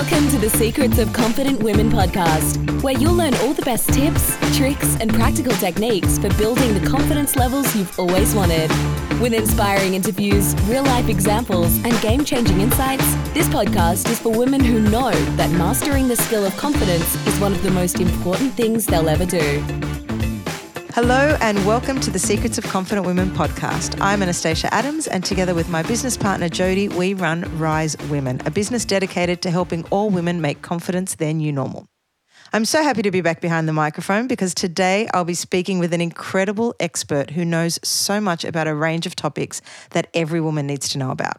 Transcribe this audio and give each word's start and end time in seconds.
Welcome 0.00 0.30
to 0.30 0.38
the 0.38 0.48
Secrets 0.48 0.98
of 0.98 1.12
Confident 1.12 1.62
Women 1.62 1.90
podcast, 1.90 2.82
where 2.82 2.94
you'll 2.96 3.12
learn 3.12 3.34
all 3.34 3.52
the 3.52 3.60
best 3.60 3.92
tips, 3.92 4.34
tricks, 4.56 4.96
and 4.98 5.12
practical 5.12 5.52
techniques 5.52 6.16
for 6.16 6.32
building 6.38 6.72
the 6.72 6.88
confidence 6.88 7.36
levels 7.36 7.76
you've 7.76 8.00
always 8.00 8.34
wanted. 8.34 8.70
With 9.20 9.34
inspiring 9.34 9.92
interviews, 9.92 10.54
real 10.62 10.84
life 10.84 11.10
examples, 11.10 11.84
and 11.84 11.92
game 12.00 12.24
changing 12.24 12.62
insights, 12.62 13.04
this 13.34 13.46
podcast 13.48 14.08
is 14.08 14.18
for 14.18 14.32
women 14.32 14.64
who 14.64 14.80
know 14.80 15.10
that 15.36 15.50
mastering 15.50 16.08
the 16.08 16.16
skill 16.16 16.46
of 16.46 16.56
confidence 16.56 17.14
is 17.26 17.38
one 17.38 17.52
of 17.52 17.62
the 17.62 17.70
most 17.70 18.00
important 18.00 18.54
things 18.54 18.86
they'll 18.86 19.10
ever 19.10 19.26
do. 19.26 19.99
Hello 21.02 21.34
and 21.40 21.64
welcome 21.64 21.98
to 21.98 22.10
the 22.10 22.18
Secrets 22.18 22.58
of 22.58 22.64
Confident 22.64 23.06
Women 23.06 23.30
podcast. 23.30 23.98
I'm 24.02 24.22
Anastasia 24.22 24.72
Adams, 24.74 25.06
and 25.06 25.24
together 25.24 25.54
with 25.54 25.70
my 25.70 25.82
business 25.82 26.14
partner 26.14 26.50
Jody, 26.50 26.88
we 26.88 27.14
run 27.14 27.40
Rise 27.58 27.96
Women, 28.10 28.38
a 28.44 28.50
business 28.50 28.84
dedicated 28.84 29.40
to 29.40 29.50
helping 29.50 29.82
all 29.84 30.10
women 30.10 30.42
make 30.42 30.60
confidence 30.60 31.14
their 31.14 31.32
new 31.32 31.52
normal. 31.52 31.86
I'm 32.52 32.66
so 32.66 32.82
happy 32.82 33.00
to 33.00 33.10
be 33.10 33.22
back 33.22 33.40
behind 33.40 33.66
the 33.66 33.72
microphone 33.72 34.26
because 34.26 34.52
today 34.52 35.08
I'll 35.14 35.24
be 35.24 35.32
speaking 35.32 35.78
with 35.78 35.94
an 35.94 36.02
incredible 36.02 36.74
expert 36.78 37.30
who 37.30 37.46
knows 37.46 37.80
so 37.82 38.20
much 38.20 38.44
about 38.44 38.68
a 38.68 38.74
range 38.74 39.06
of 39.06 39.16
topics 39.16 39.62
that 39.92 40.08
every 40.12 40.42
woman 40.42 40.66
needs 40.66 40.90
to 40.90 40.98
know 40.98 41.10
about. 41.10 41.38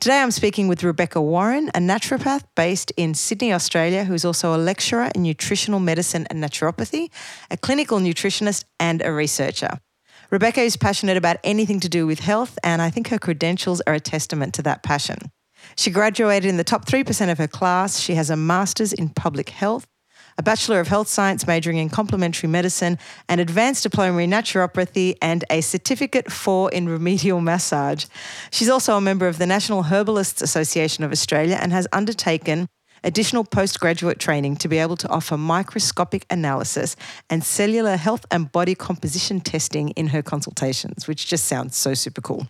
Today 0.00 0.20
I'm 0.20 0.32
speaking 0.32 0.66
with 0.66 0.82
Rebecca 0.82 1.22
Warren, 1.22 1.68
a 1.68 1.78
naturopath 1.78 2.42
based 2.56 2.90
in 2.96 3.14
Sydney, 3.14 3.52
Australia, 3.52 4.04
who's 4.04 4.24
also 4.24 4.54
a 4.54 4.58
lecturer 4.58 5.08
in 5.14 5.22
nutritional 5.22 5.78
medicine 5.78 6.26
and 6.28 6.42
naturopathy, 6.42 7.10
a 7.50 7.56
clinical 7.56 8.00
nutritionist, 8.00 8.64
and 8.80 9.00
a 9.02 9.12
researcher. 9.12 9.78
Rebecca 10.30 10.60
is 10.60 10.76
passionate 10.76 11.16
about 11.16 11.36
anything 11.44 11.80
to 11.80 11.88
do 11.88 12.06
with 12.06 12.20
health, 12.20 12.58
and 12.64 12.82
I 12.82 12.90
think 12.90 13.08
her 13.08 13.18
credentials 13.18 13.80
are 13.86 13.94
a 13.94 14.00
testament 14.00 14.52
to 14.54 14.62
that 14.62 14.82
passion. 14.82 15.30
She 15.76 15.90
graduated 15.90 16.50
in 16.50 16.56
the 16.56 16.64
top 16.64 16.86
3% 16.86 17.30
of 17.30 17.38
her 17.38 17.48
class. 17.48 18.00
She 18.00 18.14
has 18.16 18.30
a 18.30 18.36
master's 18.36 18.92
in 18.92 19.10
public 19.10 19.50
health 19.50 19.86
a 20.38 20.42
Bachelor 20.42 20.80
of 20.80 20.88
Health 20.88 21.08
Science 21.08 21.46
majoring 21.46 21.78
in 21.78 21.88
complementary 21.88 22.48
medicine, 22.48 22.98
an 23.28 23.38
advanced 23.38 23.82
diploma 23.82 24.18
in 24.20 24.30
naturopathy, 24.30 25.16
and 25.22 25.44
a 25.50 25.60
certificate 25.60 26.30
for 26.30 26.70
in 26.70 26.88
remedial 26.88 27.40
massage. 27.40 28.06
She's 28.50 28.68
also 28.68 28.96
a 28.96 29.00
member 29.00 29.28
of 29.28 29.38
the 29.38 29.46
National 29.46 29.84
Herbalists 29.84 30.42
Association 30.42 31.04
of 31.04 31.12
Australia 31.12 31.58
and 31.60 31.72
has 31.72 31.86
undertaken 31.92 32.68
additional 33.04 33.44
postgraduate 33.44 34.18
training 34.18 34.56
to 34.56 34.68
be 34.68 34.78
able 34.78 34.96
to 34.96 35.08
offer 35.08 35.36
microscopic 35.36 36.26
analysis 36.30 36.96
and 37.28 37.44
cellular 37.44 37.96
health 37.96 38.24
and 38.30 38.50
body 38.50 38.74
composition 38.74 39.40
testing 39.40 39.90
in 39.90 40.08
her 40.08 40.22
consultations, 40.22 41.06
which 41.06 41.26
just 41.26 41.44
sounds 41.44 41.76
so 41.76 41.94
super 41.94 42.20
cool. 42.20 42.48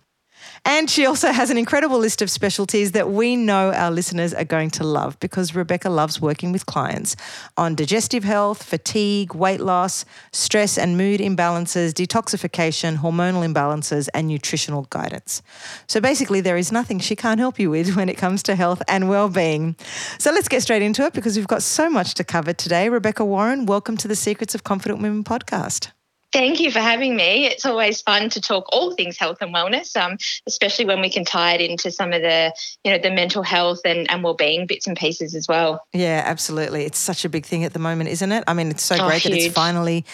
And 0.65 0.89
she 0.89 1.05
also 1.05 1.31
has 1.31 1.51
an 1.51 1.59
incredible 1.59 1.99
list 1.99 2.23
of 2.23 2.31
specialties 2.31 2.93
that 2.93 3.11
we 3.11 3.37
know 3.37 3.73
our 3.73 3.91
listeners 3.91 4.33
are 4.33 4.45
going 4.45 4.71
to 4.71 4.85
love 4.85 5.21
because 5.21 5.55
Rebecca 5.55 5.91
loves 5.91 6.21
working 6.21 6.53
with 6.53 6.65
clients 6.67 7.17
on 7.57 7.75
digestive 7.75 8.25
health, 8.25 8.63
fatigue, 8.63 9.35
weight 9.35 9.61
loss, 9.61 10.05
stress 10.33 10.79
and 10.79 10.97
mood 10.97 11.21
imbalances, 11.21 11.93
detoxification, 11.93 12.97
hormonal 12.99 13.45
imbalances, 13.47 14.09
and 14.15 14.29
nutritional 14.29 14.87
guidance. 14.91 15.43
So 15.87 16.01
basically, 16.01 16.41
there 16.41 16.57
is 16.57 16.73
nothing 16.73 16.99
she 16.99 17.17
can't 17.17 17.41
help 17.41 17.59
you 17.59 17.71
with 17.71 17.95
when 17.97 18.09
it 18.09 18.17
comes 18.17 18.43
to 18.45 18.55
health 18.55 18.83
and 18.89 19.09
well-being. 19.09 19.77
So 20.19 20.33
let's 20.33 20.49
get 20.49 20.63
straight 20.63 20.83
into 20.83 21.05
it 21.05 21.13
because 21.13 21.37
we've 21.37 21.47
got 21.47 21.63
so 21.63 21.91
much 21.91 22.15
to 22.15 22.25
cover 22.25 22.53
today. 22.53 22.89
Rebecca 22.89 23.25
Warren, 23.25 23.67
welcome 23.67 23.97
to 23.99 24.09
the 24.09 24.17
Secrets 24.17 24.55
of 24.55 24.65
Confident 24.65 25.03
Women 25.03 25.25
podcast. 25.25 25.91
Thank 26.35 26.59
you 26.59 26.73
for 26.73 26.81
having 26.81 27.15
me. 27.15 27.47
It's 27.47 27.65
always 27.65 28.03
fun 28.03 28.29
to 28.31 28.41
talk 28.41 28.67
all 28.73 28.93
things 28.93 29.17
health 29.17 29.39
and 29.41 29.55
wellness, 29.55 29.97
um, 29.97 30.19
especially 30.49 30.85
when 30.85 31.01
we 31.01 31.09
can 31.09 31.25
tie 31.25 31.55
it 31.55 31.61
into 31.61 31.93
some 31.93 32.13
of 32.13 32.23
the, 32.23 32.53
you 32.83 32.91
know, 32.91 32.99
the 32.99 33.13
mental 33.13 33.45
health 33.45 33.83
and, 33.85 34.11
and 34.11 34.25
well-being 34.25 34.67
bits 34.67 34.89
and 34.89 34.97
pieces 34.97 35.37
as 35.37 35.47
well. 35.47 35.87
Yeah, 35.93 36.25
absolutely. 36.27 36.87
It's 36.87 36.99
such 36.99 37.25
a 37.25 37.29
big 37.29 37.47
thing 37.47 37.63
at 37.63 37.73
the 37.73 37.79
moment, 37.79 38.11
isn't 38.11 38.33
it? 38.33 38.43
I 38.49 38.53
mean, 38.53 38.73
it's 38.73 38.83
so 38.83 38.97
oh, 38.97 39.07
great 39.07 39.23
huge. 39.23 39.33
that 39.33 39.47
it's 39.47 39.55
finally 39.55 40.05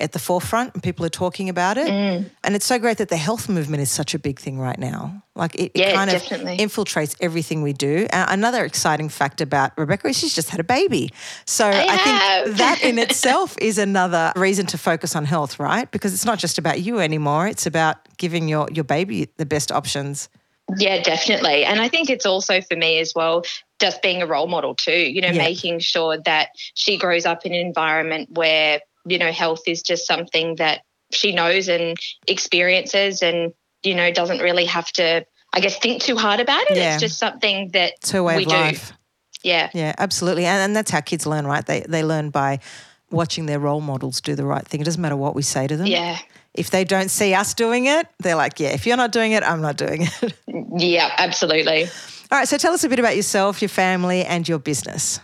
at 0.00 0.12
the 0.12 0.18
forefront 0.18 0.74
and 0.74 0.82
people 0.82 1.04
are 1.04 1.10
talking 1.10 1.48
about 1.48 1.78
it. 1.78 1.88
Mm. 1.88 2.30
And 2.42 2.56
it's 2.56 2.66
so 2.66 2.78
great 2.78 2.98
that 2.98 3.08
the 3.08 3.16
health 3.16 3.48
movement 3.48 3.82
is 3.82 3.90
such 3.90 4.14
a 4.14 4.18
big 4.18 4.38
thing 4.38 4.58
right 4.58 4.78
now. 4.78 5.22
Like 5.34 5.54
it, 5.54 5.72
yeah, 5.74 5.90
it 5.90 5.94
kind 5.94 6.10
definitely. 6.10 6.54
of 6.54 6.58
infiltrates 6.58 7.16
everything 7.20 7.62
we 7.62 7.72
do. 7.72 8.06
Uh, 8.12 8.26
another 8.28 8.64
exciting 8.64 9.08
fact 9.08 9.40
about 9.40 9.76
Rebecca 9.78 10.08
is 10.08 10.18
she's 10.18 10.34
just 10.34 10.50
had 10.50 10.60
a 10.60 10.64
baby. 10.64 11.12
So 11.46 11.66
I, 11.66 11.86
I 11.88 11.96
think 11.96 12.56
that 12.58 12.82
in 12.82 12.98
itself 12.98 13.56
is 13.58 13.78
another 13.78 14.32
reason 14.36 14.66
to 14.66 14.78
focus 14.78 15.16
on 15.16 15.24
health, 15.24 15.58
right? 15.58 15.90
Because 15.90 16.12
it's 16.14 16.24
not 16.24 16.38
just 16.38 16.58
about 16.58 16.80
you 16.80 17.00
anymore. 17.00 17.46
It's 17.46 17.66
about 17.66 17.96
giving 18.18 18.48
your, 18.48 18.68
your 18.72 18.84
baby 18.84 19.28
the 19.36 19.46
best 19.46 19.72
options. 19.72 20.28
Yeah, 20.76 21.02
definitely. 21.02 21.64
And 21.64 21.80
I 21.80 21.88
think 21.88 22.10
it's 22.10 22.26
also 22.26 22.60
for 22.60 22.76
me 22.76 23.00
as 23.00 23.12
well, 23.14 23.44
just 23.80 24.02
being 24.02 24.22
a 24.22 24.26
role 24.26 24.46
model 24.46 24.74
too, 24.74 24.92
you 24.92 25.20
know, 25.20 25.28
yeah. 25.28 25.42
making 25.42 25.80
sure 25.80 26.18
that 26.18 26.50
she 26.74 26.96
grows 26.96 27.26
up 27.26 27.46
in 27.46 27.54
an 27.54 27.66
environment 27.66 28.28
where 28.32 28.80
you 29.06 29.18
know, 29.18 29.32
health 29.32 29.62
is 29.66 29.82
just 29.82 30.06
something 30.06 30.56
that 30.56 30.82
she 31.12 31.32
knows 31.32 31.68
and 31.68 31.96
experiences 32.26 33.22
and, 33.22 33.52
you 33.82 33.94
know, 33.94 34.12
doesn't 34.12 34.40
really 34.40 34.64
have 34.64 34.90
to, 34.92 35.24
I 35.52 35.60
guess, 35.60 35.78
think 35.78 36.02
too 36.02 36.16
hard 36.16 36.40
about 36.40 36.70
it. 36.70 36.76
Yeah. 36.76 36.94
It's 36.94 37.02
just 37.02 37.18
something 37.18 37.70
that 37.72 37.94
it's 37.98 38.10
her 38.10 38.22
way 38.22 38.36
we 38.38 38.44
of 38.44 38.50
life. 38.50 38.90
Do. 38.90 38.94
Yeah. 39.42 39.70
Yeah, 39.72 39.94
absolutely. 39.98 40.44
And, 40.44 40.62
and 40.62 40.76
that's 40.76 40.90
how 40.90 41.00
kids 41.00 41.26
learn, 41.26 41.46
right? 41.46 41.64
They, 41.64 41.80
they 41.80 42.04
learn 42.04 42.30
by 42.30 42.60
watching 43.10 43.46
their 43.46 43.58
role 43.58 43.80
models 43.80 44.20
do 44.20 44.34
the 44.34 44.44
right 44.44 44.66
thing. 44.66 44.80
It 44.80 44.84
doesn't 44.84 45.00
matter 45.00 45.16
what 45.16 45.34
we 45.34 45.42
say 45.42 45.66
to 45.66 45.76
them. 45.76 45.86
Yeah. 45.86 46.18
If 46.54 46.70
they 46.70 46.84
don't 46.84 47.10
see 47.10 47.32
us 47.34 47.54
doing 47.54 47.86
it, 47.86 48.06
they're 48.18 48.34
like, 48.34 48.58
yeah, 48.60 48.70
if 48.70 48.86
you're 48.86 48.96
not 48.96 49.12
doing 49.12 49.32
it, 49.32 49.42
I'm 49.42 49.60
not 49.60 49.76
doing 49.76 50.02
it. 50.02 50.34
yeah, 50.76 51.12
absolutely. 51.16 51.84
All 51.84 52.38
right. 52.38 52.48
So 52.48 52.58
tell 52.58 52.72
us 52.72 52.84
a 52.84 52.88
bit 52.88 52.98
about 52.98 53.16
yourself, 53.16 53.62
your 53.62 53.68
family, 53.68 54.24
and 54.24 54.48
your 54.48 54.58
business. 54.58 55.20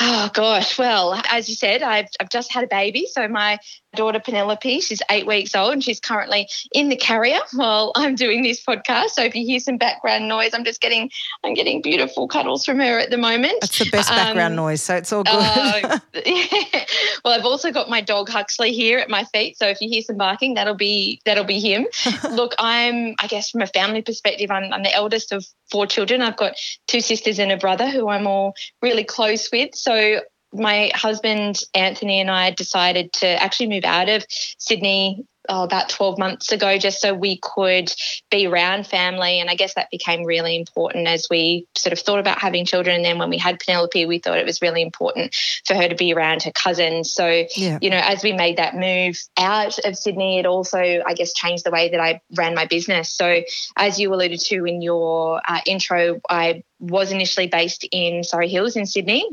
Oh 0.00 0.28
gosh, 0.32 0.76
well, 0.76 1.20
as 1.28 1.48
you 1.48 1.54
said, 1.54 1.82
I've, 1.82 2.08
I've 2.18 2.28
just 2.28 2.52
had 2.52 2.64
a 2.64 2.66
baby. 2.66 3.06
So 3.06 3.28
my 3.28 3.58
daughter 3.94 4.20
Penelope, 4.20 4.80
she's 4.80 5.00
eight 5.10 5.26
weeks 5.26 5.54
old 5.54 5.72
and 5.72 5.82
she's 5.82 6.00
currently 6.00 6.48
in 6.72 6.88
the 6.88 6.96
carrier 6.96 7.38
while 7.54 7.92
I'm 7.94 8.14
doing 8.14 8.42
this 8.42 8.62
podcast. 8.62 9.10
So 9.10 9.22
if 9.22 9.34
you 9.34 9.46
hear 9.46 9.60
some 9.60 9.78
background 9.78 10.28
noise, 10.28 10.50
I'm 10.52 10.64
just 10.64 10.80
getting 10.80 11.10
I'm 11.42 11.54
getting 11.54 11.80
beautiful 11.80 12.28
cuddles 12.28 12.64
from 12.64 12.78
her 12.80 12.98
at 12.98 13.10
the 13.10 13.18
moment. 13.18 13.60
That's 13.60 13.78
the 13.78 13.90
best 13.90 14.10
background 14.10 14.52
um, 14.52 14.56
noise, 14.56 14.82
so 14.82 14.96
it's 14.96 15.12
all 15.12 15.24
good. 15.24 15.34
Uh, 15.34 15.98
yeah. 16.26 16.84
Well, 17.24 17.38
I've 17.38 17.46
also 17.46 17.72
got 17.72 17.88
my 17.88 18.00
dog 18.00 18.28
Huxley 18.28 18.72
here 18.72 18.98
at 18.98 19.08
my 19.08 19.24
feet. 19.24 19.56
So 19.56 19.66
if 19.66 19.80
you 19.80 19.88
hear 19.88 20.02
some 20.02 20.16
barking, 20.16 20.54
that'll 20.54 20.74
be 20.74 21.20
that'll 21.24 21.44
be 21.44 21.60
him. 21.60 21.86
Look, 22.30 22.54
I'm 22.58 23.14
I 23.18 23.26
guess 23.28 23.50
from 23.50 23.62
a 23.62 23.66
family 23.66 24.02
perspective, 24.02 24.50
I'm, 24.50 24.72
I'm 24.72 24.82
the 24.82 24.94
eldest 24.94 25.32
of 25.32 25.46
four 25.70 25.86
children. 25.86 26.22
I've 26.22 26.36
got 26.36 26.54
two 26.86 27.00
sisters 27.00 27.38
and 27.38 27.52
a 27.52 27.56
brother 27.56 27.88
who 27.88 28.08
I'm 28.08 28.26
all 28.26 28.54
really 28.82 29.04
close 29.04 29.50
with. 29.50 29.74
So 29.74 30.20
my 30.54 30.90
husband 30.94 31.60
Anthony 31.74 32.20
and 32.20 32.30
I 32.30 32.50
decided 32.50 33.12
to 33.14 33.26
actually 33.26 33.68
move 33.68 33.84
out 33.84 34.08
of 34.08 34.24
Sydney 34.28 35.26
oh, 35.48 35.64
about 35.64 35.88
12 35.88 36.18
months 36.18 36.52
ago 36.52 36.78
just 36.78 37.00
so 37.00 37.12
we 37.12 37.38
could 37.38 37.92
be 38.30 38.46
around 38.46 38.86
family. 38.86 39.40
And 39.40 39.50
I 39.50 39.54
guess 39.54 39.74
that 39.74 39.90
became 39.90 40.24
really 40.24 40.56
important 40.56 41.06
as 41.06 41.26
we 41.30 41.66
sort 41.76 41.92
of 41.92 41.98
thought 41.98 42.20
about 42.20 42.38
having 42.40 42.64
children. 42.64 42.96
And 42.96 43.04
then 43.04 43.18
when 43.18 43.30
we 43.30 43.38
had 43.38 43.60
Penelope, 43.60 44.06
we 44.06 44.18
thought 44.18 44.38
it 44.38 44.46
was 44.46 44.62
really 44.62 44.82
important 44.82 45.34
for 45.66 45.74
her 45.74 45.88
to 45.88 45.94
be 45.94 46.12
around 46.12 46.42
her 46.44 46.52
cousins. 46.52 47.12
So, 47.12 47.44
yeah. 47.56 47.78
you 47.80 47.90
know, 47.90 48.00
as 48.02 48.22
we 48.22 48.32
made 48.32 48.56
that 48.58 48.74
move 48.74 49.20
out 49.36 49.78
of 49.84 49.96
Sydney, 49.96 50.38
it 50.38 50.46
also, 50.46 50.78
I 50.78 51.14
guess, 51.14 51.32
changed 51.32 51.64
the 51.64 51.70
way 51.70 51.90
that 51.90 52.00
I 52.00 52.20
ran 52.36 52.54
my 52.54 52.66
business. 52.66 53.10
So, 53.10 53.42
as 53.76 53.98
you 53.98 54.12
alluded 54.12 54.40
to 54.40 54.64
in 54.64 54.82
your 54.82 55.40
uh, 55.46 55.60
intro, 55.66 56.20
I 56.28 56.62
was 56.78 57.12
initially 57.12 57.46
based 57.46 57.86
in 57.90 58.24
Surry 58.24 58.48
Hills 58.48 58.76
in 58.76 58.86
Sydney 58.86 59.28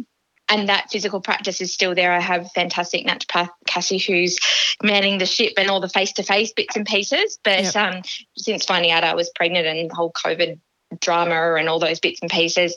and 0.52 0.70
that 0.70 0.92
physical 0.92 1.22
practice 1.22 1.62
is 1.62 1.74
still 1.74 1.96
there. 1.96 2.12
I 2.12 2.20
have 2.20 2.52
fantastic 2.52 3.06
naturopath 3.08 3.50
Cassie 3.66 3.98
who's 3.98 4.38
manning 4.84 5.18
the 5.18 5.26
ship 5.26 5.54
and 5.58 5.70
all 5.70 5.80
the 5.80 5.90
face 5.90 6.12
to 6.14 6.24
face 6.24 6.52
bits 6.54 6.76
and 6.76 6.86
pieces. 6.86 7.40
But 7.44 7.64
yep. 7.64 7.76
um, 7.76 8.02
since 8.38 8.66
finding 8.66 8.92
out 8.92 9.04
I 9.04 9.16
was 9.16 9.32
pregnant 9.34 9.66
and 9.66 9.90
the 9.90 9.96
whole 9.96 10.12
COVID 10.12 10.60
drama 11.00 11.56
and 11.56 11.70
all 11.70 11.80
those 11.80 12.02
bits 12.02 12.20
and 12.22 12.30
pieces, 12.30 12.76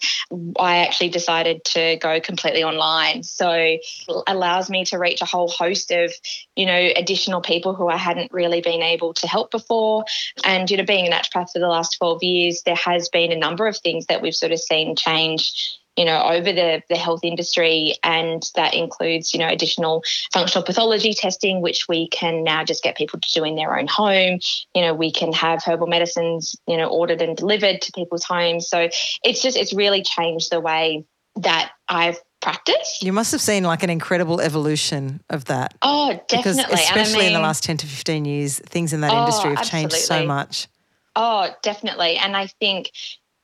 I 0.59 0.79
actually 0.79 1.09
decided 1.09 1.65
to 1.65 1.97
go 1.97 2.21
completely 2.21 2.63
online. 2.63 3.25
So 3.25 3.51
it 3.51 3.83
allows 4.29 4.71
me 4.71 4.85
to 4.87 4.99
reach 4.99 5.21
a 5.21 5.25
whole 5.25 5.49
host 5.49 5.91
of, 5.91 6.13
you 6.55 6.67
know, 6.67 6.91
additional 6.95 7.41
people 7.41 7.75
who 7.75 7.89
I 7.89 7.97
hadn't 7.97 8.33
really 8.33 8.61
been 8.61 8.83
able 8.83 9.15
to 9.15 9.27
help 9.27 9.51
before. 9.51 10.05
And, 10.45 10.71
you 10.71 10.77
know, 10.77 10.85
being 10.85 11.09
a 11.09 11.11
naturopath 11.11 11.51
for 11.53 11.59
the 11.59 11.67
last 11.67 11.97
12 11.99 12.23
years, 12.23 12.63
there 12.65 12.77
has 12.77 13.09
been 13.09 13.33
a 13.33 13.37
number 13.37 13.67
of 13.67 13.77
things 13.79 14.07
that 14.07 14.23
we've 14.23 14.35
sort 14.35 14.53
of 14.53 14.61
seen 14.61 14.95
change 14.95 15.81
you 15.97 16.05
know, 16.05 16.23
over 16.23 16.53
the, 16.53 16.83
the 16.89 16.97
health 16.97 17.21
industry. 17.23 17.95
And 18.03 18.43
that 18.55 18.75
includes, 18.75 19.33
you 19.33 19.41
know, 19.41 19.49
additional 19.49 20.03
functional 20.33 20.65
pathology 20.65 21.15
testing, 21.15 21.61
which 21.61 21.89
we 21.89 22.09
can 22.09 22.43
now 22.43 22.65
just 22.65 22.83
get 22.83 22.97
people 22.97 23.21
to 23.21 23.33
do 23.33 23.45
in 23.45 23.57
their 23.57 23.79
own 23.79 23.87
home. 23.87 24.41
You 24.75 24.83
know, 24.83 24.95
we 24.95 25.13
can 25.13 25.33
have 25.33 25.63
herbal 25.63 25.87
medicines, 25.87 26.57
you 26.67 26.77
know, 26.77 26.89
ordered 26.89 27.23
and 27.23 27.37
delivered 27.37 27.83
to 27.83 27.93
people's 27.93 28.25
homes. 28.25 28.69
So 28.69 28.89
it's 29.23 29.43
just, 29.43 29.57
it's 29.57 29.73
really 29.73 30.03
changed 30.03 30.51
the 30.51 30.61
way 30.61 31.05
that 31.37 31.73
I've 31.89 32.19
practiced. 32.41 33.03
You 33.03 33.13
must 33.13 33.33
have 33.33 33.41
seen 33.41 33.65
like 33.65 33.83
an 33.83 33.91
incredible 33.91 34.41
evolution 34.41 35.23
of 35.31 35.47
that. 35.47 35.75
Oh, 35.83 36.21
definitely. 36.29 36.63
Because 36.63 36.81
especially 36.81 37.15
I 37.15 37.19
mean, 37.19 37.27
in 37.29 37.33
the 37.35 37.41
last 37.41 37.65
10 37.65 37.79
to 37.79 37.87
15 37.87 38.25
years, 38.25 38.59
things 38.59 38.93
in 38.93 39.01
that 39.01 39.13
oh, 39.13 39.21
industry 39.21 39.51
have 39.51 39.61
absolutely. 39.61 39.91
changed 39.91 40.07
so 40.07 40.27
much. 40.27 40.69
Oh, 41.17 41.49
definitely. 41.63 42.17
And 42.17 42.37
I 42.37 42.49
think 42.61 42.91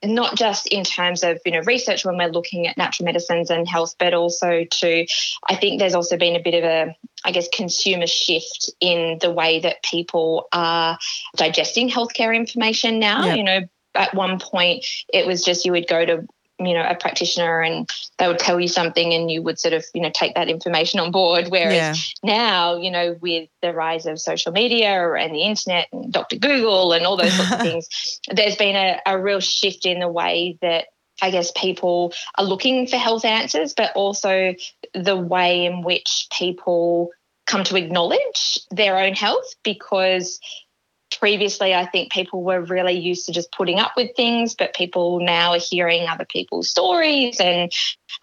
not 0.02 0.36
just 0.36 0.66
in 0.66 0.84
terms 0.84 1.22
of 1.22 1.40
you 1.44 1.52
know 1.52 1.60
research 1.60 2.04
when 2.04 2.16
we're 2.16 2.28
looking 2.28 2.66
at 2.66 2.76
natural 2.76 3.06
medicines 3.06 3.50
and 3.50 3.68
health, 3.68 3.96
but 3.98 4.14
also 4.14 4.64
to 4.64 5.06
I 5.48 5.56
think 5.56 5.78
there's 5.78 5.94
also 5.94 6.16
been 6.16 6.36
a 6.36 6.42
bit 6.42 6.54
of 6.54 6.64
a 6.64 6.96
I 7.24 7.32
guess 7.32 7.48
consumer 7.48 8.06
shift 8.06 8.70
in 8.80 9.18
the 9.20 9.30
way 9.30 9.60
that 9.60 9.82
people 9.82 10.48
are 10.52 10.98
digesting 11.36 11.90
healthcare 11.90 12.34
information 12.34 12.98
now. 12.98 13.26
Yep. 13.26 13.36
You 13.36 13.44
know, 13.44 13.60
at 13.94 14.14
one 14.14 14.38
point 14.38 14.86
it 15.12 15.26
was 15.26 15.44
just 15.44 15.64
you 15.64 15.72
would 15.72 15.88
go 15.88 16.04
to 16.04 16.26
you 16.60 16.74
know 16.74 16.84
a 16.86 16.94
practitioner 16.94 17.60
and 17.60 17.88
they 18.18 18.28
would 18.28 18.38
tell 18.38 18.60
you 18.60 18.68
something 18.68 19.12
and 19.14 19.30
you 19.30 19.42
would 19.42 19.58
sort 19.58 19.74
of 19.74 19.84
you 19.94 20.02
know 20.02 20.10
take 20.12 20.34
that 20.34 20.48
information 20.48 21.00
on 21.00 21.10
board 21.10 21.48
whereas 21.48 21.74
yeah. 21.74 21.94
now 22.22 22.76
you 22.76 22.90
know 22.90 23.16
with 23.20 23.48
the 23.62 23.72
rise 23.72 24.06
of 24.06 24.20
social 24.20 24.52
media 24.52 25.12
and 25.14 25.34
the 25.34 25.42
internet 25.42 25.88
and 25.92 26.12
dr 26.12 26.36
google 26.36 26.92
and 26.92 27.06
all 27.06 27.16
those 27.16 27.32
sorts 27.32 27.52
of 27.52 27.60
things 27.62 28.20
there's 28.30 28.56
been 28.56 28.76
a, 28.76 29.00
a 29.06 29.20
real 29.20 29.40
shift 29.40 29.86
in 29.86 30.00
the 30.00 30.08
way 30.08 30.58
that 30.60 30.86
I 31.22 31.30
guess 31.30 31.52
people 31.54 32.14
are 32.36 32.44
looking 32.44 32.86
for 32.86 32.96
health 32.96 33.26
answers, 33.26 33.74
but 33.74 33.92
also 33.94 34.54
the 34.94 35.16
way 35.16 35.66
in 35.66 35.82
which 35.82 36.28
people 36.36 37.10
come 37.46 37.64
to 37.64 37.76
acknowledge 37.76 38.58
their 38.70 38.96
own 38.98 39.14
health 39.14 39.54
because 39.62 40.40
previously 41.20 41.74
I 41.74 41.86
think 41.86 42.10
people 42.10 42.42
were 42.42 42.62
really 42.62 42.98
used 42.98 43.26
to 43.26 43.32
just 43.32 43.52
putting 43.52 43.78
up 43.78 43.92
with 43.96 44.16
things, 44.16 44.54
but 44.54 44.74
people 44.74 45.20
now 45.20 45.52
are 45.52 45.60
hearing 45.60 46.08
other 46.08 46.24
people's 46.24 46.68
stories 46.68 47.38
and 47.38 47.70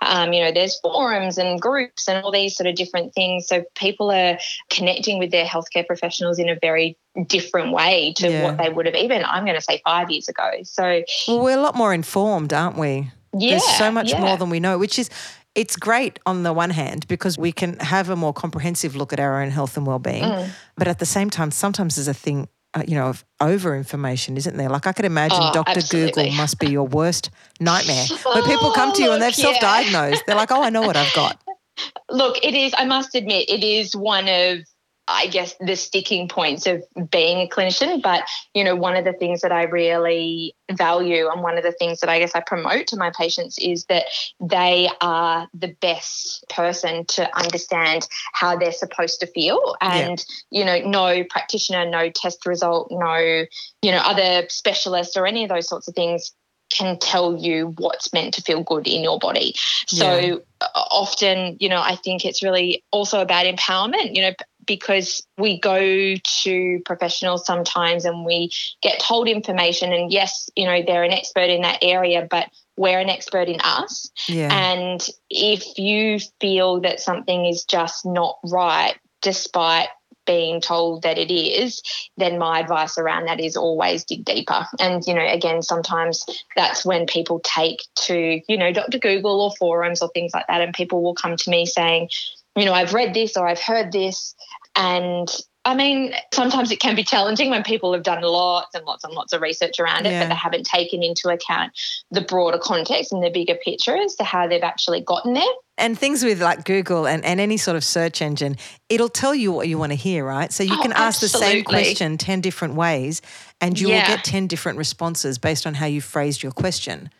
um, 0.01 0.33
you 0.33 0.43
know, 0.43 0.51
there's 0.51 0.79
forums 0.79 1.37
and 1.37 1.61
groups 1.61 2.07
and 2.07 2.23
all 2.23 2.31
these 2.31 2.55
sort 2.55 2.67
of 2.67 2.75
different 2.75 3.13
things. 3.13 3.47
So 3.47 3.63
people 3.75 4.11
are 4.11 4.37
connecting 4.69 5.17
with 5.17 5.31
their 5.31 5.45
healthcare 5.45 5.85
professionals 5.87 6.39
in 6.39 6.49
a 6.49 6.57
very 6.59 6.97
different 7.27 7.71
way 7.71 8.13
to 8.17 8.29
yeah. 8.29 8.43
what 8.43 8.57
they 8.57 8.69
would 8.69 8.85
have 8.85 8.95
even, 8.95 9.23
I'm 9.23 9.45
going 9.45 9.55
to 9.55 9.61
say, 9.61 9.81
five 9.85 10.11
years 10.11 10.27
ago. 10.27 10.51
So, 10.63 11.03
well, 11.27 11.43
we're 11.43 11.57
a 11.57 11.61
lot 11.61 11.75
more 11.75 11.93
informed, 11.93 12.53
aren't 12.53 12.77
we? 12.77 13.09
Yeah, 13.33 13.51
There's 13.51 13.77
so 13.77 13.91
much 13.91 14.11
yeah. 14.11 14.21
more 14.21 14.37
than 14.37 14.49
we 14.49 14.59
know, 14.59 14.77
which 14.77 14.99
is 14.99 15.09
it's 15.55 15.75
great 15.75 16.19
on 16.27 16.43
the 16.43 16.53
one 16.53 16.69
hand 16.69 17.07
because 17.07 17.35
we 17.37 17.51
can 17.51 17.79
have 17.79 18.09
a 18.09 18.15
more 18.15 18.31
comprehensive 18.31 18.95
look 18.95 19.11
at 19.11 19.19
our 19.19 19.41
own 19.41 19.49
health 19.49 19.75
and 19.75 19.87
well-being 19.87 20.21
mm. 20.21 20.49
but 20.77 20.87
at 20.87 20.99
the 20.99 21.05
same 21.05 21.31
time 21.31 21.49
sometimes 21.49 21.95
there's 21.95 22.07
a 22.07 22.13
thing 22.13 22.47
uh, 22.77 22.83
you 22.87 22.95
know, 22.95 23.07
of 23.07 23.25
over 23.41 23.75
information, 23.75 24.37
isn't 24.37 24.55
there? 24.55 24.69
Like 24.69 24.85
I 24.85 24.91
could 24.91 25.05
imagine 25.05 25.39
oh, 25.41 25.51
Dr. 25.53 25.77
Absolutely. 25.77 26.23
Google 26.25 26.37
must 26.37 26.59
be 26.59 26.69
your 26.69 26.87
worst 26.87 27.31
nightmare. 27.59 28.05
When 28.23 28.43
people 28.43 28.71
come 28.71 28.93
to 28.93 29.01
you 29.01 29.11
and 29.11 29.21
they've 29.21 29.37
yeah. 29.37 29.45
self-diagnosed, 29.45 30.23
they're 30.27 30.35
like, 30.35 30.51
"Oh, 30.51 30.61
I 30.61 30.69
know 30.69 30.81
what 30.81 30.95
I've 30.95 31.13
got." 31.13 31.41
Look, 32.09 32.37
it 32.43 32.53
is. 32.53 32.73
I 32.77 32.85
must 32.85 33.15
admit, 33.15 33.49
it 33.49 33.63
is 33.63 33.95
one 33.95 34.27
of 34.27 34.59
I 35.07 35.27
guess, 35.27 35.55
the 35.59 35.75
sticking 35.75 36.27
points 36.27 36.67
of 36.67 36.83
being 37.09 37.39
a 37.39 37.49
clinician. 37.49 38.01
But, 38.01 38.23
you 38.53 38.63
know, 38.63 38.75
one 38.75 38.95
of 38.95 39.05
the 39.05 39.13
things 39.13 39.41
that 39.41 39.51
I 39.51 39.63
really 39.63 40.53
value 40.71 41.29
and 41.29 41.41
one 41.41 41.57
of 41.57 41.63
the 41.63 41.71
things 41.71 42.01
that 42.01 42.09
I 42.09 42.19
guess 42.19 42.35
I 42.35 42.41
promote 42.41 42.87
to 42.87 42.97
my 42.97 43.11
patients 43.17 43.57
is 43.57 43.85
that 43.85 44.05
they 44.39 44.89
are 44.99 45.47
the 45.53 45.75
best 45.79 46.45
person 46.49 47.05
to 47.05 47.37
understand 47.37 48.07
how 48.33 48.57
they're 48.57 48.71
supposed 48.71 49.21
to 49.21 49.27
feel. 49.27 49.75
And, 49.81 50.23
yeah. 50.51 50.59
you 50.59 50.65
know, 50.65 50.89
no 50.89 51.23
practitioner, 51.29 51.89
no 51.89 52.09
test 52.09 52.45
result, 52.45 52.89
no, 52.91 53.45
you 53.81 53.91
know, 53.91 54.01
other 54.03 54.47
specialist 54.49 55.17
or 55.17 55.25
any 55.25 55.43
of 55.43 55.49
those 55.49 55.69
sorts 55.69 55.87
of 55.87 55.95
things 55.95 56.33
can 56.69 56.99
tell 56.99 57.37
you 57.37 57.73
what's 57.77 58.11
meant 58.11 58.33
to 58.33 58.41
feel 58.41 58.61
good 58.61 58.87
in 58.87 59.01
your 59.01 59.19
body. 59.19 59.55
So 59.87 60.19
yeah. 60.19 60.67
often, 60.75 61.55
you 61.61 61.69
know, 61.69 61.81
I 61.81 61.95
think 61.95 62.25
it's 62.25 62.43
really 62.43 62.83
also 62.91 63.21
about 63.21 63.45
empowerment. 63.45 64.13
You 64.15 64.23
know, 64.23 64.33
because 64.67 65.25
we 65.37 65.59
go 65.59 66.15
to 66.43 66.81
professionals 66.85 67.45
sometimes 67.45 68.05
and 68.05 68.25
we 68.25 68.51
get 68.81 68.99
told 68.99 69.27
information 69.27 69.93
and 69.93 70.11
yes 70.11 70.49
you 70.55 70.65
know 70.65 70.81
they're 70.85 71.03
an 71.03 71.13
expert 71.13 71.49
in 71.49 71.61
that 71.61 71.79
area 71.81 72.27
but 72.29 72.49
we're 72.75 72.99
an 72.99 73.09
expert 73.09 73.47
in 73.47 73.59
us 73.61 74.11
yeah. 74.27 74.53
and 74.53 75.09
if 75.29 75.79
you 75.79 76.19
feel 76.39 76.81
that 76.81 76.99
something 76.99 77.45
is 77.45 77.63
just 77.63 78.05
not 78.05 78.37
right 78.43 78.95
despite 79.21 79.87
being 80.27 80.61
told 80.61 81.01
that 81.01 81.17
it 81.17 81.33
is, 81.33 81.81
then 82.17 82.37
my 82.37 82.59
advice 82.59 82.99
around 82.99 83.25
that 83.25 83.39
is 83.39 83.57
always 83.57 84.03
dig 84.03 84.23
deeper. 84.25 84.67
And, 84.79 85.01
you 85.07 85.15
know, 85.15 85.25
again, 85.25 85.63
sometimes 85.63 86.23
that's 86.55 86.85
when 86.85 87.07
people 87.07 87.39
take 87.43 87.79
to, 88.05 88.41
you 88.47 88.57
know, 88.57 88.71
Dr. 88.71 88.99
Google 88.99 89.41
or 89.41 89.51
forums 89.57 90.03
or 90.03 90.09
things 90.09 90.33
like 90.35 90.45
that, 90.47 90.61
and 90.61 90.73
people 90.73 91.01
will 91.01 91.15
come 91.15 91.37
to 91.37 91.49
me 91.49 91.65
saying, 91.65 92.09
you 92.57 92.65
know, 92.65 92.73
I've 92.73 92.93
read 92.93 93.13
this 93.13 93.37
or 93.37 93.47
I've 93.47 93.61
heard 93.61 93.91
this. 93.91 94.35
And 94.75 95.29
I 95.63 95.75
mean, 95.75 96.13
sometimes 96.33 96.71
it 96.71 96.79
can 96.79 96.95
be 96.95 97.03
challenging 97.03 97.49
when 97.49 97.61
people 97.61 97.93
have 97.93 98.03
done 98.03 98.21
lots 98.23 98.73
and 98.73 98.85
lots 98.85 99.03
and 99.03 99.13
lots 99.13 99.33
of 99.33 99.41
research 99.41 99.79
around 99.79 100.05
it, 100.05 100.11
yeah. 100.11 100.23
but 100.23 100.29
they 100.29 100.35
haven't 100.35 100.65
taken 100.65 101.03
into 101.03 101.29
account 101.29 101.73
the 102.09 102.21
broader 102.21 102.57
context 102.57 103.11
and 103.11 103.21
the 103.21 103.29
bigger 103.29 103.55
picture 103.55 103.95
as 103.95 104.15
to 104.15 104.23
how 104.23 104.47
they've 104.47 104.63
actually 104.63 105.01
gotten 105.01 105.33
there. 105.33 105.43
And 105.77 105.99
things 105.99 106.23
with 106.23 106.41
like 106.41 106.63
Google 106.63 107.05
and, 107.05 107.23
and 107.23 107.39
any 107.39 107.57
sort 107.57 107.77
of 107.77 107.83
search 107.83 108.21
engine, 108.21 108.55
it'll 108.89 109.09
tell 109.09 109.35
you 109.35 109.51
what 109.51 109.67
you 109.67 109.77
want 109.77 109.91
to 109.91 109.97
hear, 109.97 110.25
right? 110.25 110.51
So 110.51 110.63
you 110.63 110.73
oh, 110.73 110.81
can 110.81 110.93
ask 110.93 111.21
absolutely. 111.21 111.47
the 111.47 111.53
same 111.53 111.63
question 111.65 112.17
10 112.17 112.41
different 112.41 112.73
ways 112.73 113.21
and 113.61 113.79
you 113.79 113.89
yeah. 113.89 114.09
will 114.09 114.15
get 114.15 114.25
10 114.25 114.47
different 114.47 114.77
responses 114.79 115.37
based 115.37 115.67
on 115.67 115.75
how 115.75 115.85
you 115.85 116.01
phrased 116.01 116.41
your 116.41 116.53
question. 116.53 117.11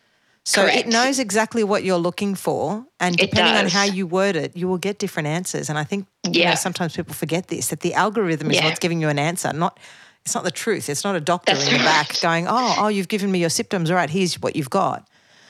So 0.47 0.61
Correct. 0.61 0.77
it 0.77 0.87
knows 0.87 1.19
exactly 1.19 1.65
what 1.65 1.83
you're 1.83 1.97
looking 1.97 2.33
for, 2.33 2.85
and 3.01 3.17
depending 3.17 3.53
on 3.53 3.67
how 3.67 3.83
you 3.83 4.07
word 4.07 4.37
it, 4.37 4.55
you 4.55 4.69
will 4.69 4.77
get 4.77 4.97
different 4.97 5.27
answers. 5.27 5.67
And 5.67 5.77
I 5.77 5.83
think 5.83 6.07
yeah. 6.23 6.31
you 6.31 6.45
know, 6.45 6.55
sometimes 6.55 6.95
people 6.95 7.13
forget 7.13 7.49
this 7.49 7.67
that 7.67 7.81
the 7.81 7.93
algorithm 7.93 8.49
is 8.51 8.55
yeah. 8.55 8.63
what's 8.63 8.79
giving 8.79 9.01
you 9.01 9.09
an 9.09 9.19
answer, 9.19 9.51
not 9.51 9.77
it's 10.23 10.33
not 10.33 10.45
the 10.45 10.51
truth. 10.51 10.87
It's 10.87 11.03
not 11.03 11.17
a 11.17 11.19
doctor 11.19 11.53
That's 11.53 11.67
in 11.67 11.73
right. 11.73 11.79
the 11.79 11.83
back 11.83 12.21
going, 12.21 12.47
"Oh, 12.47 12.75
oh, 12.79 12.87
you've 12.87 13.09
given 13.09 13.29
me 13.29 13.39
your 13.39 13.49
symptoms. 13.49 13.91
All 13.91 13.97
right, 13.97 14.09
here's 14.09 14.39
what 14.39 14.55
you've 14.55 14.69
got." 14.69 15.05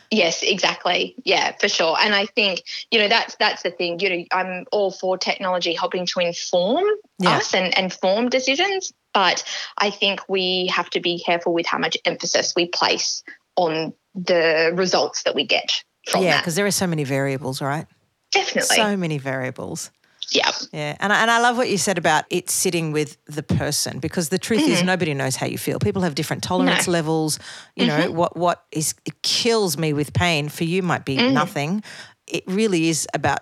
Yes, 0.10 0.42
exactly. 0.42 1.14
Yeah, 1.24 1.52
for 1.60 1.70
sure. 1.70 1.96
And 2.02 2.16
I 2.16 2.26
think, 2.26 2.64
you 2.90 2.98
know, 2.98 3.08
that's 3.08 3.36
that's 3.36 3.62
the 3.62 3.70
thing. 3.70 4.00
You 4.00 4.10
know, 4.10 4.26
I'm 4.32 4.66
all 4.72 4.90
for 4.90 5.16
technology 5.16 5.76
helping 5.76 6.08
to 6.08 6.22
inform 6.22 6.86
yeah. 7.20 7.38
us 7.38 7.54
and, 7.54 7.78
and 7.78 7.94
form 7.94 8.30
decisions. 8.30 8.92
But 9.14 9.44
I 9.78 9.92
think 9.92 10.22
we 10.28 10.72
have 10.74 10.90
to 10.90 11.00
be 11.00 11.22
careful 11.24 11.54
with 11.54 11.68
how 11.68 11.78
much 11.78 11.98
emphasis 12.04 12.54
we 12.56 12.68
place 12.68 13.22
on 13.58 13.94
the 14.18 14.72
results 14.74 15.24
that 15.24 15.36
we 15.36 15.46
get 15.46 15.84
from 16.10 16.24
yeah, 16.24 16.40
because 16.40 16.56
there 16.56 16.66
are 16.66 16.72
so 16.72 16.88
many 16.88 17.04
variables, 17.04 17.62
right? 17.62 17.86
Definitely. 18.32 18.76
So 18.76 18.98
many 18.98 19.18
variables. 19.18 19.92
Yeah. 20.30 20.52
Yeah. 20.74 20.98
And 21.00 21.14
I, 21.14 21.22
and 21.22 21.32
I 21.32 21.40
love 21.40 21.56
what 21.58 21.70
you 21.70 21.78
said 21.78 21.98
about 21.98 22.26
it 22.30 22.50
sitting 22.50 22.92
with 22.92 23.18
the 23.26 23.44
person 23.44 24.00
because 24.00 24.30
the 24.30 24.38
truth 24.38 24.62
mm-hmm. 24.62 24.72
is 24.72 24.84
nobody 24.84 25.14
knows 25.14 25.36
how 25.36 25.48
you 25.48 25.58
feel. 25.58 25.80
People 25.80 26.02
have 26.02 26.16
different 26.16 26.44
tolerance 26.44 26.88
no. 26.88 26.94
levels. 26.94 27.40
You 27.76 27.88
mm-hmm. 27.88 28.02
know, 28.02 28.12
what 28.12 28.36
what 28.36 28.66
is 28.72 28.96
it 29.06 29.22
kills 29.22 29.78
me 29.78 29.94
with 29.94 30.14
pain 30.14 30.50
for 30.50 30.66
you 30.66 30.84
might 30.84 31.06
be 31.06 31.18
mm-hmm. 31.18 31.34
nothing. 31.34 31.84
It 32.28 32.44
really 32.48 32.90
is 32.90 33.08
about 33.14 33.40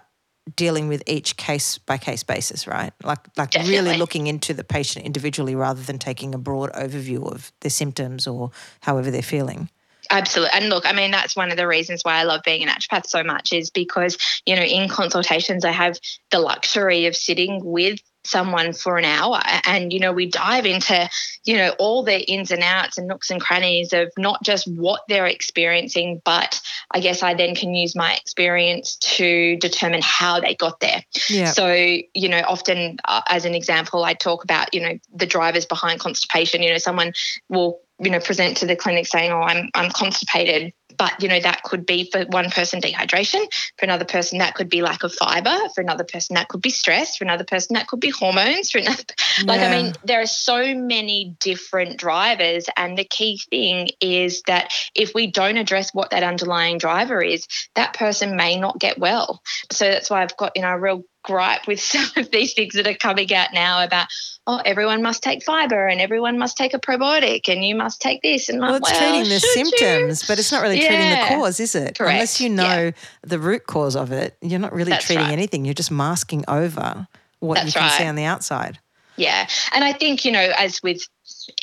dealing 0.55 0.88
with 0.88 1.01
each 1.08 1.38
case 1.38 1.79
by 1.79 1.98
case 1.98 2.22
basis, 2.22 2.67
right? 2.67 2.94
Like 3.03 3.27
like 3.36 3.51
Definitely. 3.51 3.77
really 3.77 3.98
looking 3.98 4.27
into 4.27 4.53
the 4.53 4.63
patient 4.63 5.05
individually 5.05 5.55
rather 5.55 5.82
than 5.82 5.98
taking 5.98 6.36
a 6.36 6.38
broad 6.38 6.72
overview 6.74 7.32
of 7.32 7.51
their 7.62 7.72
symptoms 7.72 8.27
or 8.27 8.51
however 8.82 9.10
they're 9.10 9.24
feeling. 9.24 9.70
Absolutely. 10.10 10.52
And 10.54 10.70
look, 10.70 10.86
I 10.86 10.94
mean, 10.94 11.12
that's 11.12 11.36
one 11.36 11.52
of 11.52 11.58
the 11.58 11.68
reasons 11.68 12.02
why 12.04 12.16
I 12.16 12.24
love 12.24 12.42
being 12.44 12.64
a 12.64 12.72
naturopath 12.72 13.08
so 13.08 13.24
much 13.24 13.54
is 13.54 13.70
because, 13.70 14.18
you 14.46 14.56
know, 14.56 14.64
in 14.64 14.90
consultations, 14.90 15.66
I 15.66 15.72
have 15.72 16.00
the 16.32 16.40
luxury 16.40 17.06
of 17.06 17.16
sitting 17.16 17.64
with 17.64 18.00
someone 18.26 18.74
for 18.74 18.98
an 18.98 19.06
hour 19.06 19.40
and 19.66 19.94
you 19.94 20.00
know 20.00 20.12
we 20.12 20.26
dive 20.26 20.66
into 20.66 21.08
you 21.44 21.56
know 21.56 21.70
all 21.78 22.04
the 22.04 22.20
ins 22.20 22.52
and 22.52 22.64
outs 22.64 22.98
and 22.98 23.08
nooks 23.08 23.30
and 23.30 23.40
crannies 23.40 23.94
of 23.94 24.12
not 24.18 24.42
just 24.44 24.68
what 24.68 25.02
they're 25.08 25.28
experiencing 25.28 26.22
but 26.26 26.60
i 26.92 27.00
guess 27.00 27.22
i 27.22 27.34
then 27.34 27.54
can 27.54 27.74
use 27.74 27.96
my 27.96 28.16
experience 28.16 28.96
to 28.96 29.56
determine 29.58 30.02
how 30.04 30.40
they 30.40 30.56
got 30.56 30.80
there 30.80 31.04
yeah. 31.30 31.52
so 31.52 31.72
you 31.72 32.30
know 32.30 32.42
often 32.48 32.98
uh, 33.06 33.22
as 33.30 33.46
an 33.46 33.54
example 33.54 34.04
i 34.04 34.14
talk 34.14 34.44
about 34.44 34.74
you 34.74 34.82
know 34.82 34.98
the 35.14 35.28
drivers 35.28 35.66
behind 35.66 36.00
constipation 36.00 36.64
you 36.64 36.72
know 36.72 36.80
someone 36.80 37.14
will 37.48 37.80
you 38.00 38.10
know 38.10 38.20
present 38.20 38.58
to 38.58 38.66
the 38.66 38.75
clinic 38.75 39.08
saying 39.08 39.32
oh 39.32 39.42
i'm 39.42 39.70
i'm 39.74 39.90
constipated 39.92 40.74
but 40.98 41.22
you 41.22 41.28
know 41.28 41.40
that 41.40 41.64
could 41.64 41.86
be 41.86 42.10
for 42.12 42.24
one 42.25 42.50
person 42.50 42.82
dehydration 42.82 43.46
for 43.78 43.84
another 43.84 44.06
person 44.06 44.40
that 44.40 44.56
could 44.56 44.70
be 44.70 44.82
lack 44.82 45.04
of 45.04 45.14
fiber 45.14 45.58
for 45.74 45.82
another 45.82 46.04
person 46.04 46.36
that 46.36 46.48
could 46.48 46.62
be 46.62 46.70
stress 46.70 47.18
for 47.18 47.24
another 47.24 47.44
person 47.44 47.74
that 47.74 47.88
could 47.88 48.00
be 48.00 48.10
hormones 48.10 48.72
for 48.72 48.80
another 48.80 49.04
yeah. 49.40 49.44
like 49.46 49.62
i 49.62 49.70
mean 49.70 49.94
there 50.04 50.22
are 50.22 50.25
so 50.25 50.75
many 50.75 51.36
different 51.40 51.98
drivers 51.98 52.66
and 52.75 52.98
the 52.98 53.06
key 53.06 53.40
thing 53.50 53.90
is 54.02 54.42
that 54.48 54.72
if 54.94 55.14
we 55.14 55.28
don't 55.28 55.58
address 55.58 55.94
what 55.94 56.12
that 56.12 56.24
underlying 56.24 56.78
driver 56.78 57.22
is 57.22 57.48
that 57.75 57.94
person 57.94 58.36
may 58.36 58.58
not 58.60 58.80
get 58.80 58.98
well 58.98 59.42
so 59.72 59.86
that's 59.86 60.10
why 60.10 60.22
i've 60.22 60.38
got 60.38 60.52
you 60.56 60.62
know 60.62 60.70
a 60.70 60.80
real 60.80 61.04
gripe 61.25 61.67
with 61.67 61.79
some 61.94 62.08
of 62.17 62.32
these 62.32 62.53
things 62.53 62.74
that 62.75 62.88
are 62.88 62.96
coming 62.96 63.34
out 63.34 63.53
now 63.53 63.84
about 63.84 64.08
oh 64.48 64.62
everyone 64.65 65.01
must 65.01 65.24
take 65.24 65.44
fiber 65.44 65.88
and 65.88 66.00
everyone 66.00 66.38
must 66.38 66.58
take 66.58 66.74
a 66.74 66.79
probiotic 66.79 67.50
and 67.50 67.65
you 67.65 67.75
must 67.75 68.01
take 68.01 68.22
this 68.22 68.48
and 68.50 68.62
well, 68.62 68.75
it's 68.75 68.89
well, 68.89 69.00
treating 69.00 69.22
oh, 69.22 69.34
the 69.34 69.39
symptoms 69.39 70.22
you? 70.22 70.27
but 70.27 70.39
it's 70.39 70.51
not 70.51 70.62
really 70.62 70.82
yeah. 70.82 70.88
treating 70.88 71.10
the 71.10 71.41
cause 71.41 71.60
is 71.60 71.75
it 71.75 71.98
Correct. 71.98 72.13
unless 72.13 72.39
you 72.39 72.50
know 72.50 72.63
yeah. 72.86 72.91
the 73.24 73.39
root 73.39 73.65
cause 73.65 73.96
of 73.96 74.12
it 74.12 74.38
you're 74.41 74.60
not 74.60 74.74
really 74.74 74.91
That's 74.91 75.05
treating 75.05 75.25
right. 75.25 75.34
anything 75.34 75.65
you're 75.65 75.74
just 75.74 75.91
masking 75.91 76.46
over 76.48 77.08
what 77.39 77.55
That's 77.55 77.67
you 77.67 77.74
can 77.74 77.82
right. 77.82 77.98
see 77.98 78.05
on 78.05 78.15
the 78.15 78.24
outside 78.24 78.79
yeah 79.17 79.48
and 79.74 79.84
i 79.84 79.94
think 79.94 80.25
you 80.25 80.32
know 80.32 80.51
as 80.58 80.82
with 80.84 81.08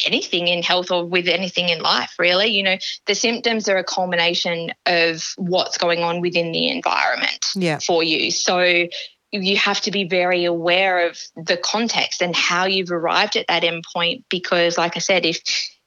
anything 0.05 0.49
in 0.49 0.63
health 0.63 0.91
or 0.91 1.05
with 1.05 1.29
anything 1.29 1.69
in 1.69 1.81
life, 1.81 2.15
really. 2.19 2.49
You 2.49 2.63
know, 2.63 2.77
the 3.07 3.15
symptoms 3.15 3.69
are 3.69 3.77
a 3.77 3.85
culmination 3.85 4.73
of 4.87 5.35
what's 5.37 5.79
going 5.79 6.01
on 6.01 6.21
within 6.21 6.53
the 6.53 6.69
environment 6.69 7.47
Yeah. 7.55 7.79
for 7.79 8.03
you. 8.03 8.31
So 8.31 8.89
you 9.33 9.57
have 9.57 9.81
to 9.83 9.91
be 9.91 10.05
very 10.05 10.45
aware 10.45 11.09
of 11.09 11.19
the 11.37 11.57
context 11.57 12.21
and 12.21 12.37
how 12.37 12.67
you've 12.67 12.91
arrived 12.91 13.37
at 13.37 13.47
that 13.49 13.63
endpoint 13.63 14.25
because, 14.29 14.77
like 14.77 14.97
I 14.97 15.01
said, 15.01 15.25
if 15.25 15.41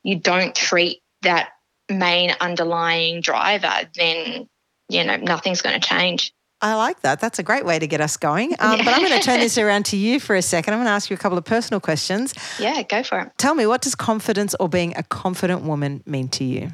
you 0.04 0.20
don't 0.20 0.56
treat 0.56 1.02
that 1.22 1.50
main 1.90 2.34
underlying 2.42 3.22
driver, 3.22 3.88
then 3.96 4.50
you 4.90 5.04
know 5.04 5.18
nothing's 5.18 5.62
going 5.62 5.80
to 5.80 5.88
change. 5.88 6.34
I 6.62 6.74
like 6.76 7.02
that. 7.02 7.20
That's 7.20 7.38
a 7.38 7.44
great 7.44 7.66
way 7.66 7.78
to 7.78 7.86
get 7.86 8.02
us 8.02 8.18
going. 8.18 8.56
Um, 8.60 8.78
But 8.78 8.88
I'm 8.88 9.02
going 9.02 9.20
to 9.20 9.24
turn 9.24 9.40
this 9.40 9.58
around 9.58 9.86
to 9.88 9.98
you 9.98 10.20
for 10.20 10.36
a 10.36 10.42
second. 10.42 10.74
I'm 10.74 10.80
going 10.80 10.88
to 10.88 10.92
ask 10.92 11.10
you 11.10 11.16
a 11.16 11.20
couple 11.20 11.38
of 11.38 11.46
personal 11.46 11.80
questions. 11.80 12.34
Yeah, 12.58 12.82
go 12.82 13.04
for 13.04 13.20
it. 13.20 13.32
Tell 13.38 13.54
me, 13.54 13.68
what 13.68 13.82
does 13.82 13.94
confidence 13.94 14.56
or 14.60 14.68
being 14.70 14.96
a 14.98 15.04
confident 15.04 15.62
woman 15.62 16.02
mean 16.08 16.30
to 16.30 16.44
you? 16.44 16.72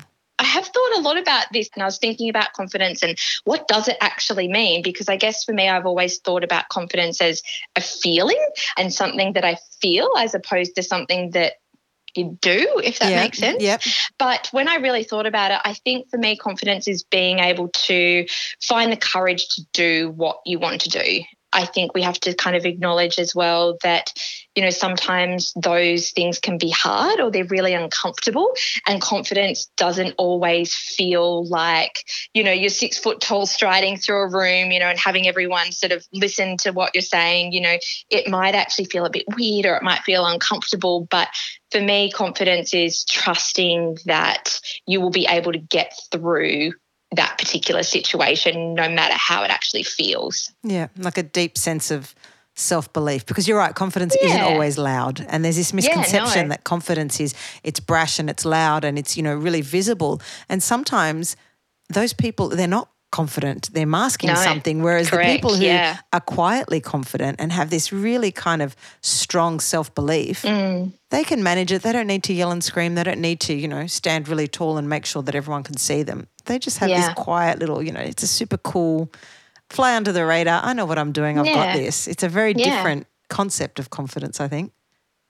I 1.02 1.10
have 1.10 1.16
thought 1.16 1.16
a 1.16 1.16
lot 1.16 1.22
about 1.22 1.54
this 1.54 1.70
and 1.74 1.84
I 1.84 1.86
was 1.86 1.98
thinking 1.98 2.30
about 2.30 2.54
confidence 2.54 3.04
and 3.04 3.18
what 3.44 3.68
does 3.68 3.88
it 3.88 3.98
actually 4.02 4.48
mean? 4.48 4.84
Because 4.84 5.10
I 5.10 5.18
guess 5.18 5.44
for 5.44 5.54
me, 5.54 5.68
I've 5.68 5.86
always 5.86 6.20
thought 6.20 6.44
about 6.44 6.70
confidence 6.70 7.22
as 7.22 7.42
a 7.76 7.82
feeling 7.82 8.44
and 8.78 8.94
something 8.94 9.34
that 9.34 9.46
I 9.46 9.58
feel 9.82 10.10
as 10.18 10.36
opposed 10.36 10.76
to 10.76 10.84
something 10.84 11.32
that 11.32 11.54
you 12.16 12.38
do, 12.42 12.82
if 12.84 13.00
that 13.00 13.12
yeah. 13.12 13.24
makes 13.24 13.38
sense. 13.38 13.64
Yep. 13.64 13.82
But 14.20 14.50
when 14.52 14.68
I 14.68 14.76
really 14.76 15.04
thought 15.04 15.26
about 15.26 15.52
it, 15.52 15.60
I 15.64 15.74
think 15.74 16.10
for 16.10 16.18
me, 16.18 16.36
confidence 16.36 16.88
is 16.88 17.04
being 17.04 17.40
able 17.40 17.70
to 17.70 18.28
find 18.62 18.92
the 18.92 18.98
courage 18.98 19.48
to 19.50 19.62
do 19.74 20.12
what 20.12 20.42
you 20.46 20.60
want 20.60 20.82
to 20.82 20.90
do. 20.90 21.22
I 21.54 21.66
think 21.66 21.94
we 21.94 22.02
have 22.02 22.20
to 22.22 22.34
kind 22.34 22.56
of 22.56 22.66
acknowledge 22.66 23.20
as 23.20 23.34
well 23.36 23.78
that, 23.84 24.14
you 24.56 24.64
know, 24.64 24.70
sometimes 24.70 25.54
those 25.56 26.12
things 26.12 26.40
can 26.40 26.58
be 26.58 26.70
hard 26.70 27.20
or 27.20 27.32
they're 27.32 27.46
really 27.46 27.74
uncomfortable. 27.74 28.54
And 28.86 29.02
confidence 29.02 29.72
doesn't 29.78 30.16
always 30.18 30.74
feel 30.74 31.46
like, 31.48 32.04
you 32.34 32.44
know, 32.44 32.52
you're 32.52 32.70
six 32.70 32.98
foot 32.98 33.22
tall 33.22 33.46
striding 33.46 33.98
through 33.98 34.24
a 34.24 34.30
room, 34.30 34.72
you 34.72 34.80
know, 34.80 34.88
and 34.88 35.00
having 35.00 35.28
everyone 35.28 35.72
sort 35.72 35.94
of 35.94 36.06
listen 36.12 36.58
to 36.58 36.72
what 36.72 36.94
you're 36.94 37.02
saying. 37.02 37.54
You 37.54 37.62
know, 37.62 37.78
it 38.10 38.30
might 38.30 38.56
actually 38.56 38.86
feel 38.86 39.06
a 39.06 39.10
bit 39.10 39.26
weird 39.36 39.66
or 39.66 39.76
it 39.76 39.84
might 39.84 40.02
feel 40.02 40.26
uncomfortable. 40.26 41.08
But 41.10 41.30
for 41.72 41.80
me, 41.80 42.12
confidence 42.12 42.74
is 42.74 43.06
trusting 43.06 44.00
that 44.06 44.60
you 44.86 45.00
will 45.00 45.12
be 45.12 45.28
able 45.28 45.54
to 45.54 45.60
get 45.60 45.94
through 46.12 46.74
that 47.14 47.38
particular 47.38 47.84
situation, 47.84 48.74
no 48.74 48.90
matter 48.90 49.16
how 49.16 49.44
it 49.44 49.52
actually 49.52 49.84
feels. 49.84 50.52
Yeah. 50.64 50.88
Like 50.98 51.18
a 51.18 51.24
deep 51.24 51.58
sense 51.58 51.92
of 51.92 52.16
self 52.62 52.92
belief. 52.94 53.26
Because 53.26 53.48
you're 53.48 53.58
right, 53.58 53.74
confidence 53.76 54.16
isn't 54.22 54.42
always 54.42 54.78
loud. 54.78 55.26
And 55.30 55.44
there's 55.44 55.58
this 55.58 55.74
no. 55.74 55.78
misconception 55.78 56.50
that 56.50 56.64
confidence 56.64 57.20
is 57.20 57.34
it's 57.64 57.80
brash 57.80 58.20
and 58.20 58.30
it's 58.30 58.46
loud 58.46 58.84
and 58.86 58.98
it's, 58.98 59.18
you 59.18 59.24
know, 59.24 59.36
really 59.36 59.62
visible. 59.62 60.22
And 60.50 60.62
sometimes 60.64 61.36
those 61.90 62.14
people, 62.14 62.50
they're 62.50 62.68
not 62.68 62.90
confident. 63.12 63.70
They're 63.74 63.86
masking 63.86 64.30
No, 64.30 64.36
something. 64.36 64.82
Whereas 64.82 65.10
the 65.10 65.18
people 65.18 65.56
who 65.56 65.66
yeah. 65.66 65.98
are 66.14 66.22
quietly 66.22 66.80
confident 66.80 67.42
and 67.42 67.52
have 67.52 67.70
this 67.70 67.92
really 67.92 68.32
kind 68.32 68.62
of 68.62 68.74
strong 69.02 69.60
self 69.60 69.94
belief, 69.94 70.44
Mm. 70.44 70.94
they 71.10 71.26
can 71.26 71.44
manage 71.44 71.74
it. 71.74 71.82
They 71.82 71.92
don't 71.92 72.08
need 72.08 72.24
to 72.24 72.34
yell 72.34 72.52
and 72.52 72.64
scream. 72.64 72.96
They 72.96 73.04
don't 73.04 73.20
need 73.20 73.42
to, 73.42 73.54
you 73.54 73.68
know, 73.68 73.86
stand 73.88 74.30
really 74.30 74.48
tall 74.48 74.78
and 74.78 74.88
make 74.88 75.06
sure 75.06 75.22
that 75.24 75.36
everyone 75.36 75.64
can 75.64 75.76
see 75.76 76.04
them. 76.04 76.28
They 76.46 76.58
just 76.58 76.78
have 76.78 76.90
Yeah. 76.90 77.02
this 77.08 77.14
quiet 77.16 77.60
little, 77.60 77.84
you 77.84 77.92
know, 77.92 78.00
it's 78.00 78.24
a 78.24 78.28
super 78.28 78.58
cool 78.58 79.12
fly 79.72 79.96
under 79.96 80.12
the 80.12 80.26
radar. 80.26 80.62
I 80.64 80.74
know 80.74 80.86
what 80.86 80.98
I'm 81.00 81.12
doing. 81.12 81.40
I've 81.40 81.46
got 81.46 81.74
this. 81.74 82.08
It's 82.08 82.24
a 82.24 82.30
very 82.30 82.54
Yeah. 82.56 82.66
different 82.76 83.08
concept 83.30 83.80
of 83.80 83.90
confidence, 83.90 84.40
I 84.40 84.48
think. 84.48 84.72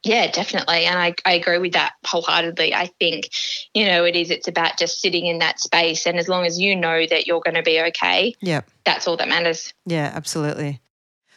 Yeah, 0.04 0.32
definitely. 0.32 0.86
And 0.86 0.98
I, 0.98 1.14
I 1.26 1.34
agree 1.34 1.60
with 1.60 1.74
that 1.74 1.94
wholeheartedly. 2.08 2.74
I 2.74 2.88
think, 3.00 3.30
you 3.76 3.86
know, 3.86 4.04
it 4.04 4.16
is, 4.16 4.32
it's 4.32 4.48
about 4.48 4.80
just 4.80 5.00
sitting 5.00 5.28
in 5.28 5.38
that 5.40 5.60
space. 5.60 6.08
And 6.08 6.18
as 6.18 6.28
long 6.28 6.46
as 6.48 6.60
you 6.60 6.76
know 6.76 7.06
that 7.06 7.28
you're 7.28 7.42
going 7.42 7.54
to 7.54 7.62
be 7.62 7.80
okay, 7.80 8.34
Yeah. 8.42 8.62
that's 8.84 9.08
all 9.08 9.16
that 9.18 9.30
matters. 9.30 9.74
Yeah, 9.86 10.12
absolutely. 10.16 10.82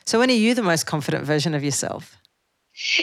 So 0.07 0.19
when 0.19 0.31
are 0.31 0.35
you 0.35 0.55
the 0.55 0.63
most 0.63 0.87
confident 0.87 1.25
version 1.25 1.55
of 1.55 1.63
yourself? 1.63 2.17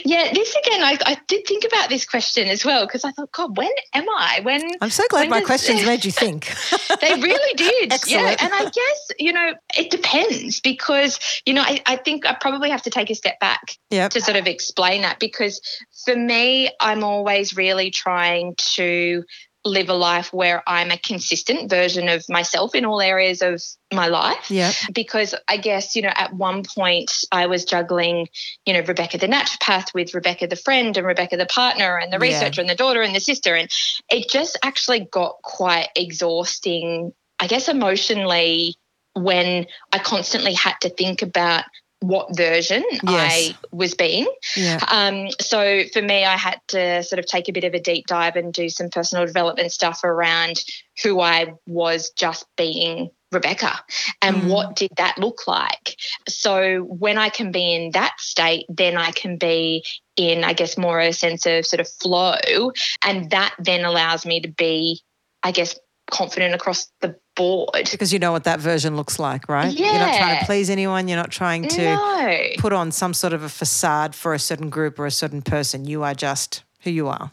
Yeah, 0.03 0.31
this 0.33 0.53
again, 0.55 0.83
I, 0.83 0.97
I 1.05 1.17
did 1.27 1.47
think 1.47 1.63
about 1.63 1.87
this 1.89 2.05
question 2.05 2.47
as 2.49 2.65
well 2.65 2.85
because 2.85 3.05
I 3.05 3.11
thought, 3.11 3.31
God, 3.31 3.55
when 3.57 3.69
am 3.93 4.05
I? 4.09 4.41
When 4.43 4.61
I'm 4.81 4.89
so 4.89 5.03
glad 5.09 5.29
my 5.29 5.39
does- 5.39 5.45
questions 5.47 5.85
made 5.85 6.03
you 6.03 6.11
think. 6.11 6.53
they 6.99 7.13
really 7.13 7.53
did. 7.55 7.93
Excellent. 7.93 8.23
Yeah. 8.27 8.35
And 8.45 8.53
I 8.53 8.63
guess, 8.65 9.11
you 9.17 9.31
know, 9.31 9.53
it 9.77 9.89
depends 9.89 10.59
because, 10.59 11.19
you 11.45 11.53
know, 11.53 11.61
I, 11.61 11.81
I 11.85 11.95
think 11.95 12.25
I 12.25 12.33
probably 12.33 12.69
have 12.69 12.81
to 12.83 12.89
take 12.89 13.09
a 13.09 13.15
step 13.15 13.39
back 13.39 13.77
Yep. 13.91 14.11
to 14.11 14.21
sort 14.21 14.37
of 14.37 14.45
explain 14.47 15.03
that 15.03 15.19
because 15.19 15.61
for 16.05 16.15
me, 16.15 16.69
I'm 16.79 17.03
always 17.03 17.55
really 17.55 17.91
trying 17.91 18.55
to 18.75 19.23
live 19.63 19.89
a 19.89 19.93
life 19.93 20.33
where 20.33 20.63
I'm 20.65 20.89
a 20.89 20.97
consistent 20.97 21.69
version 21.69 22.09
of 22.09 22.25
myself 22.27 22.73
in 22.73 22.85
all 22.85 22.99
areas 22.99 23.41
of 23.41 23.61
my 23.93 24.07
life. 24.07 24.49
Yep. 24.49 24.73
Because 24.93 25.35
I 25.47 25.57
guess, 25.57 25.95
you 25.95 26.01
know, 26.01 26.13
at 26.15 26.33
one 26.33 26.63
point 26.63 27.11
I 27.31 27.45
was 27.45 27.63
juggling, 27.63 28.27
you 28.65 28.73
know, 28.73 28.81
Rebecca 28.81 29.19
the 29.19 29.27
naturopath 29.27 29.93
with 29.93 30.15
Rebecca 30.15 30.47
the 30.47 30.55
friend 30.55 30.97
and 30.97 31.05
Rebecca 31.05 31.37
the 31.37 31.45
partner 31.45 31.97
and 31.97 32.11
the 32.11 32.17
Yeah. 32.17 32.33
researcher 32.33 32.61
and 32.61 32.69
the 32.69 32.75
daughter 32.75 33.01
and 33.01 33.15
the 33.15 33.19
sister. 33.19 33.55
And 33.55 33.69
it 34.09 34.29
just 34.29 34.57
actually 34.63 35.01
got 35.01 35.35
quite 35.43 35.89
exhausting, 35.95 37.13
I 37.39 37.47
guess, 37.47 37.67
emotionally 37.69 38.75
when 39.13 39.67
I 39.91 39.99
constantly 39.99 40.53
had 40.53 40.75
to 40.81 40.89
think 40.89 41.21
about 41.21 41.65
what 42.01 42.35
version 42.35 42.83
Yes. 42.91 43.03
I 43.05 43.55
was 43.71 43.93
being. 43.93 44.27
Yeah. 44.57 44.79
Um, 44.87 45.29
so 45.39 45.83
for 45.93 46.01
me, 46.01 46.25
I 46.25 46.35
had 46.35 46.59
to 46.69 47.03
sort 47.03 47.19
of 47.19 47.25
take 47.27 47.47
a 47.47 47.51
bit 47.51 47.63
of 47.63 47.73
a 47.73 47.79
deep 47.79 48.07
dive 48.07 48.35
and 48.35 48.53
do 48.53 48.69
some 48.69 48.89
personal 48.89 49.25
development 49.25 49.71
stuff 49.71 50.03
around 50.03 50.63
who 51.03 51.19
I 51.21 51.53
was 51.67 52.09
just 52.11 52.45
being 52.57 53.11
Rebecca 53.31 53.79
and 54.21 54.37
Mm. 54.37 54.47
what 54.47 54.75
did 54.75 54.91
that 54.97 55.17
look 55.17 55.47
like. 55.47 55.95
So 56.27 56.79
when 56.81 57.17
I 57.17 57.29
can 57.29 57.51
be 57.51 57.73
in 57.73 57.91
that 57.91 58.19
state, 58.19 58.65
then 58.67 58.97
I 58.97 59.11
can 59.11 59.37
be 59.37 59.85
in, 60.17 60.43
I 60.43 60.53
guess, 60.53 60.77
more 60.77 60.99
a 60.99 61.13
sense 61.13 61.45
of 61.45 61.65
sort 61.65 61.79
of 61.79 61.87
flow. 61.87 62.71
And 63.05 63.29
that 63.29 63.53
then 63.57 63.85
allows 63.85 64.25
me 64.25 64.41
to 64.41 64.49
be, 64.49 65.01
I 65.43 65.51
guess, 65.51 65.79
confident 66.09 66.53
across 66.53 66.91
the 66.99 67.15
board. 67.41 67.89
Because 67.91 68.13
you 68.13 68.19
know 68.19 68.31
what 68.31 68.43
that 68.45 68.59
version 68.59 68.95
looks 68.95 69.17
like, 69.19 69.49
right? 69.49 69.73
Yeah. 69.73 69.91
You're 69.91 69.99
not 70.07 70.17
trying 70.17 70.39
to 70.39 70.45
please 70.45 70.69
anyone. 70.69 71.07
You're 71.07 71.17
not 71.17 71.31
trying 71.31 71.67
to 71.69 71.81
No. 71.95 72.39
put 72.59 72.73
on 72.73 72.91
some 72.91 73.13
sort 73.13 73.33
of 73.33 73.43
a 73.43 73.49
facade 73.49 74.13
for 74.15 74.33
a 74.33 74.39
certain 74.39 74.69
group 74.69 74.99
or 74.99 75.05
a 75.05 75.11
certain 75.11 75.41
person. 75.41 75.85
You 75.85 76.03
are 76.03 76.13
just 76.13 76.63
who 76.83 76.91
you 76.91 77.07
are. 77.07 77.31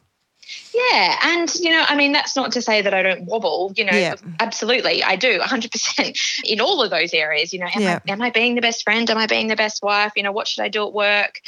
Yeah, 0.75 1.19
and 1.25 1.55
you 1.57 1.71
know, 1.71 1.85
I 1.87 1.95
mean, 1.95 2.13
that's 2.13 2.35
not 2.35 2.53
to 2.53 2.63
say 2.63 2.81
that 2.81 2.95
I 2.95 3.03
don't 3.03 3.25
wobble. 3.27 3.73
You 3.77 3.85
know, 3.85 3.93
Yeah. 3.93 4.15
absolutely, 4.41 5.03
I 5.05 5.17
do, 5.17 5.41
100% 5.41 6.17
in 6.45 6.61
all 6.61 6.83
of 6.83 6.91
those 6.91 7.13
areas. 7.13 7.53
You 7.53 7.59
know, 7.61 7.67
am, 7.75 7.83
Yeah. 7.83 7.99
I, 8.09 8.13
am 8.13 8.23
I 8.23 8.31
being 8.31 8.55
the 8.55 8.63
best 8.63 8.83
friend? 8.83 9.11
Am 9.11 9.19
I 9.19 9.27
being 9.27 9.49
the 9.49 9.57
best 9.57 9.83
wife? 9.83 10.13
You 10.17 10.23
know, 10.23 10.33
what 10.33 10.49
should 10.49 10.63
I 10.63 10.69
do 10.69 10.87
at 10.87 10.93
work? 10.95 11.41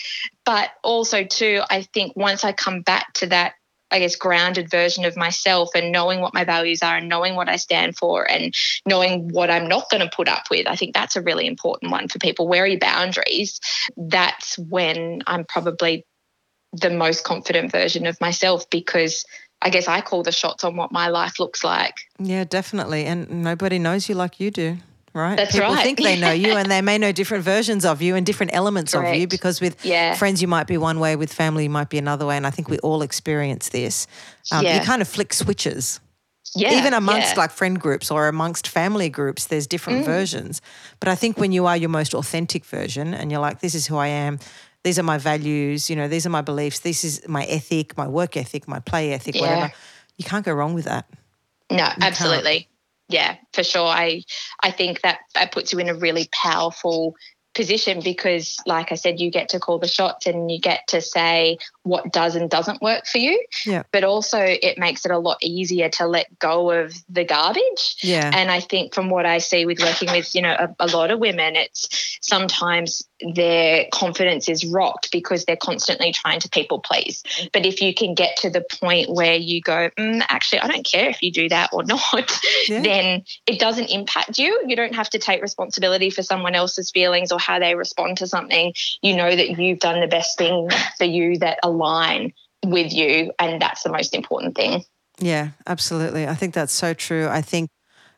But 0.45 0.71
also, 0.83 1.25
too, 1.25 1.63
I 1.71 1.83
think 1.95 2.15
once 2.17 2.45
I 2.45 2.53
come 2.53 2.83
back 2.83 3.15
to 3.15 3.27
that. 3.29 3.55
I 3.91 3.99
guess 3.99 4.17
grounded 4.17 4.71
version 4.71 5.05
of 5.05 5.17
myself 5.17 5.71
and 5.75 5.93
knowing 5.93 6.21
what 6.21 6.35
my 6.35 6.45
values 6.45 6.83
are 6.83 6.97
and 6.97 7.09
knowing 7.09 7.35
what 7.35 7.49
I 7.49 7.57
stand 7.57 7.97
for 7.97 8.31
and 8.31 8.55
knowing 8.87 9.29
what 9.29 9.51
I'm 9.51 9.69
not 9.69 9.91
going 9.91 10.03
to 10.03 10.15
put 10.15 10.29
up 10.29 10.45
with. 10.51 10.67
I 10.67 10.77
think 10.77 10.95
that's 10.95 11.17
a 11.17 11.23
really 11.23 11.47
important 11.47 11.93
one 11.93 12.09
for 12.09 12.19
people. 12.19 12.49
Where 12.49 12.65
are 12.65 12.67
your 12.67 12.79
boundaries? 12.79 13.61
That's 13.97 14.59
when 14.59 15.23
I'm 15.27 15.45
probably 15.45 16.05
the 16.73 16.91
most 16.91 17.25
confident 17.25 17.73
version 17.73 18.07
of 18.07 18.21
myself 18.21 18.69
because 18.71 19.25
I 19.63 19.71
guess 19.71 19.89
I 19.89 20.01
call 20.01 20.23
the 20.23 20.33
shots 20.33 20.65
on 20.65 20.77
what 20.77 20.93
my 20.93 21.09
life 21.09 21.39
looks 21.39 21.63
like. 21.63 22.09
Yeah, 22.19 22.45
definitely. 22.45 23.05
And 23.05 23.43
nobody 23.43 23.79
knows 23.79 24.09
you 24.09 24.15
like 24.15 24.41
you 24.41 24.51
do, 24.51 24.79
right? 25.15 25.37
That's 25.37 25.53
People 25.53 25.73
right. 25.75 25.83
think 25.83 25.99
they 25.99 26.19
know 26.19 26.31
you 26.33 26.53
and 26.57 26.71
they 26.71 26.81
may 26.83 26.99
know 26.99 27.13
different 27.13 27.45
versions 27.45 27.85
of 27.85 28.01
you 28.03 28.15
and 28.17 28.25
different 28.25 28.55
elements 28.55 28.95
of 28.95 29.05
you 29.15 29.27
because 29.27 29.61
with 29.61 29.85
Yeah. 29.85 30.15
friends 30.15 30.41
you 30.43 30.49
might 30.49 30.67
be 30.67 30.77
one 30.79 31.01
way, 31.01 31.17
with 31.17 31.33
family 31.33 31.65
you 31.65 31.71
might 31.71 31.89
be 31.91 31.99
another 31.99 32.27
way. 32.27 32.37
And 32.37 32.47
I 32.47 32.51
think 32.51 32.69
we 32.69 32.79
all 32.79 33.03
experience 33.03 33.69
this. 33.71 34.07
Um, 34.53 34.65
You 34.65 34.81
kind 34.81 35.03
of 35.03 35.09
flick 35.09 35.33
switches. 35.33 36.01
Yeah. 36.57 36.79
Even 36.79 36.95
amongst 36.95 37.35
yeah. 37.35 37.41
like 37.43 37.51
friend 37.53 37.79
groups 37.81 38.11
or 38.11 38.27
amongst 38.27 38.67
family 38.67 39.09
groups, 39.09 39.47
there's 39.47 39.67
different 39.69 40.03
Mm. 40.03 40.07
versions. 40.07 40.61
But 40.99 41.09
I 41.09 41.15
think 41.15 41.39
when 41.39 41.53
you 41.53 41.67
are 41.67 41.77
your 41.77 41.91
most 41.91 42.13
authentic 42.15 42.65
version 42.65 43.15
and 43.15 43.31
you're 43.31 43.41
like, 43.41 43.61
this 43.61 43.75
is 43.75 43.87
who 43.87 43.97
I 43.97 44.09
am, 44.09 44.39
these 44.83 44.99
are 44.99 45.05
my 45.05 45.19
values, 45.19 45.89
you 45.91 45.95
know, 45.95 46.09
these 46.09 46.27
are 46.27 46.31
my 46.31 46.41
beliefs, 46.41 46.81
this 46.81 47.05
is 47.05 47.21
my 47.29 47.45
ethic, 47.45 47.97
my 47.97 48.09
work 48.09 48.37
ethic, 48.37 48.67
my 48.67 48.81
play 48.81 49.13
ethic, 49.13 49.35
Yeah. 49.37 49.43
whatever, 49.43 49.73
you 50.17 50.25
can't 50.25 50.45
go 50.45 50.53
wrong 50.53 50.75
with 50.75 50.87
that. 50.87 51.05
No, 51.71 51.87
absolutely. 52.01 52.67
Yeah, 53.11 53.37
for 53.53 53.63
sure. 53.63 53.87
I 53.87 54.25
I 54.63 54.71
think 54.71 55.03
that 55.03 55.21
that 55.35 55.53
puts 55.53 55.73
you 55.73 55.79
in 55.79 55.89
a 55.89 55.95
really 55.95 56.29
powerful 56.33 57.17
position 57.53 58.01
because 58.01 58.57
like 58.65 58.93
I 58.93 58.95
said 58.95 59.19
you 59.19 59.31
get 59.31 59.51
to 59.51 59.59
call 59.59 59.79
the 59.79 59.89
shots 59.89 60.27
and 60.27 60.51
you 60.51 60.61
get 60.61 60.87
to 60.89 61.01
say 61.01 61.59
what 61.83 62.13
does 62.13 62.37
and 62.37 62.49
doesn't 62.49 62.81
work 62.81 63.07
for 63.07 63.19
you. 63.19 63.45
Yeah. 63.67 63.83
But 63.93 64.05
also 64.05 64.39
it 64.39 64.79
makes 64.79 65.05
it 65.05 65.11
a 65.11 65.19
lot 65.19 65.39
easier 65.43 65.89
to 65.91 66.07
let 66.07 66.39
go 66.39 66.71
of 66.71 66.95
the 67.09 67.25
garbage. 67.25 67.97
Yeah. 68.03 68.31
And 68.33 68.51
I 68.51 68.61
think 68.61 68.95
from 68.95 69.11
what 69.11 69.27
I 69.27 69.39
see 69.39 69.67
with 69.67 69.81
working 69.81 70.13
with, 70.13 70.35
you 70.35 70.43
know, 70.43 70.53
a, 70.53 70.75
a 70.79 70.87
lot 70.87 71.11
of 71.11 71.19
women, 71.19 71.57
it's 71.57 72.19
sometimes 72.23 73.03
their 73.35 73.87
confidence 73.93 74.49
is 74.49 74.65
rocked 74.65 75.11
because 75.13 75.45
they're 75.45 75.57
constantly 75.57 76.13
trying 76.13 76.41
to 76.41 76.49
people 76.49 76.81
please. 76.81 77.23
But 77.53 77.67
if 77.67 77.81
you 77.81 77.95
can 77.95 78.15
get 78.15 78.37
to 78.39 78.51
the 78.51 78.65
point 78.81 79.11
where 79.11 79.35
you 79.35 79.61
go, 79.61 79.91
mm, 79.99 80.23
actually, 80.29 80.61
I 80.61 80.69
don't 80.69 80.85
care 80.85 81.09
if 81.09 81.23
you 81.23 81.31
do 81.31 81.49
that 81.49 81.71
or 81.73 81.83
not, 81.85 82.33
yeah. 82.69 82.83
then 82.83 83.25
it 83.47 83.59
doesn't 83.59 83.91
impact 83.91 84.39
you. 84.39 84.65
You 84.67 84.77
don't 84.77 84.95
have 84.95 85.11
to 85.11 85.19
take 85.19 85.43
responsibility 85.43 86.11
for 86.11 86.23
someone 86.23 86.55
else's 86.55 86.91
feelings 86.91 87.33
or 87.33 87.39
how 87.39 87.59
they 87.59 87.75
respond 87.75 88.19
to 88.19 88.27
something. 88.27 88.75
You 89.03 89.17
know 89.17 89.35
that 89.35 89.59
you've 89.59 89.81
done 89.81 90.01
the 90.01 90.07
best 90.07 90.39
thing 90.39 90.69
for 90.99 91.05
you 91.05 91.39
that 91.39 91.59
align 91.63 92.33
with 92.65 92.93
you. 92.93 93.33
And 93.39 93.61
that's 93.61 93.83
the 93.83 93.93
most 93.93 94.15
important 94.15 94.55
thing. 94.55 94.85
Yeah, 95.19 95.51
absolutely. 95.67 96.27
I 96.27 96.35
think 96.35 96.55
that's 96.55 96.73
so 96.73 96.95
true. 96.95 97.29
I 97.29 97.43
think 97.43 97.71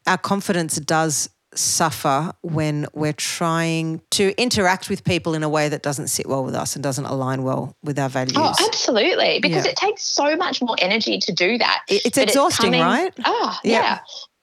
our 0.06 0.18
confidence 0.18 0.76
does 0.76 1.28
suffer 1.54 2.32
when 2.42 2.86
we're 2.92 3.12
trying 3.12 4.00
to 4.10 4.34
interact 4.40 4.88
with 4.88 5.04
people 5.04 5.34
in 5.34 5.42
a 5.42 5.48
way 5.48 5.68
that 5.68 5.82
doesn't 5.82 6.08
sit 6.08 6.26
well 6.26 6.44
with 6.44 6.54
us 6.54 6.74
and 6.74 6.82
doesn't 6.82 7.04
align 7.04 7.42
well 7.42 7.76
with 7.82 7.98
our 7.98 8.06
oh, 8.06 8.08
values. 8.08 8.36
Oh, 8.36 8.54
absolutely. 8.66 9.40
Because 9.40 9.64
yeah. 9.64 9.72
it 9.72 9.76
takes 9.76 10.02
so 10.02 10.36
much 10.36 10.62
more 10.62 10.76
energy 10.78 11.18
to 11.18 11.32
do 11.32 11.58
that. 11.58 11.82
It's 11.88 12.18
exhausting, 12.18 12.74
it's 12.74 12.80
coming, 12.80 12.80
right? 12.80 13.12
Oh, 13.24 13.58
yeah. 13.64 13.72
yeah. 13.72 13.98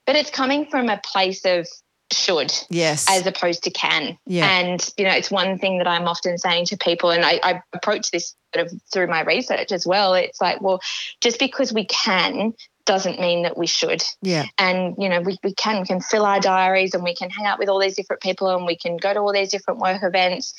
But 0.06 0.16
it's 0.16 0.30
coming 0.30 0.66
from 0.66 0.88
a 0.88 0.98
place 0.98 1.44
of 1.44 1.66
should 2.12 2.52
yes 2.70 3.06
as 3.08 3.26
opposed 3.26 3.62
to 3.64 3.70
can 3.70 4.18
yeah. 4.26 4.44
and 4.46 4.92
you 4.96 5.04
know 5.04 5.12
it's 5.12 5.30
one 5.30 5.58
thing 5.58 5.78
that 5.78 5.86
i'm 5.86 6.08
often 6.08 6.38
saying 6.38 6.64
to 6.64 6.76
people 6.76 7.10
and 7.10 7.24
I, 7.24 7.38
I 7.42 7.62
approach 7.72 8.10
this 8.10 8.34
sort 8.54 8.66
of 8.66 8.72
through 8.92 9.06
my 9.06 9.22
research 9.22 9.70
as 9.70 9.86
well 9.86 10.14
it's 10.14 10.40
like 10.40 10.60
well 10.60 10.80
just 11.20 11.38
because 11.38 11.72
we 11.72 11.84
can 11.84 12.52
doesn't 12.84 13.20
mean 13.20 13.42
that 13.42 13.56
we 13.56 13.66
should. 13.66 14.02
Yeah. 14.22 14.46
And, 14.58 14.96
you 14.98 15.08
know, 15.08 15.20
we, 15.20 15.38
we 15.44 15.54
can 15.54 15.80
we 15.80 15.86
can 15.86 16.00
fill 16.00 16.24
our 16.24 16.40
diaries 16.40 16.94
and 16.94 17.04
we 17.04 17.14
can 17.14 17.30
hang 17.30 17.46
out 17.46 17.58
with 17.58 17.68
all 17.68 17.80
these 17.80 17.96
different 17.96 18.22
people 18.22 18.48
and 18.54 18.66
we 18.66 18.76
can 18.76 18.96
go 18.96 19.12
to 19.12 19.20
all 19.20 19.32
these 19.32 19.50
different 19.50 19.80
work 19.80 20.02
events 20.02 20.54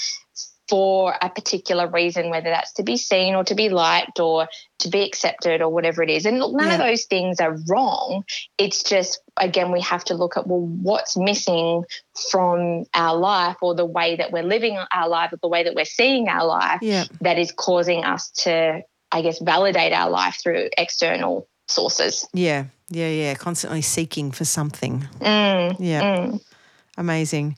for 0.69 1.13
a 1.21 1.29
particular 1.29 1.89
reason, 1.89 2.29
whether 2.29 2.49
that's 2.49 2.71
to 2.71 2.83
be 2.83 2.95
seen 2.95 3.35
or 3.35 3.43
to 3.43 3.55
be 3.55 3.67
liked 3.67 4.21
or 4.21 4.47
to 4.79 4.89
be 4.89 5.01
accepted 5.03 5.61
or 5.61 5.67
whatever 5.67 6.01
it 6.01 6.09
is. 6.09 6.25
And 6.25 6.39
look, 6.39 6.53
none 6.53 6.67
yeah. 6.67 6.75
of 6.75 6.79
those 6.79 7.03
things 7.03 7.41
are 7.41 7.57
wrong. 7.67 8.23
It's 8.57 8.81
just, 8.83 9.19
again, 9.35 9.73
we 9.73 9.81
have 9.81 10.05
to 10.05 10.13
look 10.13 10.37
at, 10.37 10.47
well, 10.47 10.61
what's 10.61 11.17
missing 11.17 11.83
from 12.31 12.85
our 12.93 13.17
life 13.17 13.57
or 13.61 13.75
the 13.75 13.85
way 13.85 14.15
that 14.15 14.31
we're 14.31 14.43
living 14.43 14.79
our 14.93 15.09
life 15.09 15.33
or 15.33 15.39
the 15.41 15.49
way 15.49 15.65
that 15.65 15.75
we're 15.75 15.83
seeing 15.83 16.29
our 16.29 16.45
life 16.45 16.79
yeah. 16.81 17.03
that 17.19 17.37
is 17.37 17.51
causing 17.51 18.05
us 18.05 18.31
to, 18.31 18.81
I 19.11 19.21
guess, 19.23 19.39
validate 19.39 19.91
our 19.91 20.09
life 20.09 20.39
through 20.41 20.69
external 20.77 21.49
sources. 21.67 22.27
Yeah, 22.33 22.65
yeah, 22.89 23.09
yeah. 23.09 23.33
Constantly 23.35 23.81
seeking 23.81 24.31
for 24.31 24.45
something. 24.45 25.07
Mm, 25.19 25.77
yeah. 25.79 26.01
Mm. 26.01 26.41
Amazing. 26.97 27.57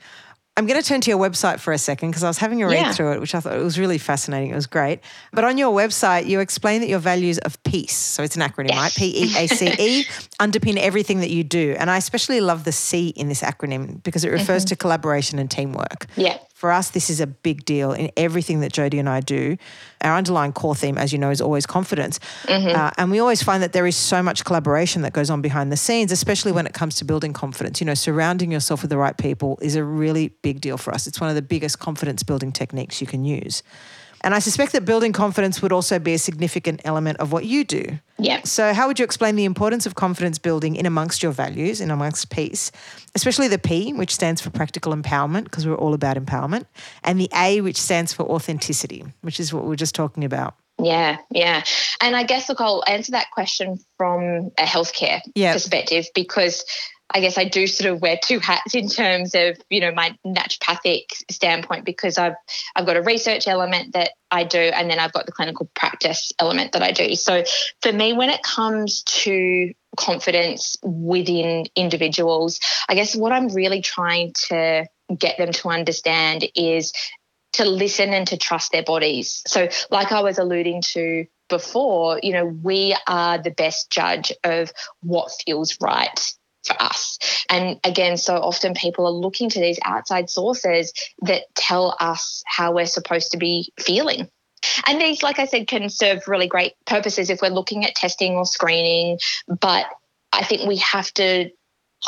I'm 0.56 0.68
going 0.68 0.80
to 0.80 0.88
turn 0.88 1.02
to 1.02 1.10
your 1.10 1.18
website 1.18 1.60
for 1.60 1.74
a 1.74 1.80
second 1.80 2.12
because 2.12 2.24
I 2.24 2.28
was 2.28 2.38
having 2.38 2.62
a 2.62 2.68
read 2.68 2.76
yeah. 2.76 2.92
through 2.92 3.14
it, 3.14 3.20
which 3.20 3.34
I 3.34 3.40
thought 3.40 3.56
it 3.56 3.64
was 3.64 3.80
really 3.80 3.98
fascinating. 3.98 4.52
It 4.52 4.56
was 4.56 4.68
great. 4.68 5.00
But 5.32 5.46
on 5.46 5.58
your 5.58 5.76
website, 5.76 6.28
you 6.28 6.42
explain 6.42 6.82
that 6.82 6.88
your 6.88 7.00
values 7.00 7.40
of 7.40 7.62
peace, 7.64 7.96
so 7.96 8.22
it's 8.22 8.36
an 8.36 8.44
acronym, 8.44 8.70
yes. 8.70 8.78
right? 8.78 8.94
P 8.96 9.24
E 9.24 9.36
A 9.36 9.48
C 9.48 9.68
E, 9.80 10.04
underpin 10.40 10.78
everything 10.78 11.22
that 11.22 11.32
you 11.32 11.44
do. 11.44 11.76
And 11.80 11.90
I 11.90 11.98
especially 11.98 12.40
love 12.40 12.66
the 12.66 12.72
C 12.72 13.08
in 13.10 13.30
this 13.30 13.42
acronym 13.42 14.04
because 14.04 14.24
it 14.24 14.30
refers 14.30 14.64
mm-hmm. 14.64 14.70
to 14.70 14.76
collaboration 14.76 15.40
and 15.40 15.50
teamwork. 15.50 16.06
Yeah 16.16 16.38
for 16.63 16.72
us, 16.72 16.91
this 16.91 17.10
is 17.10 17.20
a 17.20 17.27
big 17.27 17.65
deal 17.65 17.91
in 17.91 18.10
everything 18.15 18.62
that 18.62 18.72
Jody 18.72 18.98
and 18.98 19.10
I 19.10 19.20
do. 19.20 19.58
Our 20.00 20.15
underlying 20.15 20.53
core 20.53 20.75
theme, 20.75 20.98
as 20.98 21.12
you 21.12 21.20
know, 21.20 21.29
is 21.29 21.41
always 21.41 21.65
confidence. 21.65 22.22
Mm-hmm. 22.43 22.74
Uh, 22.74 22.89
and 22.98 23.12
we 23.12 23.20
always 23.20 23.43
find 23.43 23.62
that 23.62 23.74
there 23.74 23.86
is 23.86 23.98
so 23.98 24.24
much 24.24 24.46
collaboration 24.46 25.01
that 25.01 25.12
goes 25.12 25.29
on 25.29 25.41
behind 25.41 25.74
the 25.74 25.75
scenes, 25.75 26.10
especially 26.10 26.53
when 26.53 26.65
it 26.65 26.74
comes 26.74 26.96
to 26.96 27.03
building 27.03 27.34
confidence. 27.34 27.82
You 27.82 27.86
know, 27.86 27.96
surrounding 27.96 28.50
yourself 28.50 28.82
with 28.82 28.91
the 28.91 28.98
right 28.98 29.17
people 29.17 29.60
is 29.62 29.75
a 29.75 29.84
really 29.84 30.29
big 30.41 30.62
deal 30.62 30.77
for 30.77 30.93
us. 30.93 31.05
It's 31.05 31.20
one 31.20 31.29
of 31.29 31.36
the 31.36 31.41
biggest 31.41 31.79
confidence 31.79 32.24
building 32.24 32.53
techniques 32.53 33.01
you 33.01 33.08
can 33.08 33.25
use. 33.25 33.62
And 34.24 34.34
I 34.34 34.39
suspect 34.39 34.72
that 34.72 34.86
building 34.86 35.12
confidence 35.12 35.62
would 35.62 35.74
also 35.74 36.00
be 36.00 36.13
a 36.13 36.18
significant 36.18 36.82
element 36.86 37.20
of 37.20 37.32
what 37.34 37.46
you 37.46 37.65
do. 37.65 38.00
Yeah. 38.18 38.42
So, 38.44 38.74
how 38.74 38.88
would 38.88 38.98
you 38.98 39.06
explain 39.06 39.36
the 39.36 39.44
importance 39.44 39.86
of 39.86 39.96
confidence 39.96 40.39
building 40.39 40.75
in 40.77 40.86
amongst 40.86 41.22
your 41.22 41.34
values, 41.34 41.82
in 41.82 41.92
amongst 41.92 42.30
peace, 42.30 42.72
especially 43.15 43.50
the 43.50 43.60
P, 43.60 43.92
which 43.92 44.13
stands 44.13 44.39
for 44.39 44.50
practical 44.50 44.94
empowerment, 44.94 45.46
because 45.46 45.68
we're 45.68 45.75
all 45.75 45.94
about 45.94 46.15
empowerment, 46.15 46.65
and 47.03 47.20
the 47.20 47.30
A, 47.36 47.60
which 47.62 47.77
stands 47.77 48.13
for 48.13 48.24
authenticity, 48.24 49.04
which 49.21 49.39
is 49.39 49.54
what 49.54 49.65
we 49.65 49.74
are 49.74 49.78
just 49.78 49.95
talking 49.95 50.24
about? 50.24 50.56
Yeah, 50.82 51.17
yeah. 51.30 51.63
And 52.02 52.15
I 52.15 52.24
guess, 52.24 52.50
look, 52.50 52.60
I'll 52.60 52.84
answer 52.88 53.12
that 53.12 53.32
question 53.32 53.80
from 53.98 54.52
a 54.58 54.63
healthcare 54.63 55.21
yep. 55.36 55.54
perspective 55.54 56.08
because 56.15 56.65
I 57.13 57.19
guess 57.19 57.38
I 57.38 57.45
do 57.45 57.67
sort 57.67 57.93
of 57.93 58.02
wear 58.02 58.17
two 58.21 58.39
hats 58.39 58.76
in 58.76 58.89
terms 58.89 59.36
of 59.36 59.58
you 59.69 59.82
know 59.82 59.91
my 59.91 60.17
naturopathic 60.26 61.06
standpoint 61.30 61.86
because 61.86 62.17
I've 62.17 62.36
I've 62.76 62.86
got 62.86 62.97
a 62.97 63.02
research 63.02 63.47
element 63.47 63.93
that 63.93 64.12
I 64.32 64.43
do 64.43 64.60
and 64.60 64.89
then 64.89 64.99
I've 64.99 65.13
got 65.13 65.26
the 65.26 65.32
clinical 65.32 65.69
practice 65.76 66.32
element 66.39 66.71
that 66.71 66.82
I 66.82 66.91
do. 66.91 67.15
So 67.15 67.43
for 67.82 67.91
me, 67.91 68.13
when 68.13 68.30
it 68.30 68.41
comes 68.41 69.04
to 69.04 69.73
confidence 69.95 70.76
within 70.82 71.65
individuals, 71.76 72.60
I 72.89 72.95
guess 72.95 73.15
what 73.15 73.32
I'm 73.32 73.49
really 73.49 73.82
trying 73.82 74.34
to 74.49 74.88
get 75.15 75.38
them 75.38 75.52
to 75.52 75.69
understand 75.69 76.45
is 76.56 76.93
to 77.54 77.65
listen 77.65 78.10
and 78.10 78.28
to 78.28 78.38
trust 78.38 78.71
their 78.71 78.84
bodies. 78.84 79.43
So, 79.45 79.69
like 79.91 80.12
I 80.12 80.21
was 80.21 80.39
alluding 80.39 80.82
to 80.93 81.26
before, 81.49 82.19
you 82.23 82.34
know, 82.34 82.45
we 82.45 82.95
are 83.08 83.38
the 83.38 83.52
best 83.52 83.91
judge 83.91 84.32
of 84.43 84.73
what 85.02 85.32
feels 85.45 85.78
right 85.80 86.19
for 86.65 86.82
us. 86.82 87.17
And 87.49 87.80
again, 87.84 88.17
so 88.17 88.36
often 88.36 88.73
people 88.73 89.06
are 89.06 89.12
looking 89.12 89.49
to 89.49 89.60
these 89.60 89.80
outside 89.84 90.30
sources 90.30 90.93
that 91.21 91.43
tell 91.56 91.95
us 91.99 92.43
how 92.45 92.73
we're 92.73 92.86
supposed 92.86 93.32
to 93.32 93.38
be 93.38 93.71
feeling. 93.80 94.30
And 94.88 95.02
these, 95.02 95.23
like 95.23 95.39
I 95.39 95.45
said, 95.45 95.67
can 95.67 95.89
serve 95.89 96.28
really 96.28 96.47
great 96.47 96.73
purposes 96.86 97.30
if 97.30 97.41
we're 97.41 97.49
looking 97.49 97.86
at 97.86 97.95
testing 97.95 98.34
or 98.34 98.45
screening. 98.45 99.19
But 99.47 99.88
I 100.32 100.43
think 100.43 100.67
we 100.67 100.78
have 100.78 101.13
to, 101.15 101.49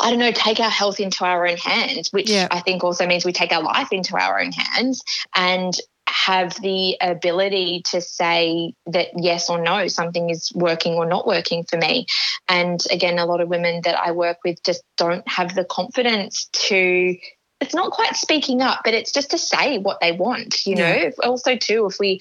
I 0.00 0.10
don't 0.10 0.18
know, 0.18 0.32
take 0.32 0.60
our 0.60 0.70
health 0.70 0.98
into 0.98 1.24
our 1.24 1.46
own 1.46 1.58
hands, 1.58 2.12
which 2.12 2.30
yeah. 2.30 2.48
I 2.50 2.60
think 2.60 2.82
also 2.82 3.06
means 3.06 3.24
we 3.24 3.32
take 3.32 3.52
our 3.52 3.62
life 3.62 3.92
into 3.92 4.16
our 4.16 4.40
own 4.40 4.52
hands 4.52 5.02
and 5.34 5.74
have 6.08 6.60
the 6.60 6.96
ability 7.00 7.82
to 7.86 8.00
say 8.00 8.74
that 8.86 9.08
yes 9.16 9.50
or 9.50 9.60
no, 9.60 9.88
something 9.88 10.30
is 10.30 10.52
working 10.54 10.94
or 10.94 11.06
not 11.06 11.26
working 11.26 11.64
for 11.64 11.76
me. 11.76 12.06
And 12.48 12.80
again, 12.90 13.18
a 13.18 13.26
lot 13.26 13.40
of 13.40 13.48
women 13.48 13.80
that 13.84 13.98
I 13.98 14.12
work 14.12 14.38
with 14.44 14.62
just 14.64 14.82
don't 14.96 15.26
have 15.28 15.54
the 15.54 15.64
confidence 15.64 16.48
to 16.52 17.16
it's 17.60 17.74
not 17.74 17.90
quite 17.90 18.16
speaking 18.16 18.60
up, 18.60 18.80
but 18.84 18.92
it's 18.92 19.12
just 19.12 19.30
to 19.30 19.38
say 19.38 19.78
what 19.78 19.98
they 20.00 20.12
want, 20.12 20.66
you 20.66 20.76
know. 20.76 21.10
Also, 21.22 21.56
too, 21.56 21.86
if 21.86 21.98
we 21.98 22.20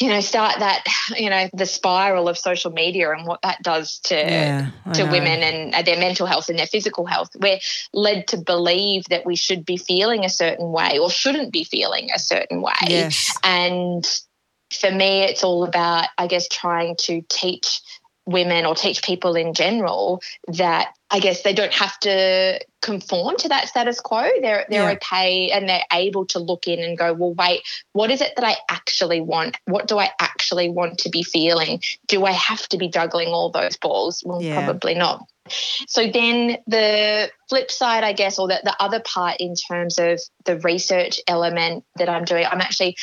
you 0.00 0.08
know 0.08 0.20
start 0.20 0.58
that 0.58 0.84
you 1.16 1.30
know 1.30 1.48
the 1.52 1.66
spiral 1.66 2.28
of 2.28 2.38
social 2.38 2.70
media 2.70 3.10
and 3.12 3.26
what 3.26 3.40
that 3.42 3.62
does 3.62 3.98
to 4.00 4.14
yeah, 4.14 4.70
to 4.94 5.04
women 5.04 5.42
and 5.42 5.74
uh, 5.74 5.82
their 5.82 5.98
mental 5.98 6.26
health 6.26 6.48
and 6.48 6.58
their 6.58 6.66
physical 6.66 7.06
health. 7.06 7.30
We're 7.38 7.60
led 7.92 8.28
to 8.28 8.38
believe 8.38 9.04
that 9.10 9.26
we 9.26 9.36
should 9.36 9.64
be 9.64 9.76
feeling 9.76 10.24
a 10.24 10.30
certain 10.30 10.72
way 10.72 10.98
or 10.98 11.10
shouldn't 11.10 11.52
be 11.52 11.64
feeling 11.64 12.08
a 12.14 12.18
certain 12.18 12.62
way. 12.62 12.72
Yes. 12.88 13.38
and 13.44 14.04
for 14.72 14.90
me 14.90 15.22
it's 15.22 15.42
all 15.42 15.64
about 15.64 16.06
i 16.16 16.28
guess 16.28 16.46
trying 16.46 16.94
to 16.96 17.22
teach 17.28 17.80
women 18.30 18.64
or 18.64 18.74
teach 18.74 19.02
people 19.02 19.34
in 19.34 19.54
general 19.54 20.22
that 20.48 20.94
I 21.10 21.18
guess 21.18 21.42
they 21.42 21.52
don't 21.52 21.72
have 21.74 21.98
to 22.00 22.60
conform 22.80 23.36
to 23.38 23.48
that 23.48 23.68
status 23.68 24.00
quo. 24.00 24.28
They're 24.40 24.64
they're 24.68 24.90
yeah. 24.90 24.92
okay 24.92 25.50
and 25.50 25.68
they're 25.68 25.84
able 25.92 26.26
to 26.26 26.38
look 26.38 26.68
in 26.68 26.78
and 26.78 26.96
go, 26.96 27.12
well, 27.12 27.34
wait, 27.34 27.62
what 27.92 28.10
is 28.10 28.20
it 28.20 28.32
that 28.36 28.44
I 28.44 28.56
actually 28.68 29.20
want? 29.20 29.56
What 29.64 29.88
do 29.88 29.98
I 29.98 30.10
actually 30.20 30.70
want 30.70 30.98
to 30.98 31.08
be 31.10 31.22
feeling? 31.22 31.82
Do 32.06 32.24
I 32.24 32.32
have 32.32 32.68
to 32.68 32.78
be 32.78 32.88
juggling 32.88 33.28
all 33.28 33.50
those 33.50 33.76
balls? 33.76 34.22
Well, 34.24 34.40
yeah. 34.40 34.64
probably 34.64 34.94
not. 34.94 35.26
So 35.88 36.06
then 36.06 36.58
the 36.68 37.30
flip 37.48 37.72
side, 37.72 38.04
I 38.04 38.12
guess, 38.12 38.38
or 38.38 38.46
the, 38.46 38.60
the 38.62 38.76
other 38.78 39.00
part 39.00 39.38
in 39.40 39.54
terms 39.56 39.98
of 39.98 40.20
the 40.44 40.58
research 40.60 41.20
element 41.26 41.84
that 41.96 42.08
I'm 42.08 42.24
doing, 42.24 42.46
I'm 42.46 42.60
actually 42.60 42.96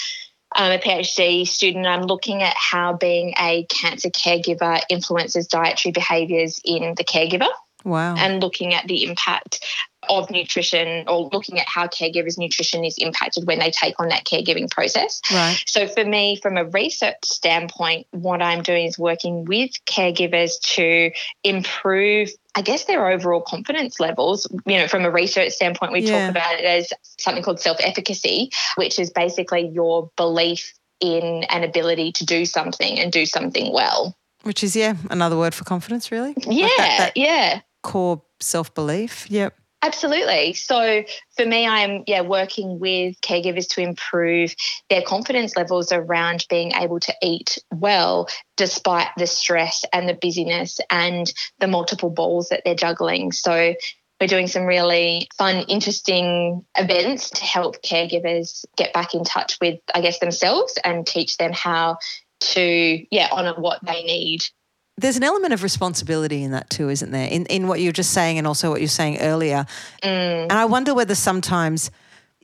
I'm 0.53 0.71
a 0.71 0.81
PhD 0.81 1.47
student. 1.47 1.85
I'm 1.85 2.03
looking 2.03 2.41
at 2.41 2.55
how 2.55 2.93
being 2.93 3.33
a 3.39 3.65
cancer 3.65 4.09
caregiver 4.09 4.81
influences 4.89 5.47
dietary 5.47 5.91
behaviours 5.91 6.61
in 6.63 6.95
the 6.95 7.03
caregiver. 7.03 7.49
Wow. 7.83 8.15
And 8.15 8.41
looking 8.41 8.73
at 8.73 8.87
the 8.87 9.03
impact 9.03 9.65
of 10.09 10.29
nutrition 10.29 11.07
or 11.07 11.29
looking 11.31 11.59
at 11.59 11.67
how 11.67 11.87
caregivers' 11.87 12.37
nutrition 12.37 12.83
is 12.83 12.97
impacted 12.97 13.45
when 13.47 13.59
they 13.59 13.71
take 13.71 13.99
on 13.99 14.09
that 14.09 14.25
caregiving 14.25 14.69
process. 14.69 15.21
Right. 15.31 15.61
So, 15.65 15.87
for 15.87 16.05
me, 16.05 16.39
from 16.41 16.57
a 16.57 16.65
research 16.65 17.17
standpoint, 17.23 18.07
what 18.11 18.41
I'm 18.41 18.63
doing 18.63 18.85
is 18.85 18.97
working 18.97 19.45
with 19.45 19.71
caregivers 19.85 20.59
to 20.75 21.11
improve 21.43 22.29
I 22.55 22.61
guess 22.61 22.85
their 22.85 23.07
overall 23.07 23.41
confidence 23.41 23.99
levels, 23.99 24.47
you 24.65 24.79
know, 24.79 24.87
from 24.87 25.05
a 25.05 25.11
research 25.11 25.51
standpoint, 25.51 25.91
we 25.91 25.99
yeah. 25.99 26.21
talk 26.21 26.31
about 26.31 26.55
it 26.55 26.65
as 26.65 26.91
something 27.19 27.43
called 27.43 27.59
self 27.59 27.77
efficacy, 27.81 28.49
which 28.77 28.97
is 28.97 29.11
basically 29.11 29.67
your 29.67 30.09
belief 30.17 30.73
in 30.99 31.43
an 31.51 31.63
ability 31.63 32.11
to 32.13 32.25
do 32.25 32.45
something 32.45 32.99
and 32.99 33.11
do 33.11 33.27
something 33.27 33.71
well. 33.71 34.17
Which 34.41 34.63
is, 34.63 34.75
yeah, 34.75 34.95
another 35.09 35.37
word 35.37 35.53
for 35.53 35.65
confidence, 35.65 36.11
really. 36.11 36.33
Yeah. 36.37 36.65
Like 36.65 36.77
that, 36.77 36.97
that 36.97 37.17
yeah. 37.17 37.61
Core 37.83 38.23
self 38.39 38.73
belief. 38.73 39.29
Yep. 39.29 39.55
Absolutely. 39.83 40.53
So 40.53 41.03
for 41.35 41.45
me, 41.45 41.67
I 41.67 41.81
am 41.81 42.03
yeah 42.07 42.21
working 42.21 42.79
with 42.79 43.21
caregivers 43.21 43.67
to 43.75 43.81
improve 43.81 44.55
their 44.89 45.03
confidence 45.03 45.55
levels 45.55 45.91
around 45.91 46.45
being 46.49 46.71
able 46.73 46.99
to 47.01 47.13
eat 47.21 47.59
well 47.71 48.27
despite 48.55 49.09
the 49.17 49.27
stress 49.27 49.85
and 49.93 50.09
the 50.09 50.17
busyness 50.19 50.79
and 50.89 51.31
the 51.59 51.67
multiple 51.67 52.09
balls 52.09 52.49
that 52.49 52.63
they're 52.65 52.73
juggling. 52.75 53.31
So 53.31 53.75
we're 54.19 54.27
doing 54.27 54.47
some 54.47 54.63
really 54.63 55.27
fun, 55.37 55.57
interesting 55.67 56.65
events 56.75 57.29
to 57.29 57.43
help 57.43 57.83
caregivers 57.83 58.65
get 58.75 58.93
back 58.93 59.13
in 59.13 59.23
touch 59.23 59.57
with, 59.61 59.79
I 59.93 60.01
guess, 60.01 60.17
themselves 60.17 60.79
and 60.83 61.05
teach 61.05 61.37
them 61.37 61.53
how 61.53 61.99
to, 62.39 63.05
yeah, 63.11 63.29
honor 63.31 63.53
what 63.55 63.79
they 63.85 64.03
need 64.03 64.43
there's 64.97 65.17
an 65.17 65.23
element 65.23 65.53
of 65.53 65.63
responsibility 65.63 66.43
in 66.43 66.51
that 66.51 66.69
too, 66.69 66.89
isn't 66.89 67.11
there? 67.11 67.27
In 67.27 67.45
in 67.45 67.67
what 67.67 67.79
you're 67.81 67.91
just 67.91 68.11
saying 68.11 68.37
and 68.37 68.47
also 68.47 68.69
what 68.69 68.81
you're 68.81 68.87
saying 68.87 69.19
earlier. 69.19 69.65
Mm. 70.03 70.43
And 70.43 70.53
I 70.53 70.65
wonder 70.65 70.93
whether 70.93 71.15
sometimes 71.15 71.91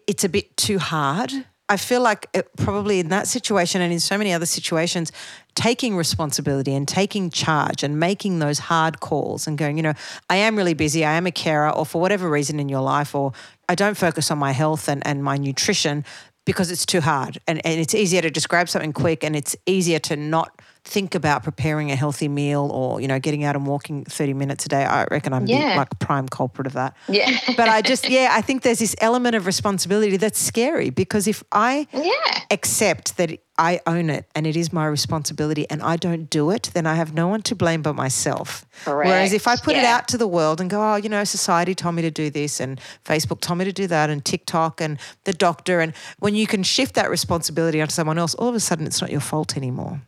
it's 0.07 0.23
a 0.23 0.29
bit 0.29 0.55
too 0.57 0.79
hard. 0.79 1.31
I 1.69 1.77
feel 1.77 2.01
like 2.01 2.27
it, 2.33 2.49
probably 2.57 2.99
in 2.99 3.09
that 3.09 3.27
situation 3.27 3.81
and 3.81 3.91
in 3.91 3.99
so 3.99 4.17
many 4.17 4.33
other 4.33 4.45
situations, 4.45 5.11
taking 5.55 5.95
responsibility 5.95 6.75
and 6.75 6.87
taking 6.87 7.29
charge 7.29 7.83
and 7.83 7.99
making 7.99 8.39
those 8.39 8.59
hard 8.59 8.99
calls 8.99 9.47
and 9.47 9.57
going, 9.57 9.77
you 9.77 9.83
know, 9.83 9.93
I 10.29 10.35
am 10.35 10.55
really 10.57 10.73
busy, 10.73 11.05
I 11.05 11.13
am 11.13 11.25
a 11.25 11.31
carer, 11.31 11.69
or 11.69 11.85
for 11.85 12.01
whatever 12.01 12.29
reason 12.29 12.59
in 12.59 12.67
your 12.69 12.81
life, 12.81 13.15
or 13.15 13.31
I 13.69 13.75
don't 13.75 13.95
focus 13.95 14.29
on 14.29 14.37
my 14.37 14.51
health 14.51 14.89
and, 14.89 15.05
and 15.07 15.23
my 15.23 15.37
nutrition 15.37 16.03
because 16.45 16.69
it's 16.69 16.85
too 16.85 17.01
hard. 17.01 17.39
And, 17.47 17.65
and 17.65 17.79
it's 17.79 17.95
easier 17.95 18.21
to 18.21 18.29
just 18.29 18.49
grab 18.49 18.67
something 18.67 18.93
quick 18.93 19.23
and 19.23 19.35
it's 19.35 19.55
easier 19.65 19.99
to 19.99 20.17
not 20.17 20.61
think 20.85 21.15
about 21.15 21.43
preparing 21.43 21.91
a 21.91 21.95
healthy 21.95 22.27
meal 22.27 22.69
or 22.73 22.99
you 22.99 23.07
know 23.07 23.17
getting 23.17 23.43
out 23.45 23.55
and 23.55 23.65
walking 23.65 24.03
30 24.03 24.33
minutes 24.33 24.65
a 24.65 24.69
day 24.69 24.83
i 24.83 25.05
reckon 25.09 25.31
i'm 25.31 25.45
yeah. 25.45 25.71
the, 25.71 25.77
like 25.77 25.99
prime 25.99 26.27
culprit 26.27 26.67
of 26.67 26.73
that 26.73 26.95
yeah 27.07 27.39
but 27.55 27.69
i 27.69 27.81
just 27.81 28.09
yeah 28.09 28.29
i 28.31 28.41
think 28.41 28.63
there's 28.63 28.79
this 28.79 28.95
element 28.99 29.33
of 29.33 29.45
responsibility 29.45 30.17
that's 30.17 30.39
scary 30.39 30.89
because 30.89 31.25
if 31.25 31.41
i 31.53 31.87
yeah. 31.93 32.11
accept 32.51 33.15
that 33.15 33.39
i 33.57 33.79
own 33.87 34.09
it 34.09 34.25
and 34.35 34.45
it 34.45 34.57
is 34.57 34.73
my 34.73 34.85
responsibility 34.85 35.65
and 35.69 35.81
i 35.81 35.95
don't 35.95 36.29
do 36.29 36.49
it 36.49 36.69
then 36.73 36.85
i 36.85 36.95
have 36.95 37.13
no 37.13 37.29
one 37.29 37.41
to 37.41 37.55
blame 37.55 37.81
but 37.81 37.93
myself 37.93 38.65
Correct. 38.83 39.07
whereas 39.07 39.31
if 39.31 39.47
i 39.47 39.55
put 39.55 39.75
yeah. 39.75 39.83
it 39.83 39.85
out 39.85 40.09
to 40.09 40.17
the 40.17 40.27
world 40.27 40.59
and 40.59 40.69
go 40.69 40.81
oh 40.81 40.95
you 40.97 41.07
know 41.07 41.23
society 41.23 41.73
told 41.73 41.95
me 41.95 42.01
to 42.01 42.11
do 42.11 42.29
this 42.29 42.59
and 42.59 42.81
facebook 43.05 43.39
told 43.39 43.59
me 43.59 43.65
to 43.65 43.73
do 43.73 43.87
that 43.87 44.09
and 44.09 44.25
tiktok 44.25 44.81
and 44.81 44.99
the 45.23 45.33
doctor 45.33 45.79
and 45.79 45.93
when 46.19 46.35
you 46.35 46.45
can 46.45 46.61
shift 46.61 46.95
that 46.95 47.09
responsibility 47.09 47.81
onto 47.81 47.91
someone 47.91 48.17
else 48.17 48.35
all 48.35 48.49
of 48.49 48.55
a 48.55 48.59
sudden 48.59 48.85
it's 48.85 48.99
not 48.99 49.09
your 49.09 49.21
fault 49.21 49.55
anymore 49.55 50.01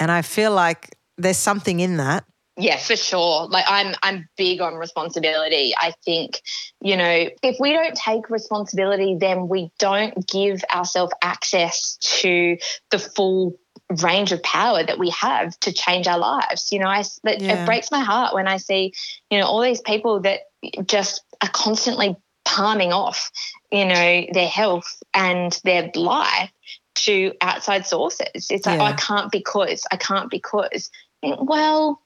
and 0.00 0.10
I 0.10 0.22
feel 0.22 0.52
like 0.52 0.96
there's 1.18 1.38
something 1.38 1.80
in 1.80 1.96
that. 1.96 2.24
Yeah, 2.58 2.78
for 2.78 2.96
sure. 2.96 3.46
Like 3.48 3.66
I'm 3.68 3.94
I'm 4.02 4.28
big 4.36 4.62
on 4.62 4.74
responsibility. 4.74 5.74
I 5.76 5.92
think, 6.04 6.40
you 6.80 6.96
know, 6.96 7.28
if 7.42 7.56
we 7.60 7.72
don't 7.72 7.94
take 7.94 8.30
responsibility, 8.30 9.16
then 9.20 9.48
we 9.48 9.70
don't 9.78 10.26
give 10.26 10.64
ourselves 10.72 11.12
access 11.22 11.98
to 12.00 12.56
the 12.90 12.98
full 12.98 13.58
range 14.02 14.32
of 14.32 14.42
power 14.42 14.82
that 14.82 14.98
we 14.98 15.10
have 15.10 15.58
to 15.60 15.72
change 15.72 16.06
our 16.06 16.18
lives. 16.18 16.72
You 16.72 16.78
know, 16.78 16.88
I 16.88 17.00
it, 17.00 17.42
yeah. 17.42 17.62
it 17.62 17.66
breaks 17.66 17.90
my 17.90 18.00
heart 18.00 18.34
when 18.34 18.48
I 18.48 18.56
see, 18.56 18.94
you 19.30 19.38
know, 19.38 19.46
all 19.46 19.60
these 19.60 19.82
people 19.82 20.20
that 20.20 20.40
just 20.86 21.22
are 21.42 21.50
constantly 21.50 22.16
palming 22.46 22.92
off, 22.92 23.30
you 23.70 23.84
know, 23.84 24.26
their 24.32 24.48
health 24.48 25.02
and 25.12 25.60
their 25.64 25.90
life 25.94 26.50
to 26.96 27.32
outside 27.40 27.86
sources. 27.86 28.48
It's 28.50 28.66
like, 28.66 28.78
yeah. 28.78 28.82
oh, 28.82 28.86
I 28.86 28.92
can't 28.94 29.30
because, 29.30 29.84
I 29.90 29.96
can't 29.96 30.30
because. 30.30 30.90
Mm, 31.24 31.46
well, 31.46 32.02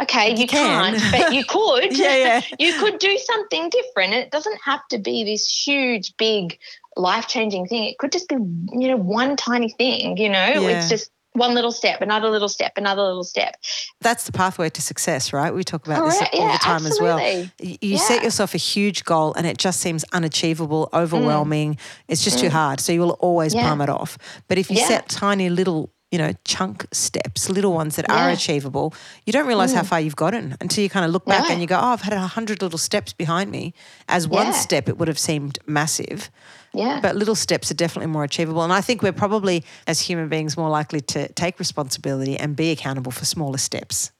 okay, 0.00 0.32
you, 0.32 0.38
you 0.38 0.46
can. 0.46 0.94
not 0.94 1.02
but 1.12 1.32
you 1.32 1.44
could. 1.48 1.96
yeah, 1.96 2.16
yeah. 2.16 2.40
you 2.58 2.78
could 2.78 2.98
do 2.98 3.16
something 3.18 3.70
different. 3.70 4.14
It 4.14 4.30
doesn't 4.30 4.60
have 4.64 4.86
to 4.88 4.98
be 4.98 5.24
this 5.24 5.48
huge, 5.66 6.16
big, 6.16 6.58
life 6.96 7.28
changing 7.28 7.66
thing. 7.66 7.84
It 7.84 7.98
could 7.98 8.12
just 8.12 8.28
be, 8.28 8.34
you 8.34 8.88
know, 8.88 8.96
one 8.96 9.36
tiny 9.36 9.70
thing, 9.70 10.16
you 10.16 10.28
know, 10.28 10.46
yeah. 10.46 10.68
it's 10.68 10.88
just 10.88 11.10
one 11.32 11.54
little 11.54 11.72
step, 11.72 12.00
another 12.00 12.28
little 12.28 12.48
step, 12.48 12.72
another 12.76 13.02
little 13.02 13.24
step. 13.24 13.56
That's 14.00 14.24
the 14.24 14.32
pathway 14.32 14.68
to 14.70 14.82
success, 14.82 15.32
right? 15.32 15.54
We 15.54 15.62
talk 15.62 15.86
about 15.86 16.04
this 16.04 16.20
all 16.20 16.46
yeah, 16.46 16.52
the 16.52 16.58
time 16.58 16.86
absolutely. 16.86 17.22
as 17.22 17.48
well. 17.48 17.50
You 17.60 17.78
yeah. 17.80 17.98
set 17.98 18.24
yourself 18.24 18.54
a 18.54 18.58
huge 18.58 19.04
goal 19.04 19.34
and 19.34 19.46
it 19.46 19.56
just 19.56 19.80
seems 19.80 20.04
unachievable, 20.12 20.88
overwhelming. 20.92 21.74
Mm. 21.74 21.80
It's 22.08 22.24
just 22.24 22.38
mm. 22.38 22.42
too 22.42 22.50
hard. 22.50 22.80
So 22.80 22.92
you 22.92 23.00
will 23.00 23.18
always 23.20 23.54
yeah. 23.54 23.62
palm 23.62 23.80
it 23.80 23.88
off. 23.88 24.18
But 24.48 24.58
if 24.58 24.70
you 24.70 24.78
set 24.78 25.08
tiny 25.08 25.50
little 25.50 25.92
you 26.10 26.18
know, 26.18 26.32
chunk 26.44 26.86
steps, 26.92 27.48
little 27.48 27.72
ones 27.72 27.96
that 27.96 28.06
yeah. 28.08 28.26
are 28.26 28.30
achievable, 28.30 28.92
you 29.26 29.32
don't 29.32 29.46
realize 29.46 29.72
mm. 29.72 29.76
how 29.76 29.82
far 29.82 30.00
you've 30.00 30.16
gotten 30.16 30.56
until 30.60 30.82
you 30.82 30.90
kind 30.90 31.04
of 31.04 31.12
look 31.12 31.24
back 31.24 31.48
and 31.50 31.60
you 31.60 31.66
go, 31.66 31.76
oh, 31.76 31.92
I've 31.92 32.00
had 32.02 32.12
a 32.12 32.20
hundred 32.20 32.62
little 32.62 32.78
steps 32.78 33.12
behind 33.12 33.50
me. 33.50 33.74
As 34.08 34.26
one 34.26 34.46
yeah. 34.46 34.52
step, 34.52 34.88
it 34.88 34.98
would 34.98 35.08
have 35.08 35.18
seemed 35.18 35.58
massive. 35.66 36.30
Yeah. 36.72 37.00
But 37.00 37.16
little 37.16 37.34
steps 37.34 37.70
are 37.70 37.74
definitely 37.74 38.10
more 38.10 38.24
achievable. 38.24 38.62
And 38.62 38.72
I 38.72 38.80
think 38.80 39.02
we're 39.02 39.12
probably, 39.12 39.64
as 39.86 40.00
human 40.00 40.28
beings, 40.28 40.56
more 40.56 40.70
likely 40.70 41.00
to 41.00 41.28
take 41.32 41.58
responsibility 41.58 42.36
and 42.36 42.56
be 42.56 42.70
accountable 42.70 43.12
for 43.12 43.24
smaller 43.24 43.58
steps. 43.58 44.10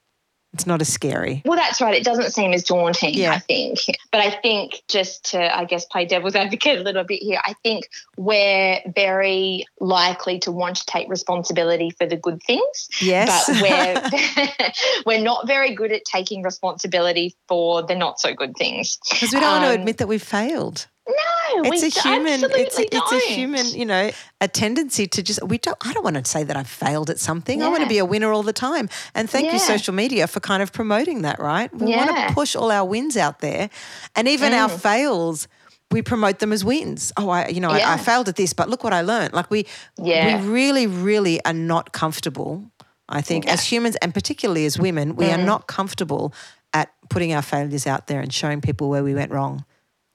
It's 0.53 0.67
not 0.67 0.81
as 0.81 0.91
scary. 0.91 1.41
Well, 1.45 1.57
that's 1.57 1.79
right. 1.79 1.95
It 1.95 2.03
doesn't 2.03 2.31
seem 2.31 2.51
as 2.51 2.63
daunting, 2.63 3.13
yeah. 3.13 3.31
I 3.33 3.39
think. 3.39 3.79
But 4.11 4.19
I 4.19 4.31
think 4.31 4.81
just 4.89 5.31
to, 5.31 5.57
I 5.57 5.63
guess, 5.63 5.85
play 5.85 6.05
devil's 6.05 6.35
advocate 6.35 6.79
a 6.79 6.83
little 6.83 7.05
bit 7.05 7.21
here, 7.21 7.39
I 7.43 7.53
think 7.63 7.87
we're 8.17 8.79
very 8.93 9.65
likely 9.79 10.39
to 10.39 10.51
want 10.51 10.77
to 10.77 10.85
take 10.85 11.09
responsibility 11.09 11.91
for 11.91 12.05
the 12.05 12.17
good 12.17 12.41
things. 12.43 12.89
Yes. 13.01 13.47
But 13.47 13.61
we're, 13.61 14.71
we're 15.05 15.23
not 15.23 15.47
very 15.47 15.73
good 15.73 15.93
at 15.93 16.03
taking 16.03 16.43
responsibility 16.43 17.35
for 17.47 17.83
the 17.83 17.95
not 17.95 18.19
so 18.19 18.33
good 18.33 18.55
things. 18.57 18.97
Because 19.09 19.33
we 19.33 19.39
don't 19.39 19.53
um, 19.53 19.61
want 19.61 19.73
to 19.73 19.79
admit 19.79 19.97
that 19.99 20.07
we've 20.07 20.21
failed. 20.21 20.87
No, 21.11 21.63
it's 21.65 21.83
a 21.83 22.01
human. 22.01 22.43
It's 22.43 22.77
a, 22.77 22.95
it's 22.95 23.11
a 23.11 23.19
human. 23.33 23.65
You 23.67 23.85
know, 23.85 24.11
a 24.39 24.47
tendency 24.47 25.07
to 25.07 25.23
just 25.23 25.43
we 25.43 25.57
don't. 25.57 25.77
I 25.85 25.93
don't 25.93 26.03
want 26.03 26.17
to 26.17 26.25
say 26.25 26.43
that 26.43 26.55
I've 26.55 26.67
failed 26.67 27.09
at 27.09 27.19
something. 27.19 27.59
Yeah. 27.59 27.67
I 27.67 27.69
want 27.69 27.83
to 27.83 27.89
be 27.89 27.97
a 27.97 28.05
winner 28.05 28.31
all 28.31 28.43
the 28.43 28.53
time. 28.53 28.89
And 29.13 29.29
thank 29.29 29.47
yeah. 29.47 29.53
you, 29.53 29.59
social 29.59 29.93
media, 29.93 30.27
for 30.27 30.39
kind 30.39 30.63
of 30.63 30.71
promoting 30.71 31.23
that. 31.23 31.39
Right? 31.39 31.73
We 31.73 31.91
yeah. 31.91 32.05
want 32.05 32.27
to 32.27 32.33
push 32.33 32.55
all 32.55 32.71
our 32.71 32.85
wins 32.85 33.17
out 33.17 33.39
there, 33.39 33.69
and 34.15 34.27
even 34.27 34.53
mm. 34.53 34.61
our 34.61 34.69
fails 34.69 35.47
we 35.91 36.01
promote 36.01 36.39
them 36.39 36.53
as 36.53 36.63
wins. 36.63 37.11
Oh, 37.17 37.29
I, 37.29 37.49
you 37.49 37.59
know. 37.59 37.69
I, 37.69 37.95
I, 37.95 37.97
failed 37.97 38.29
at 38.29 38.37
this, 38.37 38.53
but 38.53 38.69
look 38.69 38.81
what 38.81 38.93
I 38.93 39.01
learned. 39.01 39.33
Like 39.33 39.51
we, 39.51 39.67
yeah. 39.97 40.41
we 40.41 40.47
really, 40.47 40.87
really 40.87 41.43
are 41.43 41.51
not 41.51 41.91
comfortable. 41.91 42.71
I 43.09 43.19
think 43.19 43.45
as 43.45 43.69
humans 43.69 43.97
and 44.01 44.13
particularly 44.13 44.65
as 44.65 44.79
women, 44.79 45.17
we 45.17 45.25
mm. 45.25 45.37
are 45.37 45.43
not 45.43 45.67
comfortable 45.67 46.33
at 46.71 46.93
putting 47.09 47.33
our 47.33 47.41
failures 47.41 47.85
out 47.85 48.07
there 48.07 48.21
and 48.21 48.33
showing 48.33 48.61
people 48.61 48.89
where 48.89 49.03
we 49.03 49.13
went 49.13 49.31
wrong 49.31 49.65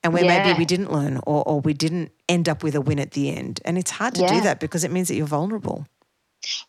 and 0.07 0.14
where 0.14 0.25
yeah. 0.25 0.45
maybe 0.45 0.59
we 0.59 0.64
didn't 0.64 0.92
learn 0.92 1.19
or, 1.27 1.42
or 1.47 1.61
we 1.61 1.75
didn't 1.75 2.12
end 2.29 2.49
up 2.49 2.62
with 2.62 2.77
a 2.77 2.81
win 2.81 3.01
at 3.01 3.11
the 3.11 3.31
end. 3.31 3.61
And 3.64 3.77
it's 3.77 3.90
hard 3.90 4.14
to 4.14 4.23
yeah. 4.23 4.35
do 4.35 4.40
that 4.42 4.61
because 4.61 4.85
it 4.85 4.92
means 4.92 5.09
that 5.09 5.16
you're 5.16 5.27
vulnerable. 5.27 5.85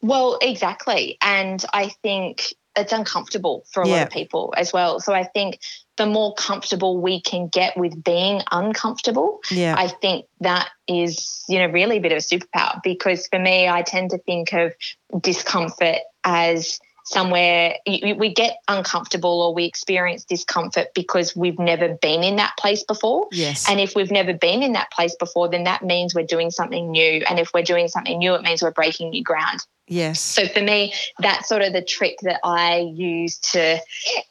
Well, 0.02 0.40
exactly. 0.42 1.20
And 1.22 1.64
I 1.72 1.90
think 2.02 2.54
it's 2.76 2.92
uncomfortable 2.92 3.64
for 3.72 3.84
a 3.84 3.88
yeah. 3.88 3.94
lot 3.94 4.04
of 4.08 4.10
people 4.10 4.56
as 4.58 4.74
well. 4.74 5.00
So 5.00 5.14
I 5.14 5.24
think 5.24 5.60
the 5.98 6.08
more 6.08 6.34
comfortable 6.34 7.00
we 7.00 7.22
can 7.22 7.48
get 7.48 7.78
with 7.78 8.04
being 8.04 8.42
uncomfortable, 8.52 9.40
yeah. 9.52 9.76
I 9.78 9.88
think 9.88 10.26
that 10.40 10.70
is, 10.88 11.44
you 11.48 11.60
know, 11.60 11.68
really 11.68 11.98
a 11.98 12.02
bit 12.02 12.12
of 12.12 12.18
a 12.18 12.22
superpower 12.22 12.82
because 12.84 13.28
for 13.28 13.38
me, 13.38 13.68
I 13.68 13.84
tend 13.84 14.12
to 14.12 14.18
think 14.18 14.52
of 14.54 14.74
discomfort 15.22 15.98
as 16.24 16.80
somewhere 17.10 17.76
we 17.86 18.34
get 18.34 18.58
uncomfortable 18.68 19.42
or 19.42 19.54
we 19.54 19.64
experience 19.66 20.26
discomfort 20.26 20.88
because 20.94 21.36
we've 21.36 21.58
never 21.58 21.96
been 21.96 22.22
in 22.24 22.36
that 22.36 22.56
place 22.58 22.84
before. 22.84 23.28
Yes. 23.32 23.70
And 23.70 23.80
if 23.80 23.96
we've 23.96 24.12
never 24.12 24.34
been 24.34 24.62
in 24.62 24.74
that 24.74 24.92
place 24.92 25.16
before, 25.16 25.48
then 25.50 25.64
that 25.64 25.84
means 25.84 26.14
we're 26.14 26.26
doing 26.26 26.52
something 26.52 26.92
new. 26.92 27.24
And 27.30 27.40
if 27.40 27.52
we're 27.54 27.64
doing 27.64 27.88
something 27.88 28.18
new, 28.18 28.34
it 28.34 28.42
means 28.42 28.62
we're 28.62 28.72
breaking 28.72 29.12
new 29.12 29.24
ground. 29.24 29.62
Yes. 29.90 30.20
So 30.20 30.48
for 30.48 30.60
me, 30.60 30.94
that's 31.20 31.48
sort 31.48 31.62
of 31.62 31.72
the 31.72 31.82
trick 31.82 32.18
that 32.24 32.42
I 32.44 32.80
use 32.94 33.38
to 33.54 33.80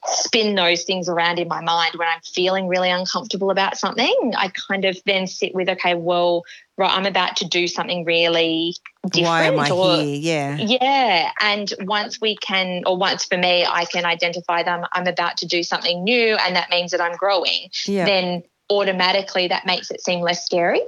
spin 0.05 0.55
those 0.55 0.85
things 0.85 1.09
around 1.09 1.39
in 1.39 1.49
my 1.49 1.63
mind 1.63 1.95
when 1.95 2.09
I'm 2.09 2.21
feeling 2.21 2.69
really 2.69 2.91
uncomfortable 2.91 3.51
about 3.51 3.79
something. 3.79 4.35
I 4.37 4.53
kind 4.69 4.85
of 4.85 4.99
then 5.07 5.27
sit 5.27 5.55
with, 5.55 5.71
okay, 5.71 5.95
well, 5.95 6.45
right, 6.77 6.95
I'm 6.95 7.07
about 7.07 7.37
to 7.37 7.49
do 7.49 7.69
something 7.69 8.05
really. 8.05 8.75
Why 9.15 9.45
am 9.45 9.59
I 9.59 9.71
or, 9.71 9.97
here? 9.97 10.17
Yeah. 10.17 10.57
Yeah. 10.57 11.31
And 11.41 11.73
once 11.81 12.21
we 12.21 12.37
can, 12.37 12.83
or 12.87 12.97
once 12.97 13.25
for 13.25 13.37
me, 13.37 13.65
I 13.65 13.85
can 13.85 14.05
identify 14.05 14.63
them, 14.63 14.85
I'm 14.93 15.07
about 15.07 15.37
to 15.39 15.47
do 15.47 15.63
something 15.63 16.05
new, 16.05 16.37
and 16.37 16.57
that 16.57 16.71
means 16.71 16.91
that 16.93 17.01
I'm 17.01 17.17
growing. 17.17 17.71
Yeah. 17.87 18.05
Then 18.05 18.43
automatically 18.69 19.49
that 19.49 19.65
makes 19.67 19.91
it 19.91 20.01
seem 20.01 20.21
less 20.21 20.45
scary. 20.45 20.81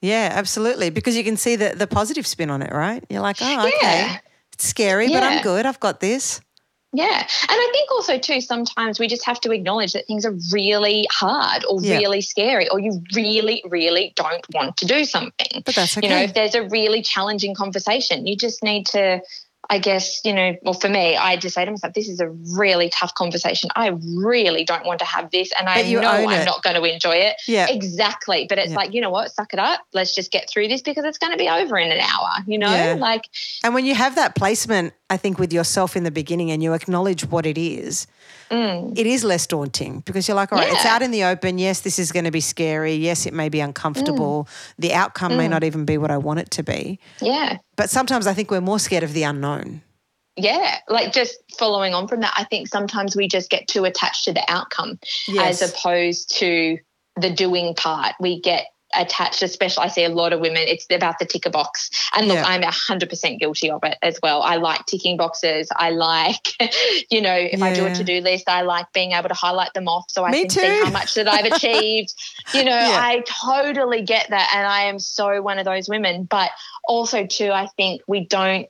Yeah, 0.00 0.30
absolutely. 0.32 0.90
Because 0.90 1.16
you 1.16 1.24
can 1.24 1.36
see 1.36 1.56
the, 1.56 1.74
the 1.76 1.86
positive 1.86 2.26
spin 2.26 2.50
on 2.50 2.62
it, 2.62 2.72
right? 2.72 3.04
You're 3.10 3.22
like, 3.22 3.36
oh, 3.40 3.66
okay. 3.66 3.76
Yeah. 3.82 4.18
It's 4.52 4.66
scary, 4.66 5.06
yeah. 5.06 5.20
but 5.20 5.22
I'm 5.22 5.42
good. 5.42 5.66
I've 5.66 5.80
got 5.80 6.00
this. 6.00 6.40
Yeah. 6.92 7.18
And 7.20 7.28
I 7.50 7.68
think 7.72 7.90
also, 7.92 8.18
too, 8.18 8.40
sometimes 8.40 8.98
we 8.98 9.08
just 9.08 9.24
have 9.26 9.40
to 9.42 9.50
acknowledge 9.50 9.92
that 9.92 10.06
things 10.06 10.24
are 10.24 10.34
really 10.52 11.06
hard 11.10 11.64
or 11.68 11.82
yeah. 11.82 11.98
really 11.98 12.22
scary, 12.22 12.68
or 12.70 12.80
you 12.80 13.02
really, 13.14 13.62
really 13.68 14.12
don't 14.16 14.44
want 14.54 14.78
to 14.78 14.86
do 14.86 15.04
something. 15.04 15.62
But 15.66 15.74
that's 15.74 15.98
okay. 15.98 16.06
You 16.06 16.14
know, 16.14 16.22
if 16.22 16.34
there's 16.34 16.54
a 16.54 16.66
really 16.68 17.02
challenging 17.02 17.54
conversation, 17.54 18.26
you 18.26 18.36
just 18.36 18.62
need 18.62 18.86
to 18.86 19.20
I 19.70 19.78
guess, 19.78 20.22
you 20.24 20.32
know, 20.32 20.56
well, 20.62 20.72
for 20.72 20.88
me, 20.88 21.14
I 21.16 21.36
just 21.36 21.54
say 21.54 21.64
to 21.64 21.70
myself, 21.70 21.92
this 21.92 22.08
is 22.08 22.20
a 22.20 22.30
really 22.56 22.88
tough 22.88 23.14
conversation. 23.14 23.68
I 23.76 23.88
really 24.16 24.64
don't 24.64 24.86
want 24.86 24.98
to 25.00 25.04
have 25.04 25.30
this. 25.30 25.52
And 25.58 25.68
I 25.68 25.82
know 25.82 26.00
I'm 26.00 26.40
it. 26.40 26.44
not 26.46 26.62
going 26.62 26.76
to 26.76 26.84
enjoy 26.84 27.16
it. 27.16 27.36
Yeah. 27.46 27.66
Exactly. 27.68 28.46
But 28.48 28.56
it's 28.56 28.70
yeah. 28.70 28.76
like, 28.76 28.94
you 28.94 29.02
know 29.02 29.10
what? 29.10 29.30
Suck 29.30 29.52
it 29.52 29.58
up. 29.58 29.80
Let's 29.92 30.14
just 30.14 30.32
get 30.32 30.48
through 30.48 30.68
this 30.68 30.80
because 30.80 31.04
it's 31.04 31.18
going 31.18 31.32
to 31.32 31.38
be 31.38 31.50
over 31.50 31.76
in 31.76 31.92
an 31.92 32.00
hour, 32.00 32.30
you 32.46 32.58
know? 32.58 32.72
Yeah. 32.72 32.94
Like, 32.94 33.28
and 33.62 33.74
when 33.74 33.84
you 33.84 33.94
have 33.94 34.14
that 34.14 34.34
placement, 34.34 34.94
I 35.10 35.18
think 35.18 35.38
with 35.38 35.52
yourself 35.52 35.96
in 35.96 36.04
the 36.04 36.10
beginning 36.10 36.50
and 36.50 36.62
you 36.62 36.72
acknowledge 36.72 37.26
what 37.26 37.44
it 37.44 37.58
is, 37.58 38.06
mm. 38.50 38.98
it 38.98 39.06
is 39.06 39.24
less 39.24 39.46
daunting 39.46 40.00
because 40.00 40.28
you're 40.28 40.34
like, 40.34 40.52
all 40.52 40.58
right, 40.58 40.68
yeah. 40.68 40.74
it's 40.74 40.84
out 40.84 41.02
in 41.02 41.10
the 41.10 41.24
open. 41.24 41.58
Yes, 41.58 41.80
this 41.80 41.98
is 41.98 42.12
going 42.12 42.24
to 42.24 42.30
be 42.30 42.40
scary. 42.40 42.94
Yes, 42.94 43.26
it 43.26 43.32
may 43.32 43.48
be 43.48 43.60
uncomfortable. 43.60 44.44
Mm. 44.44 44.74
The 44.78 44.94
outcome 44.94 45.32
mm. 45.32 45.38
may 45.38 45.48
not 45.48 45.64
even 45.64 45.84
be 45.84 45.98
what 45.98 46.10
I 46.10 46.18
want 46.18 46.40
it 46.40 46.50
to 46.52 46.62
be. 46.62 46.98
Yeah. 47.20 47.58
But 47.76 47.90
sometimes 47.90 48.26
I 48.26 48.34
think 48.34 48.50
we're 48.50 48.60
more 48.60 48.78
scared 48.78 49.02
of 49.02 49.12
the 49.12 49.22
unknown. 49.22 49.82
Yeah, 50.36 50.78
like 50.88 51.12
just 51.12 51.36
following 51.58 51.94
on 51.94 52.06
from 52.06 52.20
that, 52.20 52.32
I 52.36 52.44
think 52.44 52.68
sometimes 52.68 53.16
we 53.16 53.26
just 53.26 53.50
get 53.50 53.66
too 53.66 53.84
attached 53.84 54.24
to 54.24 54.32
the 54.32 54.44
outcome 54.48 55.00
yes. 55.26 55.60
as 55.60 55.72
opposed 55.72 56.36
to 56.36 56.78
the 57.16 57.30
doing 57.30 57.74
part. 57.74 58.14
We 58.20 58.40
get 58.40 58.66
attached, 58.94 59.42
especially 59.42 59.84
I 59.84 59.88
see 59.88 60.04
a 60.04 60.08
lot 60.08 60.32
of 60.32 60.40
women, 60.40 60.62
it's 60.66 60.86
about 60.90 61.18
the 61.18 61.26
ticker 61.26 61.50
box. 61.50 61.90
And 62.14 62.28
look, 62.28 62.36
yeah. 62.36 62.46
I'm 62.46 62.62
100% 62.62 63.38
guilty 63.38 63.70
of 63.70 63.80
it 63.84 63.98
as 64.02 64.18
well. 64.22 64.42
I 64.42 64.56
like 64.56 64.86
ticking 64.86 65.16
boxes. 65.16 65.68
I 65.74 65.90
like, 65.90 66.46
you 67.10 67.20
know, 67.20 67.34
if 67.34 67.58
yeah. 67.58 67.64
I 67.64 67.74
do 67.74 67.86
a 67.86 67.94
to 67.94 68.04
do 68.04 68.20
list, 68.20 68.48
I 68.48 68.62
like 68.62 68.92
being 68.92 69.12
able 69.12 69.28
to 69.28 69.34
highlight 69.34 69.74
them 69.74 69.88
off 69.88 70.06
so 70.08 70.24
I 70.24 70.30
Me 70.30 70.40
can 70.42 70.48
too. 70.48 70.60
see 70.60 70.84
how 70.84 70.90
much 70.90 71.14
that 71.14 71.28
I've 71.28 71.44
achieved. 71.52 72.14
you 72.54 72.64
know, 72.64 72.70
yeah. 72.70 72.98
I 73.00 73.22
totally 73.26 74.02
get 74.02 74.30
that. 74.30 74.52
And 74.54 74.66
I 74.66 74.84
am 74.84 74.98
so 74.98 75.42
one 75.42 75.58
of 75.58 75.64
those 75.64 75.88
women. 75.88 76.24
But 76.24 76.50
also, 76.86 77.26
too, 77.26 77.50
I 77.50 77.68
think 77.76 78.02
we 78.06 78.26
don't 78.26 78.68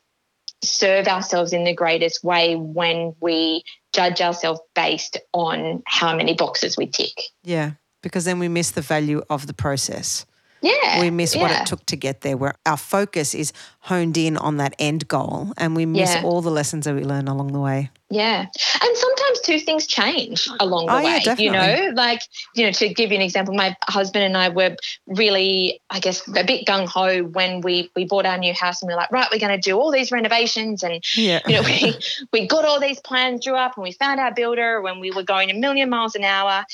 serve 0.62 1.06
ourselves 1.06 1.52
in 1.52 1.62
the 1.64 1.74
greatest 1.74 2.24
way 2.24 2.56
when 2.56 3.14
we 3.20 3.62
judge 3.92 4.20
ourselves 4.20 4.60
based 4.74 5.16
on 5.32 5.82
how 5.86 6.16
many 6.16 6.34
boxes 6.34 6.76
we 6.76 6.88
tick. 6.88 7.14
Yeah 7.44 7.72
because 8.02 8.24
then 8.24 8.38
we 8.38 8.48
miss 8.48 8.70
the 8.72 8.82
value 8.82 9.22
of 9.30 9.46
the 9.46 9.54
process. 9.54 10.26
Yeah. 10.60 11.00
We 11.00 11.10
miss 11.10 11.34
yeah. 11.34 11.42
what 11.42 11.50
it 11.52 11.66
took 11.66 11.86
to 11.86 11.96
get 11.96 12.22
there, 12.22 12.36
where 12.36 12.54
our 12.66 12.76
focus 12.76 13.34
is 13.34 13.52
honed 13.78 14.16
in 14.16 14.36
on 14.36 14.56
that 14.56 14.74
end 14.78 15.06
goal 15.06 15.52
and 15.56 15.76
we 15.76 15.86
miss 15.86 16.12
yeah. 16.12 16.22
all 16.24 16.42
the 16.42 16.50
lessons 16.50 16.84
that 16.84 16.94
we 16.94 17.04
learn 17.04 17.28
along 17.28 17.52
the 17.52 17.60
way. 17.60 17.90
Yeah. 18.10 18.40
And 18.40 18.96
sometimes 18.96 19.40
two 19.42 19.60
things 19.60 19.86
change 19.86 20.48
along 20.58 20.86
the 20.86 20.94
oh, 20.94 21.04
way. 21.04 21.20
Yeah, 21.24 21.36
you 21.38 21.50
know, 21.52 21.92
like, 21.94 22.22
you 22.54 22.64
know, 22.64 22.72
to 22.72 22.88
give 22.88 23.10
you 23.10 23.16
an 23.16 23.22
example, 23.22 23.54
my 23.54 23.76
husband 23.82 24.24
and 24.24 24.36
I 24.36 24.48
were 24.48 24.76
really, 25.06 25.80
I 25.90 26.00
guess, 26.00 26.26
a 26.26 26.42
bit 26.42 26.66
gung 26.66 26.88
ho 26.88 27.22
when 27.22 27.60
we 27.60 27.90
we 27.94 28.04
bought 28.04 28.26
our 28.26 28.38
new 28.38 28.54
house 28.54 28.82
and 28.82 28.88
we 28.88 28.94
are 28.94 28.96
like, 28.96 29.12
right, 29.12 29.28
we're 29.30 29.38
going 29.38 29.60
to 29.60 29.70
do 29.70 29.76
all 29.76 29.92
these 29.92 30.10
renovations. 30.10 30.82
And, 30.82 31.04
yeah. 31.16 31.40
you 31.46 31.54
know, 31.54 31.62
we, 31.62 31.94
we 32.32 32.46
got 32.48 32.64
all 32.64 32.80
these 32.80 33.00
plans 33.00 33.44
drew 33.44 33.54
up 33.54 33.76
and 33.76 33.84
we 33.84 33.92
found 33.92 34.18
our 34.18 34.34
builder 34.34 34.80
when 34.80 34.98
we 34.98 35.10
were 35.12 35.22
going 35.22 35.50
a 35.50 35.54
million 35.54 35.88
miles 35.90 36.16
an 36.16 36.24
hour 36.24 36.64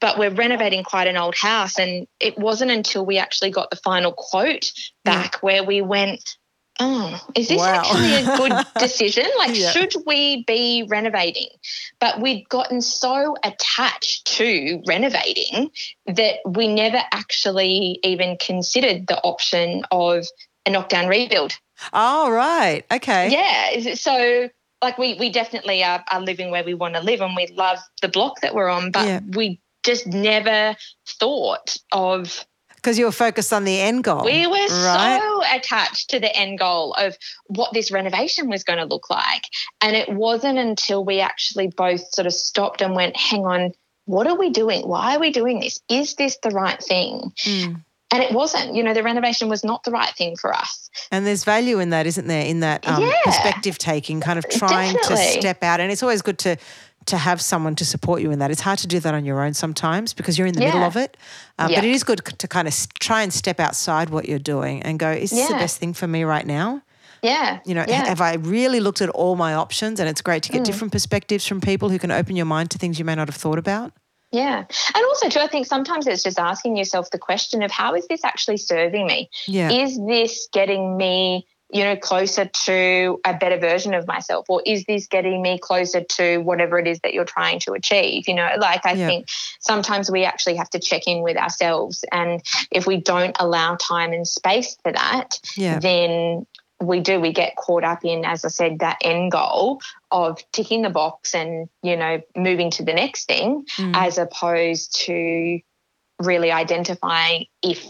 but 0.00 0.18
we're 0.18 0.30
renovating 0.30 0.84
quite 0.84 1.08
an 1.08 1.16
old 1.16 1.34
house. 1.34 1.78
And 1.78 2.06
it 2.20 2.38
wasn't 2.38 2.70
until 2.70 3.04
we 3.04 3.18
actually 3.18 3.50
got 3.50 3.70
the 3.70 3.76
final 3.76 4.12
quote 4.12 4.70
back 5.04 5.34
yeah. 5.34 5.38
where 5.40 5.64
we 5.64 5.80
went, 5.80 6.36
oh, 6.80 7.20
is 7.34 7.48
this 7.48 7.58
wow. 7.58 7.82
actually 7.82 8.14
a 8.14 8.36
good 8.36 8.66
decision? 8.78 9.26
Like, 9.38 9.56
yeah. 9.56 9.70
should 9.70 9.94
we 10.06 10.44
be 10.44 10.86
renovating? 10.88 11.48
But 12.00 12.20
we'd 12.20 12.48
gotten 12.48 12.80
so 12.80 13.36
attached 13.42 14.26
to 14.36 14.82
renovating 14.86 15.70
that 16.06 16.36
we 16.46 16.68
never 16.68 17.00
actually 17.12 18.00
even 18.02 18.36
considered 18.38 19.06
the 19.06 19.20
option 19.22 19.84
of 19.90 20.26
a 20.64 20.70
knockdown 20.70 21.08
rebuild. 21.08 21.58
Oh, 21.92 22.30
right. 22.30 22.84
Okay. 22.90 23.30
Yeah. 23.30 23.94
So, 23.94 24.48
like, 24.82 24.98
we, 24.98 25.14
we 25.14 25.30
definitely 25.30 25.84
are, 25.84 26.04
are 26.10 26.20
living 26.20 26.50
where 26.50 26.64
we 26.64 26.74
want 26.74 26.94
to 26.94 27.00
live 27.00 27.20
and 27.20 27.36
we 27.36 27.46
love 27.48 27.78
the 28.02 28.08
block 28.08 28.40
that 28.40 28.54
we're 28.54 28.68
on, 28.68 28.90
but 28.90 29.06
yeah. 29.06 29.20
we 29.34 29.60
just 29.86 30.06
never 30.06 30.76
thought 31.18 31.76
of 31.92 32.44
because 32.86 33.00
you 33.00 33.04
were 33.04 33.12
focused 33.12 33.52
on 33.52 33.64
the 33.64 33.80
end 33.80 34.04
goal. 34.04 34.24
We 34.24 34.46
were 34.46 34.52
right? 34.54 35.18
so 35.20 35.56
attached 35.56 36.10
to 36.10 36.20
the 36.20 36.34
end 36.36 36.60
goal 36.60 36.92
of 36.92 37.16
what 37.46 37.72
this 37.72 37.90
renovation 37.90 38.48
was 38.48 38.62
going 38.62 38.78
to 38.78 38.84
look 38.84 39.10
like. 39.10 39.42
And 39.80 39.96
it 39.96 40.08
wasn't 40.08 40.58
until 40.58 41.04
we 41.04 41.18
actually 41.18 41.66
both 41.66 42.00
sort 42.14 42.26
of 42.26 42.32
stopped 42.32 42.82
and 42.82 42.94
went, 42.94 43.16
hang 43.16 43.44
on, 43.44 43.72
what 44.04 44.28
are 44.28 44.36
we 44.36 44.50
doing? 44.50 44.86
Why 44.86 45.16
are 45.16 45.18
we 45.18 45.32
doing 45.32 45.58
this? 45.58 45.80
Is 45.88 46.14
this 46.14 46.38
the 46.44 46.50
right 46.50 46.80
thing? 46.80 47.32
Mm. 47.44 47.84
And 48.12 48.22
it 48.22 48.32
wasn't, 48.32 48.74
you 48.74 48.84
know, 48.84 48.94
the 48.94 49.02
renovation 49.02 49.48
was 49.48 49.64
not 49.64 49.82
the 49.82 49.90
right 49.90 50.14
thing 50.14 50.36
for 50.36 50.54
us. 50.54 50.90
And 51.10 51.26
there's 51.26 51.42
value 51.42 51.80
in 51.80 51.90
that, 51.90 52.06
isn't 52.06 52.28
there? 52.28 52.44
In 52.44 52.60
that 52.60 52.86
um, 52.86 53.02
yeah, 53.02 53.12
perspective 53.24 53.78
taking, 53.78 54.20
kind 54.20 54.38
of 54.38 54.48
trying 54.48 54.94
definitely. 54.94 55.24
to 55.24 55.40
step 55.40 55.62
out. 55.62 55.80
And 55.80 55.90
it's 55.90 56.02
always 56.02 56.22
good 56.22 56.38
to 56.40 56.56
to 57.06 57.16
have 57.16 57.40
someone 57.40 57.76
to 57.76 57.84
support 57.84 58.20
you 58.20 58.32
in 58.32 58.40
that. 58.40 58.50
It's 58.50 58.60
hard 58.60 58.80
to 58.80 58.86
do 58.88 58.98
that 59.00 59.14
on 59.14 59.24
your 59.24 59.40
own 59.40 59.54
sometimes 59.54 60.12
because 60.12 60.36
you're 60.36 60.46
in 60.46 60.54
the 60.54 60.60
yeah. 60.60 60.66
middle 60.66 60.82
of 60.82 60.96
it. 60.96 61.16
Um, 61.58 61.70
yeah. 61.70 61.78
But 61.78 61.84
it 61.84 61.92
is 61.92 62.02
good 62.02 62.24
to 62.24 62.48
kind 62.48 62.66
of 62.66 62.74
try 62.98 63.22
and 63.22 63.32
step 63.32 63.60
outside 63.60 64.10
what 64.10 64.28
you're 64.28 64.40
doing 64.40 64.82
and 64.82 64.98
go, 64.98 65.10
is 65.10 65.30
this 65.30 65.38
yeah. 65.38 65.48
the 65.48 65.54
best 65.54 65.78
thing 65.78 65.94
for 65.94 66.08
me 66.08 66.24
right 66.24 66.44
now? 66.44 66.82
Yeah. 67.22 67.60
You 67.64 67.74
know, 67.74 67.84
have 67.88 68.20
I 68.20 68.34
really 68.34 68.80
looked 68.80 69.02
at 69.02 69.08
all 69.10 69.36
my 69.36 69.54
options? 69.54 70.00
And 70.00 70.08
it's 70.08 70.20
great 70.20 70.42
to 70.44 70.52
get 70.52 70.62
mm. 70.62 70.64
different 70.64 70.92
perspectives 70.92 71.46
from 71.46 71.60
people 71.60 71.88
who 71.90 71.98
can 71.98 72.10
open 72.10 72.36
your 72.36 72.46
mind 72.46 72.70
to 72.72 72.78
things 72.78 72.98
you 72.98 73.04
may 73.04 73.14
not 73.14 73.28
have 73.28 73.36
thought 73.36 73.58
about. 73.58 73.92
Yeah. 74.32 74.64
And 74.94 75.04
also, 75.04 75.28
too, 75.28 75.40
I 75.40 75.46
think 75.46 75.66
sometimes 75.66 76.06
it's 76.06 76.22
just 76.22 76.38
asking 76.38 76.76
yourself 76.76 77.10
the 77.10 77.18
question 77.18 77.62
of 77.62 77.70
how 77.70 77.94
is 77.94 78.06
this 78.08 78.24
actually 78.24 78.56
serving 78.58 79.06
me? 79.06 79.30
Yeah. 79.46 79.70
Is 79.70 79.98
this 80.06 80.48
getting 80.52 80.96
me 80.96 81.46
you 81.70 81.82
know, 81.82 81.96
closer 81.96 82.44
to 82.44 83.20
a 83.24 83.34
better 83.34 83.58
version 83.58 83.92
of 83.92 84.06
myself? 84.06 84.46
Or 84.48 84.62
is 84.64 84.84
this 84.84 85.08
getting 85.08 85.42
me 85.42 85.58
closer 85.58 86.00
to 86.00 86.38
whatever 86.38 86.78
it 86.78 86.86
is 86.86 87.00
that 87.00 87.12
you're 87.12 87.24
trying 87.24 87.58
to 87.60 87.72
achieve? 87.72 88.28
You 88.28 88.34
know, 88.34 88.48
like 88.58 88.86
I 88.86 88.92
yeah. 88.92 89.06
think 89.06 89.28
sometimes 89.58 90.10
we 90.10 90.24
actually 90.24 90.56
have 90.56 90.70
to 90.70 90.78
check 90.78 91.02
in 91.06 91.22
with 91.22 91.36
ourselves. 91.36 92.04
And 92.12 92.40
if 92.70 92.86
we 92.86 93.00
don't 93.00 93.36
allow 93.40 93.76
time 93.76 94.12
and 94.12 94.26
space 94.26 94.76
for 94.82 94.92
that, 94.92 95.40
yeah. 95.56 95.80
then 95.80 96.46
we 96.80 97.00
do, 97.00 97.20
we 97.20 97.32
get 97.32 97.56
caught 97.56 97.84
up 97.84 98.04
in, 98.04 98.24
as 98.24 98.44
I 98.44 98.48
said, 98.48 98.80
that 98.80 98.98
end 99.00 99.32
goal 99.32 99.80
of 100.10 100.38
ticking 100.52 100.82
the 100.82 100.90
box 100.90 101.34
and, 101.34 101.68
you 101.82 101.96
know, 101.96 102.20
moving 102.36 102.70
to 102.72 102.84
the 102.84 102.92
next 102.92 103.26
thing, 103.26 103.64
mm. 103.76 103.92
as 103.96 104.18
opposed 104.18 104.94
to 105.06 105.60
really 106.20 106.50
identifying 106.50 107.46
if 107.62 107.84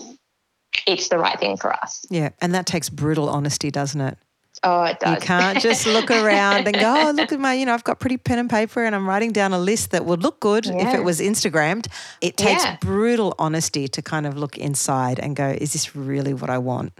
it's 0.86 1.08
the 1.08 1.18
right 1.18 1.38
thing 1.38 1.56
for 1.56 1.72
us. 1.72 2.04
Yeah. 2.10 2.30
And 2.40 2.54
that 2.54 2.66
takes 2.66 2.88
brutal 2.88 3.28
honesty, 3.28 3.70
doesn't 3.70 4.00
it? 4.00 4.18
Oh, 4.62 4.84
it 4.84 4.98
does. 5.00 5.16
You 5.16 5.20
can't 5.20 5.60
just 5.60 5.86
look 5.86 6.10
around 6.10 6.66
and 6.66 6.74
go, 6.74 7.08
oh, 7.08 7.10
look 7.10 7.30
at 7.30 7.38
my, 7.38 7.54
you 7.54 7.66
know, 7.66 7.74
I've 7.74 7.84
got 7.84 8.00
pretty 8.00 8.16
pen 8.16 8.38
and 8.38 8.48
paper 8.48 8.84
and 8.84 8.94
I'm 8.94 9.06
writing 9.06 9.32
down 9.32 9.52
a 9.52 9.58
list 9.58 9.90
that 9.90 10.06
would 10.06 10.22
look 10.22 10.40
good 10.40 10.66
yeah. 10.66 10.88
if 10.88 10.94
it 10.94 11.04
was 11.04 11.20
Instagrammed. 11.20 11.88
It 12.20 12.36
takes 12.36 12.64
yeah. 12.64 12.76
brutal 12.80 13.34
honesty 13.38 13.86
to 13.88 14.00
kind 14.00 14.26
of 14.26 14.38
look 14.38 14.56
inside 14.56 15.18
and 15.18 15.36
go, 15.36 15.48
is 15.48 15.72
this 15.72 15.94
really 15.94 16.34
what 16.34 16.50
I 16.50 16.58
want? 16.58 16.92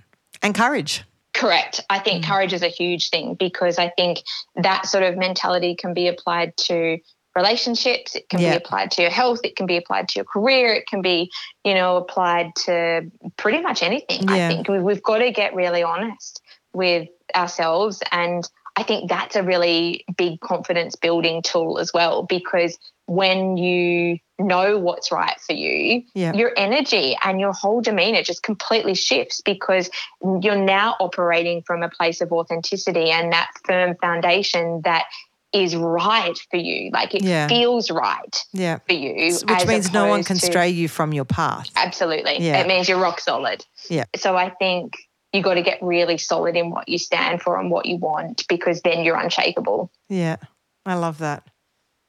And 0.43 0.55
courage. 0.55 1.05
Correct. 1.37 1.81
I 1.91 1.99
think 1.99 2.25
mm. 2.25 2.29
courage 2.29 2.53
is 2.53 2.63
a 2.63 2.69
huge 2.69 3.11
thing 3.11 3.35
because 3.35 3.79
I 3.79 3.91
think 3.91 4.23
that 4.57 4.87
sort 4.87 5.05
of 5.05 5.17
mentality 5.17 5.75
can 5.75 5.93
be 5.93 6.09
applied 6.09 6.57
to 6.57 6.99
relationships 7.37 8.15
it 8.15 8.27
can 8.31 8.41
yeah. 8.41 8.53
be 8.53 8.57
applied 8.57 8.91
to 8.91 9.03
your 9.03 9.11
health 9.11 9.41
it 9.45 9.57
can 9.57 9.67
be 9.67 9.77
applied 9.77 10.09
to 10.09 10.19
your 10.19 10.25
career 10.25 10.73
it 10.73 10.87
can 10.87 11.03
be 11.03 11.31
you 11.65 11.75
know 11.75 11.99
applied 11.99 12.57
to 12.57 13.03
pretty 13.37 13.61
much 13.61 13.83
anything 13.83 14.27
yeah. 14.27 14.47
i 14.47 14.49
think 14.49 14.67
we've 14.69 15.03
got 15.03 15.19
to 15.19 15.31
get 15.31 15.55
really 15.55 15.83
honest 15.83 16.41
with 16.73 17.07
ourselves 17.35 18.03
and 18.11 18.49
i 18.75 18.83
think 18.83 19.11
that's 19.11 19.37
a 19.37 19.43
really 19.43 20.03
big 20.17 20.41
confidence 20.41 20.97
building 20.97 21.43
tool 21.43 21.79
as 21.79 21.93
well 21.93 22.23
because 22.23 22.79
when 23.07 23.57
you 23.57 24.19
know 24.39 24.79
what's 24.79 25.11
right 25.11 25.41
for 25.41 25.55
you, 25.55 26.03
yeah. 26.15 26.35
your 26.35 26.53
energy 26.57 27.17
and 27.23 27.41
your 27.41 27.53
whole 27.53 27.81
demeanor 27.81 28.23
just 28.23 28.43
completely 28.43 28.95
shifts 28.95 29.41
because 29.41 29.89
you're 30.43 30.57
now 30.57 30.97
operating 31.01 31.63
from 31.63 31.83
a 31.83 31.89
place 31.89 32.21
of 32.21 32.33
authenticity 32.33 33.11
and 33.11 33.33
that 33.33 33.51
firm 33.65 33.97
foundation 34.01 34.83
that 34.85 35.05
is 35.53 35.75
right 35.75 36.39
for 36.51 36.59
you. 36.59 36.91
Like 36.93 37.15
it 37.15 37.23
yeah. 37.23 37.49
feels 37.49 37.91
right 37.91 38.45
yeah. 38.53 38.79
for 38.87 38.93
you. 38.93 39.33
Which 39.49 39.67
means 39.67 39.93
no 39.93 40.07
one 40.07 40.23
can 40.23 40.37
to, 40.37 40.47
stray 40.47 40.69
you 40.69 40.89
from 40.89 41.13
your 41.13 41.25
path. 41.25 41.71
Absolutely. 41.77 42.41
Yeah. 42.41 42.61
It 42.61 42.67
means 42.67 42.89
you're 42.89 43.01
rock 43.01 43.21
solid. 43.21 43.65
Yeah. 43.89 44.05
So 44.17 44.37
I 44.37 44.51
think 44.51 44.95
you 45.33 45.43
got 45.43 45.55
to 45.55 45.63
get 45.63 45.79
really 45.81 46.19
solid 46.19 46.57
in 46.57 46.71
what 46.71 46.89
you 46.89 46.99
stand 46.99 47.41
for 47.41 47.59
and 47.59 47.71
what 47.71 47.87
you 47.87 47.97
want 47.97 48.45
because 48.49 48.83
then 48.83 49.05
you're 49.05 49.17
unshakable. 49.17 49.91
Yeah. 50.09 50.37
I 50.85 50.95
love 50.95 51.19
that. 51.19 51.47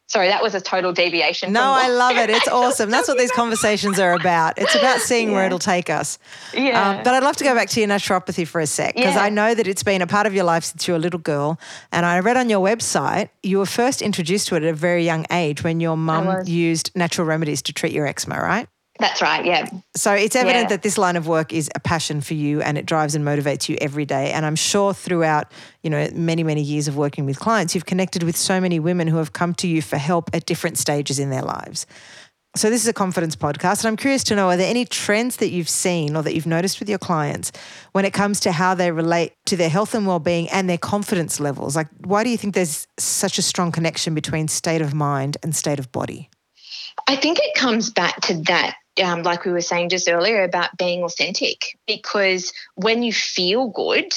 Sorry, 0.07 0.29
that 0.29 0.41
was 0.41 0.55
a 0.55 0.61
total 0.61 0.93
deviation. 0.93 1.51
No, 1.51 1.61
I 1.61 1.89
love 1.89 2.15
it. 2.15 2.29
It's 2.29 2.47
awesome. 2.51 2.89
That's 2.89 3.09
what 3.09 3.17
these 3.17 3.31
conversations 3.31 3.99
are 3.99 4.13
about. 4.13 4.57
It's 4.57 4.73
about 4.73 5.01
seeing 5.01 5.27
yeah. 5.27 5.33
where 5.33 5.45
it'll 5.45 5.59
take 5.59 5.89
us. 5.89 6.17
Yeah. 6.53 6.91
Um, 6.91 7.03
but 7.03 7.13
I'd 7.13 7.23
love 7.23 7.35
to 7.37 7.43
go 7.43 7.53
back 7.53 7.67
to 7.71 7.81
your 7.81 7.89
naturopathy 7.89 8.47
for 8.47 8.61
a 8.61 8.67
sec 8.67 8.95
because 8.95 9.15
yeah. 9.15 9.21
I 9.21 9.27
know 9.27 9.53
that 9.53 9.67
it's 9.67 9.83
been 9.83 10.01
a 10.01 10.07
part 10.07 10.25
of 10.25 10.33
your 10.33 10.45
life 10.45 10.63
since 10.63 10.87
you 10.87 10.93
were 10.93 10.97
a 10.97 11.01
little 11.01 11.19
girl. 11.19 11.59
And 11.91 12.05
I 12.05 12.19
read 12.19 12.37
on 12.37 12.49
your 12.49 12.65
website 12.65 13.29
you 13.43 13.57
were 13.57 13.65
first 13.65 14.01
introduced 14.01 14.47
to 14.47 14.55
it 14.55 14.63
at 14.63 14.69
a 14.69 14.73
very 14.73 15.03
young 15.03 15.25
age 15.29 15.63
when 15.63 15.81
your 15.81 15.97
mum 15.97 16.45
used 16.45 16.91
natural 16.95 17.27
remedies 17.27 17.61
to 17.63 17.73
treat 17.73 17.91
your 17.91 18.07
eczema, 18.07 18.39
right? 18.41 18.69
That's 18.99 19.21
right. 19.21 19.45
Yeah. 19.45 19.67
So 19.95 20.13
it's 20.13 20.35
evident 20.35 20.63
Yeah. 20.65 20.69
that 20.69 20.81
this 20.81 20.97
line 20.97 21.15
of 21.15 21.27
work 21.27 21.53
is 21.53 21.69
a 21.75 21.79
passion 21.79 22.21
for 22.21 22.33
you 22.33 22.61
and 22.61 22.77
it 22.77 22.85
drives 22.85 23.15
and 23.15 23.23
motivates 23.23 23.69
you 23.69 23.77
every 23.79 24.05
day. 24.05 24.31
And 24.31 24.45
I'm 24.45 24.55
sure 24.55 24.93
throughout, 24.93 25.51
you 25.83 25.89
know, 25.89 26.07
many, 26.13 26.43
many 26.43 26.61
years 26.61 26.87
of 26.87 26.97
working 26.97 27.25
with 27.25 27.39
clients, 27.39 27.75
you've 27.75 27.85
connected 27.85 28.23
with 28.23 28.35
so 28.35 28.59
many 28.59 28.79
women 28.79 29.07
who 29.07 29.17
have 29.17 29.33
come 29.33 29.53
to 29.55 29.67
you 29.67 29.81
for 29.81 29.97
help 29.97 30.29
at 30.33 30.45
different 30.45 30.77
stages 30.77 31.19
in 31.19 31.29
their 31.29 31.43
lives. 31.43 31.85
So 32.55 32.71
this 32.71 32.81
is 32.81 32.87
a 32.87 32.93
confidence 32.93 33.35
podcast. 33.35 33.83
And 33.83 33.89
I'm 33.89 33.97
curious 33.97 34.23
to 34.25 34.35
know, 34.35 34.49
are 34.49 34.57
there 34.57 34.69
any 34.69 34.83
trends 34.83 35.35
that 35.37 35.49
you've 35.49 35.69
seen 35.69 36.15
or 36.15 36.23
that 36.23 36.33
you've 36.33 36.47
noticed 36.47 36.79
with 36.79 36.89
your 36.89 36.97
clients 36.97 37.51
when 37.91 38.03
it 38.03 38.13
comes 38.13 38.39
to 38.41 38.51
how 38.51 38.73
they 38.73 38.91
relate 38.91 39.33
to 39.45 39.55
their 39.55 39.69
health 39.69 39.93
and 39.93 40.07
well-being 40.07 40.49
and 40.49 40.67
their 40.67 40.79
confidence 40.79 41.39
levels? 41.39 41.75
Like, 41.75 41.87
why 42.03 42.23
do 42.23 42.31
you 42.31 42.37
think 42.37 42.55
there's 42.55 42.87
such 42.97 43.37
a 43.37 43.43
strong 43.43 43.71
connection 43.71 44.15
between 44.15 44.47
state 44.47 44.81
of 44.81 44.95
mind 44.95 45.37
and 45.43 45.55
state 45.55 45.77
of 45.77 45.91
body? 45.91 46.31
I 47.07 47.15
think 47.15 47.37
it 47.37 47.53
comes 47.53 47.91
back 47.91 48.21
to 48.21 48.33
that, 48.47 48.75
um, 49.03 49.23
like 49.23 49.45
we 49.45 49.51
were 49.51 49.61
saying 49.61 49.89
just 49.89 50.09
earlier 50.09 50.43
about 50.43 50.77
being 50.77 51.03
authentic, 51.03 51.77
because 51.87 52.53
when 52.75 53.03
you 53.03 53.13
feel 53.13 53.69
good, 53.69 54.13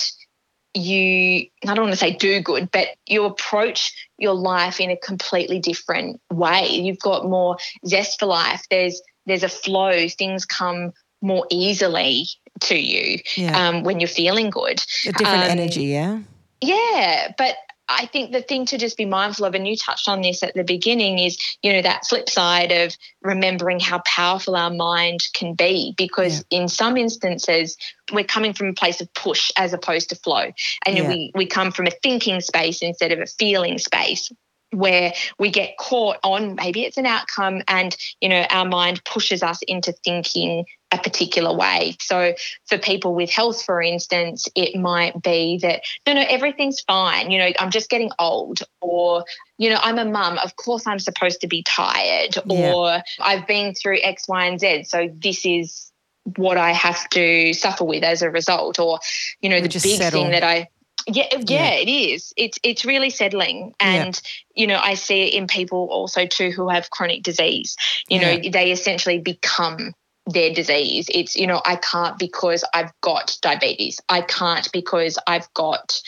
you, 0.75 1.47
I 1.67 1.75
don't 1.75 1.81
want 1.81 1.93
to 1.93 1.97
say 1.97 2.13
do 2.13 2.41
good, 2.41 2.71
but 2.71 2.89
you 3.07 3.25
approach 3.25 3.93
your 4.19 4.35
life 4.35 4.81
in 4.81 4.91
a 4.91 4.97
completely 4.97 5.59
different 5.59 6.21
way. 6.33 6.69
You've 6.69 7.01
got 7.01 7.25
more 7.25 7.57
zest 7.87 8.21
for 8.21 8.27
life. 8.27 8.63
There's, 8.71 9.03
there's 9.27 9.43
a 9.43 9.49
flow. 9.49 10.09
Things 10.09 10.45
come 10.45 10.93
more 11.23 11.47
easily 11.51 12.27
to 12.61 12.79
you 12.79 13.19
Yeah. 13.37 13.69
um, 13.69 13.83
when 13.83 14.01
you're 14.01 14.09
feeling 14.09 14.51
good. 14.51 14.81
a 15.07 15.13
different 15.13 15.45
um, 15.45 15.51
energy, 15.51 15.85
yeah? 15.85 16.21
Yeah, 16.61 17.33
but 17.37 17.57
I 17.91 18.07
think 18.07 18.31
the 18.31 18.41
thing 18.41 18.67
to 18.67 18.79
just 18.79 18.97
be 18.97 19.05
mindful 19.05 19.45
of, 19.47 19.55
and 19.55 19.67
you 19.67 19.77
touched 19.77 20.09
on 20.09 20.23
this 20.23 20.43
at 20.45 20.55
the 20.55 20.63
beginning, 20.63 21.19
is 21.19 21.37
you 21.63 21.73
know 21.73 21.83
that 21.83 22.07
flip 22.07 22.31
side 22.31 22.71
of 22.71 22.97
remembering 23.23 23.81
how 23.81 24.01
powerful 24.07 24.55
our 24.55 24.71
mind 24.71 25.21
can 25.35 25.55
be. 25.55 25.95
Because 25.97 26.45
in 26.51 26.69
some 26.69 26.97
instances, 26.97 27.77
we're 28.13 28.25
coming 28.25 28.53
from 28.53 28.69
a 28.69 28.73
place 28.75 29.01
of 29.01 29.13
push 29.15 29.51
as 29.57 29.73
opposed 29.73 30.11
to 30.11 30.15
flow, 30.15 30.53
and 30.87 30.97
Yeah. 30.97 31.09
we 31.09 31.33
we 31.35 31.47
come 31.47 31.73
from 31.73 31.89
a 31.89 31.93
thinking 32.03 32.41
space 32.41 32.81
instead 32.81 33.13
of 33.13 33.19
a 33.19 33.27
feeling 33.27 33.79
space. 33.79 34.31
Where 34.73 35.13
we 35.37 35.51
get 35.51 35.77
caught 35.79 36.19
on 36.23 36.55
maybe 36.55 36.85
it's 36.85 36.97
an 36.97 37.07
outcome, 37.07 37.63
and 37.67 37.97
you 38.21 38.29
know 38.29 38.47
our 38.51 38.65
mind 38.65 39.05
pushes 39.05 39.43
us 39.43 39.59
into 39.67 39.93
thinking 40.05 40.65
a 40.93 40.99
particular 40.99 41.55
way. 41.55 41.97
So 42.01 42.35
for 42.67 42.79
people 42.79 43.15
with 43.15 43.31
health, 43.31 43.63
for 43.65 43.81
instance, 43.81 44.49
it 44.55 44.79
might 44.79 45.23
be 45.23 45.59
that 45.63 45.83
no, 46.07 46.15
no, 46.15 46.25
everything's 46.29 46.81
fine. 46.81 47.31
You 47.31 47.39
know, 47.39 47.51
I'm 47.59 47.71
just 47.71 47.89
getting 47.91 48.11
old, 48.19 48.61
or, 48.81 49.25
you 49.59 49.71
know, 49.71 49.79
I'm 49.81 49.99
a 49.99 50.05
mum. 50.05 50.39
Of 50.39 50.57
course, 50.57 50.87
I'm 50.87 50.99
supposed 50.99 51.41
to 51.43 51.47
be 51.47 51.63
tired, 51.63 52.37
Yeah. 52.47 52.73
or 52.73 53.03
I've 53.21 53.47
been 53.47 53.75
through 53.75 53.99
X, 54.03 54.27
Y, 54.29 54.45
and 54.47 54.59
Z. 54.59 54.85
So 54.85 55.09
this 55.13 55.45
is 55.45 55.93
what 56.37 56.57
I 56.59 56.73
have 56.73 57.09
to 57.11 57.53
suffer 57.55 57.85
with 57.85 58.03
as 58.05 58.23
a 58.23 58.31
result, 58.31 58.79
or, 58.79 58.99
you 59.41 59.49
know, 59.49 59.57
We 59.57 59.63
the 59.63 59.69
big 59.69 59.81
settle. 59.99 60.23
thing 60.23 60.33
that 60.33 60.43
I. 60.43 60.69
Yeah, 61.07 61.29
yeah, 61.33 61.39
Yeah. 61.47 61.71
it 61.77 61.89
is. 61.89 62.33
It's 62.37 62.59
it's 62.63 62.85
really 62.85 63.09
settling, 63.09 63.75
Yeah. 63.81 63.87
and 64.05 64.23
you 64.55 64.67
know 64.67 64.79
I 64.79 64.95
see 64.95 65.23
it 65.23 65.35
in 65.35 65.47
people 65.47 65.89
also 65.91 66.27
too 66.27 66.51
who 66.51 66.69
have 66.69 66.91
chronic 66.91 67.23
disease. 67.23 67.75
You 68.09 68.21
know, 68.21 68.39
they 68.51 68.71
essentially 68.71 69.19
become 69.19 69.95
their 70.33 70.53
disease. 70.53 71.07
It's, 71.13 71.37
you 71.37 71.47
know, 71.47 71.61
I 71.65 71.77
can't 71.77 72.19
because 72.19 72.65
I've 72.75 72.93
got 73.01 73.37
diabetes. 73.43 74.01
I 74.09 74.23
can't 74.23 74.69
because 74.73 75.19
I've 75.27 75.53
got, 75.55 76.01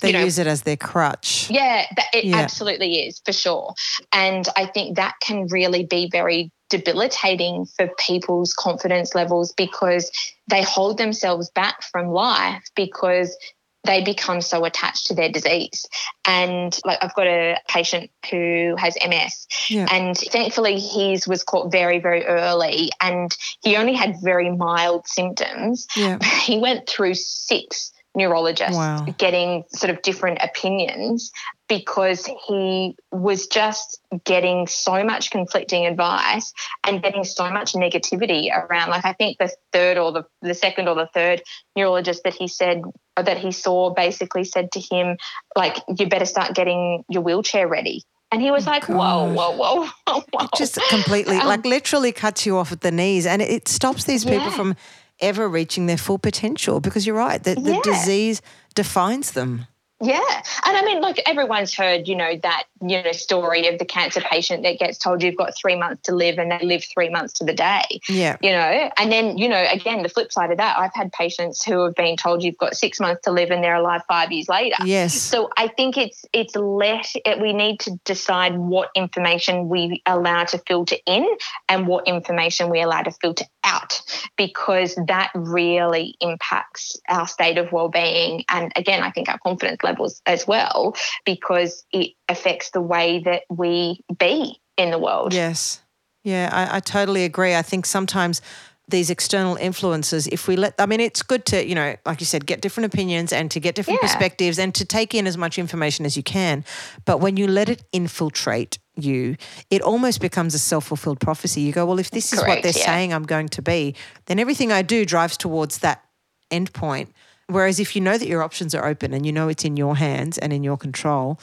They 0.00 0.08
you 0.08 0.14
know, 0.14 0.24
use 0.24 0.38
it 0.38 0.46
as 0.46 0.62
their 0.62 0.76
crutch. 0.76 1.48
yeah, 1.50 1.86
it 2.12 2.24
Yeah. 2.24 2.36
absolutely 2.36 3.06
is 3.06 3.20
for 3.24 3.32
sure. 3.32 3.74
And 4.12 4.48
I 4.56 4.66
think 4.66 4.96
that 4.96 5.14
can 5.20 5.46
really 5.46 5.84
be 5.84 6.08
very 6.10 6.50
debilitating 6.70 7.66
for 7.76 7.88
people's 7.98 8.54
confidence 8.54 9.14
levels 9.14 9.52
because 9.52 10.10
they 10.48 10.62
hold 10.62 10.98
themselves 10.98 11.50
back 11.50 11.82
from 11.90 12.08
life 12.08 12.62
because 12.76 13.36
they 13.84 14.02
become 14.04 14.40
so 14.42 14.64
attached 14.64 15.06
to 15.06 15.14
their 15.14 15.30
disease. 15.30 15.86
And 16.26 16.78
like 16.84 16.98
I've 17.02 17.14
got 17.14 17.26
a 17.26 17.56
patient 17.68 18.10
who 18.30 18.74
has 18.78 18.96
MS 19.06 19.46
Yeah. 19.68 19.86
and 19.90 20.16
thankfully 20.16 20.78
his 20.78 21.26
was 21.26 21.42
caught 21.42 21.72
very, 21.72 21.98
very 21.98 22.24
early 22.26 22.90
and 23.00 23.34
he 23.62 23.76
only 23.76 23.94
had 23.94 24.16
very 24.22 24.50
mild 24.50 25.06
symptoms. 25.06 25.86
Yeah. 25.96 26.18
He 26.40 26.58
went 26.58 26.88
through 26.88 27.14
six 27.14 27.92
neurologists 28.14 28.76
Wow. 28.76 29.04
getting 29.18 29.64
sort 29.68 29.90
of 29.90 30.02
different 30.02 30.38
opinions 30.42 31.30
because 31.68 32.28
he 32.48 32.96
was 33.12 33.46
just 33.46 34.00
getting 34.24 34.66
so 34.66 35.04
much 35.04 35.30
conflicting 35.30 35.86
advice 35.86 36.52
and 36.84 37.00
getting 37.02 37.22
so 37.22 37.48
much 37.50 37.74
negativity 37.74 38.50
around 38.52 38.90
like 38.90 39.04
i 39.04 39.12
think 39.12 39.38
the 39.38 39.48
third 39.72 39.96
or 39.96 40.10
the, 40.10 40.24
the 40.42 40.54
second 40.54 40.88
or 40.88 40.96
the 40.96 41.08
third 41.14 41.40
neurologist 41.76 42.24
that 42.24 42.34
he 42.34 42.48
said 42.48 42.82
that 43.22 43.38
he 43.38 43.52
saw 43.52 43.90
basically 43.90 44.44
said 44.44 44.72
to 44.72 44.80
him 44.80 45.16
like 45.56 45.76
you 45.98 46.06
better 46.08 46.24
start 46.24 46.54
getting 46.54 47.04
your 47.08 47.22
wheelchair 47.22 47.66
ready 47.68 48.02
and 48.32 48.40
he 48.40 48.50
was 48.50 48.66
Oh, 48.66 48.70
like 48.70 48.84
whoa 48.88 48.96
God. 48.96 49.34
whoa 49.36 49.50
whoa 49.56 49.86
whoa, 50.06 50.22
whoa. 50.32 50.46
Just 50.56 50.78
completely, 50.88 51.36
Um, 51.36 51.46
like 51.48 51.64
literally 51.64 52.12
cuts 52.12 52.46
you 52.46 52.56
off 52.58 52.70
at 52.72 52.80
the 52.80 52.92
knees. 52.92 53.26
And 53.26 53.42
it 53.42 53.66
stops 53.66 54.04
these 54.04 54.24
people 54.24 54.44
Yeah. 54.46 54.50
from 54.56 54.76
ever 55.20 55.48
reaching 55.48 55.86
their 55.86 55.98
full 55.98 56.18
potential 56.18 56.78
because 56.80 57.06
you're 57.06 57.16
right, 57.16 57.42
the, 57.42 57.56
the 57.56 57.72
Yeah. 57.74 57.80
disease 57.82 58.40
defines 58.74 59.32
them. 59.32 59.66
Yeah. 60.00 60.20
And 60.64 60.76
I 60.76 60.82
mean, 60.82 61.00
like 61.02 61.20
everyone's 61.26 61.74
heard, 61.74 62.06
you 62.08 62.14
know, 62.16 62.36
that, 62.42 62.64
you 62.80 63.02
know, 63.02 63.12
story 63.12 63.66
of 63.68 63.78
the 63.78 63.84
cancer 63.84 64.20
patient 64.20 64.62
that 64.62 64.78
gets 64.78 64.98
told 64.98 65.22
you've 65.22 65.36
got 65.36 65.56
three 65.56 65.76
months 65.76 66.02
to 66.02 66.14
live 66.14 66.38
and 66.38 66.50
they 66.50 66.64
live 66.64 66.84
three 66.84 67.10
months 67.10 67.34
to 67.34 67.44
the 67.44 67.52
day, 67.52 68.00
Yeah. 68.08 68.36
you 68.40 68.50
know. 68.50 68.90
And 68.96 69.12
then, 69.12 69.36
you 69.38 69.48
know, 69.48 69.62
again, 69.70 70.02
the 70.02 70.08
flip 70.08 70.32
side 70.32 70.50
of 70.50 70.58
that, 70.58 70.78
I've 70.78 70.94
had 70.94 71.12
patients 71.12 71.62
who 71.64 71.84
have 71.84 71.94
been 71.94 72.16
told 72.16 72.42
you've 72.42 72.56
got 72.58 72.76
six 72.76 72.98
months 72.98 73.22
to 73.24 73.32
live 73.32 73.50
and 73.50 73.62
they're 73.62 73.74
alive 73.74 74.02
five 74.08 74.32
years 74.32 74.48
later. 74.48 74.76
Yes. 74.84 75.14
So 75.14 75.50
I 75.56 75.68
think 75.68 75.98
it's 75.98 76.24
it's 76.32 76.56
let 76.56 77.06
it, 77.24 77.40
we 77.40 77.52
need 77.52 77.80
to 77.80 77.98
decide 78.04 78.56
what 78.56 78.90
information 78.94 79.68
we 79.68 80.02
allow 80.06 80.44
to 80.44 80.58
filter 80.66 80.96
in 81.06 81.26
and 81.68 81.86
what 81.86 82.06
information 82.06 82.70
we 82.70 82.80
allow 82.80 83.02
to 83.02 83.12
filter 83.12 83.44
out 83.64 84.00
because 84.36 84.96
that 85.06 85.30
really 85.34 86.16
impacts 86.20 86.98
our 87.08 87.26
state 87.26 87.58
of 87.58 87.70
well-being 87.72 88.44
and 88.48 88.72
again 88.74 89.02
I 89.02 89.10
think 89.10 89.28
our 89.28 89.38
confidence 89.38 89.82
levels 89.82 90.22
as 90.26 90.46
well 90.46 90.96
because 91.24 91.84
it 91.92 92.12
affects 92.30 92.70
the 92.70 92.80
way 92.80 93.20
that 93.20 93.42
we 93.50 94.00
be 94.18 94.60
in 94.76 94.90
the 94.90 94.98
world. 94.98 95.34
Yes. 95.34 95.82
Yeah, 96.22 96.50
I, 96.52 96.76
I 96.76 96.80
totally 96.80 97.24
agree. 97.24 97.54
I 97.54 97.62
think 97.62 97.86
sometimes 97.86 98.40
these 98.88 99.08
external 99.08 99.56
influences, 99.56 100.26
if 100.26 100.48
we 100.48 100.56
let, 100.56 100.74
I 100.78 100.86
mean, 100.86 101.00
it's 101.00 101.22
good 101.22 101.46
to, 101.46 101.64
you 101.64 101.74
know, 101.74 101.94
like 102.04 102.20
you 102.20 102.26
said, 102.26 102.44
get 102.44 102.60
different 102.60 102.92
opinions 102.92 103.32
and 103.32 103.50
to 103.52 103.60
get 103.60 103.74
different 103.74 104.00
Yeah. 104.02 104.08
perspectives 104.08 104.58
and 104.58 104.74
to 104.74 104.84
take 104.84 105.14
in 105.14 105.26
as 105.26 105.36
much 105.36 105.58
information 105.58 106.04
as 106.04 106.16
you 106.16 106.22
can. 106.22 106.64
But 107.04 107.20
when 107.20 107.36
you 107.36 107.46
let 107.46 107.68
it 107.68 107.84
infiltrate 107.92 108.78
you, 108.96 109.36
it 109.70 109.80
almost 109.80 110.20
becomes 110.20 110.54
a 110.54 110.58
self 110.58 110.86
fulfilled 110.86 111.20
prophecy. 111.20 111.60
You 111.60 111.72
go, 111.72 111.86
well, 111.86 112.00
if 112.00 112.10
this 112.10 112.32
is 112.32 112.40
what 112.40 112.62
they're 112.62 112.72
yeah. 112.76 112.84
saying 112.84 113.14
I'm 113.14 113.24
going 113.24 113.48
to 113.50 113.62
be, 113.62 113.94
then 114.26 114.38
everything 114.38 114.72
I 114.72 114.82
do 114.82 115.04
drives 115.04 115.36
towards 115.36 115.78
that 115.78 116.04
end 116.50 116.72
point. 116.72 117.12
Whereas 117.46 117.80
if 117.80 117.96
you 117.96 118.02
know 118.02 118.18
that 118.18 118.28
your 118.28 118.42
options 118.42 118.74
are 118.74 118.86
open 118.86 119.12
and 119.12 119.26
you 119.26 119.32
know 119.32 119.48
it's 119.48 119.64
in 119.64 119.76
your 119.76 119.96
hands 119.96 120.38
and 120.38 120.52
in 120.52 120.62
your 120.62 120.76
control, 120.76 121.40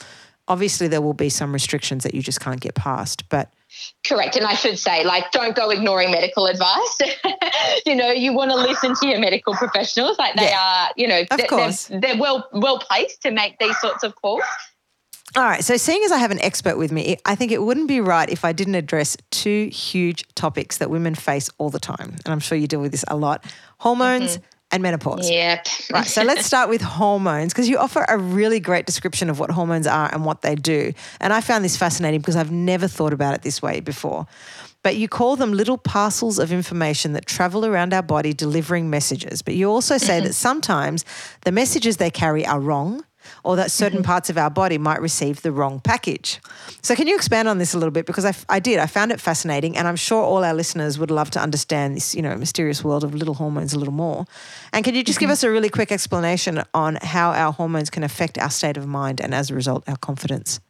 obviously 0.48 0.88
there 0.88 1.00
will 1.00 1.14
be 1.14 1.28
some 1.28 1.52
restrictions 1.52 2.02
that 2.04 2.14
you 2.14 2.22
just 2.22 2.40
can't 2.40 2.60
get 2.60 2.74
past. 2.74 3.28
But 3.28 3.52
Correct. 4.06 4.34
And 4.36 4.46
I 4.46 4.54
should 4.54 4.78
say, 4.78 5.04
like, 5.04 5.30
don't 5.30 5.54
go 5.54 5.70
ignoring 5.70 6.10
medical 6.10 6.46
advice. 6.46 6.98
you 7.86 7.94
know, 7.94 8.10
you 8.10 8.32
want 8.32 8.50
to 8.50 8.56
listen 8.56 8.94
to 8.94 9.06
your 9.06 9.18
medical 9.18 9.54
professionals. 9.54 10.18
Like 10.18 10.34
they 10.36 10.48
Yeah. 10.48 10.58
are, 10.60 10.90
you 10.96 11.06
know, 11.06 11.20
Of 11.30 11.36
they're, 11.36 11.46
course. 11.46 11.86
they're, 11.86 12.00
they're 12.00 12.16
well 12.16 12.48
well 12.52 12.78
placed 12.78 13.22
to 13.22 13.30
make 13.30 13.58
these 13.58 13.78
sorts 13.78 14.02
of 14.02 14.14
calls. 14.16 14.42
All 15.36 15.44
right. 15.44 15.62
So, 15.62 15.76
seeing 15.76 16.02
as 16.04 16.12
I 16.12 16.16
have 16.18 16.30
an 16.30 16.40
expert 16.40 16.78
with 16.78 16.90
me, 16.90 17.18
I 17.26 17.34
think 17.34 17.52
it 17.52 17.62
wouldn't 17.62 17.88
be 17.88 18.00
right 18.00 18.28
if 18.30 18.44
I 18.44 18.52
didn't 18.52 18.76
address 18.76 19.16
two 19.30 19.68
huge 19.70 20.26
topics 20.34 20.78
that 20.78 20.88
women 20.88 21.14
face 21.14 21.50
all 21.58 21.68
the 21.68 21.78
time. 21.78 22.16
And 22.24 22.28
I'm 22.28 22.40
sure 22.40 22.56
you 22.56 22.66
deal 22.66 22.80
with 22.80 22.92
this 22.92 23.04
a 23.08 23.16
lot 23.16 23.44
hormones 23.78 24.38
mm-hmm. 24.38 24.44
And 24.70 24.82
menopause. 24.82 25.30
Yep. 25.30 25.66
Right. 25.92 26.06
So, 26.06 26.22
let's 26.22 26.44
start 26.44 26.68
with 26.68 26.82
hormones 26.82 27.52
because 27.52 27.68
you 27.68 27.78
offer 27.78 28.04
a 28.08 28.18
really 28.18 28.60
great 28.60 28.86
description 28.86 29.30
of 29.30 29.38
what 29.38 29.50
hormones 29.50 29.86
are 29.86 30.12
and 30.12 30.24
what 30.24 30.42
they 30.42 30.54
do. 30.54 30.92
And 31.20 31.32
I 31.32 31.40
found 31.40 31.64
this 31.64 31.76
fascinating 31.76 32.20
because 32.20 32.36
I've 32.36 32.52
never 32.52 32.88
thought 32.88 33.12
about 33.12 33.34
it 33.34 33.42
this 33.42 33.62
way 33.62 33.80
before. 33.80 34.26
But 34.82 34.96
you 34.96 35.08
call 35.08 35.36
them 35.36 35.52
little 35.52 35.76
parcels 35.76 36.38
of 36.38 36.52
information 36.52 37.12
that 37.14 37.26
travel 37.26 37.66
around 37.66 37.92
our 37.92 38.02
body 38.02 38.32
delivering 38.32 38.88
messages. 38.90 39.42
But 39.42 39.54
you 39.54 39.68
also 39.68 39.98
say 39.98 40.18
mm-hmm. 40.18 40.26
that 40.26 40.34
sometimes 40.34 41.04
the 41.42 41.52
messages 41.52 41.96
they 41.96 42.10
carry 42.10 42.46
are 42.46 42.60
wrong 42.60 43.04
or 43.44 43.56
that 43.56 43.70
certain 43.70 43.98
mm-hmm. 43.98 44.06
parts 44.06 44.30
of 44.30 44.38
our 44.38 44.50
body 44.50 44.78
might 44.78 45.00
receive 45.00 45.42
the 45.42 45.52
wrong 45.52 45.80
package. 45.80 46.40
So, 46.82 46.94
can 46.94 47.06
you 47.06 47.14
expand 47.14 47.48
on 47.48 47.58
this 47.58 47.74
a 47.74 47.78
little 47.78 47.90
bit? 47.90 48.06
Because 48.06 48.24
I, 48.24 48.34
I 48.48 48.60
did, 48.60 48.78
I 48.78 48.86
found 48.86 49.12
it 49.12 49.20
fascinating, 49.20 49.76
and 49.76 49.88
I'm 49.88 49.96
sure 49.96 50.22
all 50.22 50.44
our 50.44 50.54
listeners 50.54 50.98
would 50.98 51.10
love 51.10 51.30
to 51.32 51.40
understand 51.40 51.96
this, 51.96 52.14
you 52.14 52.22
know, 52.22 52.36
mysterious 52.36 52.84
world 52.84 53.04
of 53.04 53.14
little 53.14 53.34
hormones 53.34 53.72
a 53.72 53.78
little 53.78 53.94
more. 53.94 54.26
And 54.72 54.84
can 54.84 54.94
you 54.94 55.02
just 55.02 55.18
give 55.18 55.26
mm-hmm. 55.26 55.32
us 55.32 55.44
a 55.44 55.50
really 55.50 55.68
quick 55.68 55.92
explanation 55.92 56.62
on 56.74 56.96
how 57.02 57.32
our 57.32 57.52
hormones 57.52 57.90
can 57.90 58.02
affect 58.02 58.38
our 58.38 58.50
state 58.50 58.76
of 58.76 58.86
mind 58.86 59.20
and, 59.20 59.34
as 59.34 59.50
a 59.50 59.54
result, 59.54 59.88
our 59.88 59.96
confidence? 59.96 60.60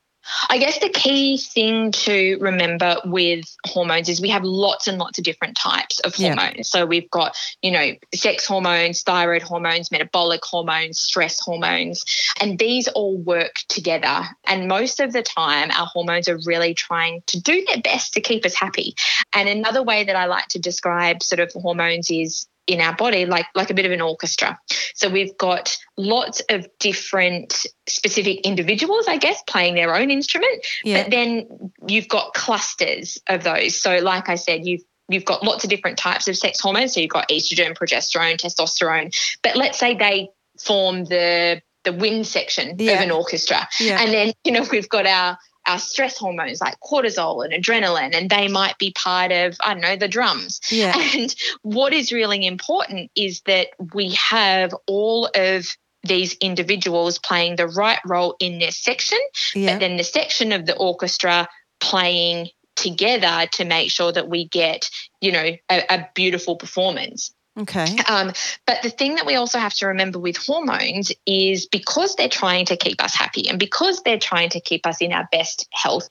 I 0.49 0.59
guess 0.59 0.79
the 0.79 0.89
key 0.89 1.39
thing 1.39 1.93
to 1.93 2.39
remember 2.41 2.97
with 3.05 3.45
hormones 3.67 4.09
is 4.09 4.21
we 4.21 4.29
have 4.31 4.45
lots 4.45 4.87
and 4.87 4.99
lots 4.99 5.19
of 5.19 5.25
different 5.25 5.57
types 5.57 6.01
of 6.01 6.17
Yeah. 6.19 6.35
hormones. 6.35 6.71
So 6.71 6.87
we've 6.87 7.11
got, 7.11 7.37
you 7.63 7.71
know, 7.71 7.93
sex 8.15 8.47
hormones, 8.47 9.03
thyroid 9.03 9.43
hormones, 9.43 9.91
metabolic 9.91 10.45
hormones, 10.45 10.99
stress 10.99 11.41
hormones, 11.41 12.05
and 12.41 12.59
these 12.59 12.89
all 12.89 13.17
work 13.17 13.57
together. 13.69 14.25
And 14.45 14.69
most 14.69 15.01
of 15.01 15.13
the 15.13 15.23
time, 15.23 15.71
our 15.71 15.87
hormones 15.87 16.29
are 16.29 16.39
really 16.47 16.75
trying 16.75 17.23
to 17.29 17.41
do 17.41 17.65
their 17.67 17.81
best 17.81 18.15
to 18.15 18.21
keep 18.21 18.45
us 18.45 18.55
happy. 18.55 18.95
And 19.33 19.49
another 19.49 19.83
way 19.83 20.05
that 20.05 20.17
I 20.17 20.27
like 20.27 20.49
to 20.49 20.59
describe 20.59 21.23
sort 21.23 21.41
of 21.41 21.53
hormones 21.53 22.11
is 22.11 22.47
in 22.69 22.81
our 22.81 22.95
body 22.95 23.27
like 23.27 23.47
like 23.55 23.71
a 23.71 23.75
bit 23.75 23.87
of 23.87 23.93
an 23.93 24.01
orchestra. 24.01 24.59
So 24.95 25.09
we've 25.09 25.37
got 25.39 25.77
lots 25.97 26.43
of 26.51 26.69
different 26.79 27.67
specific 27.89 28.41
individuals, 28.47 29.07
I 29.09 29.17
guess, 29.17 29.43
playing 29.47 29.75
their 29.75 29.97
own 29.97 30.11
instrument. 30.11 30.65
Yeah. 30.85 31.03
But 31.03 31.11
then 31.11 31.73
you've 31.87 32.09
got 32.09 32.35
clusters 32.35 33.19
of 33.29 33.43
those. 33.43 33.81
So 33.81 33.97
like 33.97 34.29
I 34.29 34.35
said, 34.37 34.67
you've 34.67 34.83
you've 35.09 35.25
got 35.25 35.43
lots 35.43 35.65
of 35.65 35.71
different 35.71 35.97
types 35.97 36.29
of 36.29 36.37
sex 36.37 36.61
hormones. 36.61 36.95
So 36.95 37.01
you've 37.01 37.11
got 37.11 37.29
estrogen, 37.31 37.77
progesterone, 37.77 38.37
testosterone. 38.37 39.17
But 39.43 39.57
let's 39.57 39.79
say 39.79 39.95
they 39.95 40.29
form 40.59 41.05
the 41.05 41.63
the 41.85 41.93
wind 41.93 42.27
section 42.27 42.77
Yeah. 42.79 42.93
of 42.93 43.01
an 43.01 43.11
orchestra. 43.11 43.67
Yeah. 43.81 44.03
And 44.03 44.13
then, 44.13 44.33
you 44.45 44.53
know, 44.53 44.67
we've 44.71 44.89
got 44.89 45.07
our 45.07 45.39
our 45.69 45.79
stress 45.79 46.17
hormones 46.19 46.61
like 46.61 46.79
cortisol 46.81 47.45
and 47.45 47.53
adrenaline, 47.53 48.15
and 48.15 48.29
they 48.31 48.49
might 48.49 48.79
be 48.79 48.91
part 48.93 49.31
of, 49.31 49.57
I 49.61 49.75
don't 49.75 49.83
know, 49.83 49.97
the 49.97 50.09
drums. 50.09 50.61
yeah. 50.71 50.95
And 51.15 51.35
what 51.63 51.93
is 51.93 52.11
really 52.13 52.47
important 52.47 53.11
is 53.15 53.43
that 53.47 53.69
we 53.95 54.13
have 54.15 54.75
all 54.87 55.29
of 55.35 55.67
these 56.05 56.35
individuals 56.41 57.19
playing 57.19 57.57
the 57.57 57.67
right 57.69 57.99
role 58.07 58.37
in 58.41 58.59
their 58.59 58.71
section, 58.71 59.19
Yeah. 59.55 59.75
but 59.75 59.81
then 59.81 59.97
the 59.97 60.05
section 60.05 60.53
of 60.53 60.65
the 60.65 60.77
orchestra 60.77 61.49
playing 61.81 62.49
together 62.77 63.47
to 63.53 63.65
make 63.65 63.91
sure 63.91 64.13
that 64.13 64.29
we 64.29 64.47
get, 64.49 64.89
you 65.21 65.33
know, 65.33 65.51
a, 65.71 65.85
a 65.91 66.09
beautiful 66.15 66.57
performance. 66.57 67.35
Okay. 67.59 67.97
Um, 68.09 68.33
but 68.67 68.83
the 68.83 68.91
thing 68.91 69.17
that 69.17 69.27
we 69.27 69.35
also 69.35 69.59
have 69.59 69.75
to 69.75 69.87
remember 69.89 70.19
with 70.19 70.37
hormones 70.37 71.11
is 71.27 71.67
because 71.67 72.15
they're 72.15 72.29
trying 72.29 72.67
to 72.67 72.77
keep 72.77 73.03
us 73.03 73.15
happy 73.15 73.49
and 73.49 73.59
because 73.59 74.03
they're 74.03 74.19
trying 74.19 74.51
to 74.51 74.61
keep 74.61 74.87
us 74.87 75.01
in 75.01 75.13
our 75.13 75.29
best 75.33 75.67
health, 75.73 76.09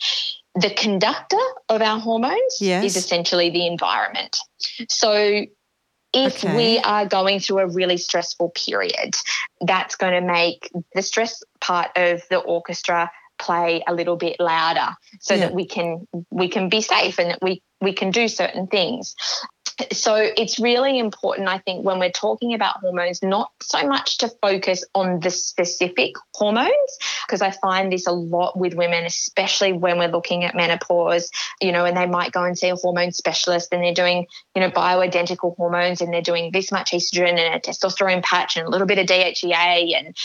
the 0.56 0.70
conductor 0.72 1.38
of 1.70 1.82
our 1.82 2.00
hormones 2.00 2.58
Yes. 2.60 2.84
is 2.84 2.98
essentially 2.98 3.50
the 3.50 3.66
environment. 3.68 4.38
So 4.90 5.46
if 6.14 6.44
Okay. 6.44 6.56
we 6.56 6.80
are 6.80 7.06
going 7.06 7.40
through 7.40 7.60
a 7.60 7.68
really 7.68 7.98
stressful 7.98 8.50
period, 8.50 9.16
that's 9.62 9.96
going 9.96 10.14
to 10.14 10.22
make 10.22 10.70
the 10.96 11.02
stress 11.02 11.44
part 11.62 11.92
of 11.96 12.22
the 12.30 12.38
orchestra 12.38 13.12
play 13.40 13.84
a 13.88 13.94
little 13.94 14.16
bit 14.16 14.36
louder 14.40 14.96
so 15.20 15.36
Yeah. 15.36 15.42
that 15.42 15.54
we 15.54 15.66
can 15.68 16.08
we 16.32 16.48
can 16.50 16.70
be 16.70 16.82
safe 16.82 17.20
and 17.20 17.30
that 17.32 17.40
we 17.42 17.62
we 17.82 17.94
can 17.94 18.10
do 18.10 18.28
certain 18.28 18.66
things 18.66 19.16
so 19.92 20.16
it's 20.16 20.60
really 20.60 20.98
important 20.98 21.48
i 21.48 21.58
think 21.60 21.86
when 21.86 22.00
we're 22.00 22.12
talking 22.12 22.54
about 22.54 22.80
hormones 22.80 23.22
not 23.22 23.52
so 23.62 23.88
much 23.88 24.18
to 24.18 24.30
focus 24.42 24.84
on 24.96 25.20
the 25.20 25.30
specific 25.30 26.14
hormones 26.34 26.72
because 27.26 27.42
i 27.42 27.52
find 27.52 27.92
this 27.92 28.08
a 28.08 28.12
lot 28.12 28.58
with 28.58 28.74
women 28.74 29.06
especially 29.06 29.74
when 29.74 30.00
we're 30.00 30.08
looking 30.08 30.44
at 30.44 30.56
menopause 30.56 31.30
you 31.62 31.72
know 31.72 31.86
and 31.86 31.96
they 31.96 32.08
might 32.08 32.32
go 32.32 32.44
and 32.44 32.58
see 32.58 32.70
a 32.70 32.76
hormone 32.76 33.12
specialist 33.12 33.70
and 33.72 33.84
they're 33.84 33.94
doing 33.94 34.26
you 34.56 34.62
know 34.62 34.72
bioidentical 34.72 35.56
hormones 35.58 36.02
and 36.02 36.12
they're 36.12 36.22
doing 36.22 36.52
this 36.52 36.72
much 36.72 36.92
estrogen 36.92 37.38
and 37.38 37.56
a 37.56 37.60
testosterone 37.60 38.24
patch 38.24 38.58
and 38.58 38.66
a 38.66 38.70
little 38.70 38.88
bit 38.88 38.98
of 38.98 39.06
dhea 39.06 39.96
and 39.96 40.16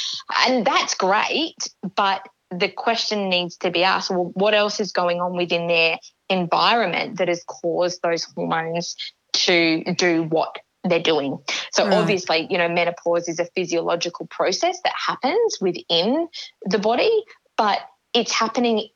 and 0.46 0.66
that's 0.66 0.94
great 0.94 1.68
but 1.94 2.26
the 2.50 2.68
question 2.68 3.28
needs 3.28 3.56
to 3.56 3.70
be 3.70 3.84
asked 3.84 4.10
well 4.10 4.30
what 4.34 4.54
else 4.54 4.80
is 4.80 4.92
going 4.92 5.20
on 5.20 5.36
within 5.36 5.66
their 5.66 5.98
environment 6.28 7.18
that 7.18 7.28
has 7.28 7.44
caused 7.44 8.00
those 8.02 8.24
hormones 8.24 8.96
to 9.32 9.94
do 9.94 10.24
what 10.24 10.58
they're 10.84 11.00
doing. 11.00 11.38
So 11.72 11.84
Right. 11.84 11.94
obviously, 11.94 12.46
you 12.50 12.58
know, 12.58 12.68
menopause 12.68 13.28
is 13.28 13.38
a 13.38 13.46
physiological 13.46 14.26
process 14.26 14.80
that 14.82 14.94
happens 14.94 15.58
within 15.60 16.28
the 16.64 16.78
body, 16.78 17.24
but 17.56 17.80
it's 18.14 18.32
happening 18.32 18.88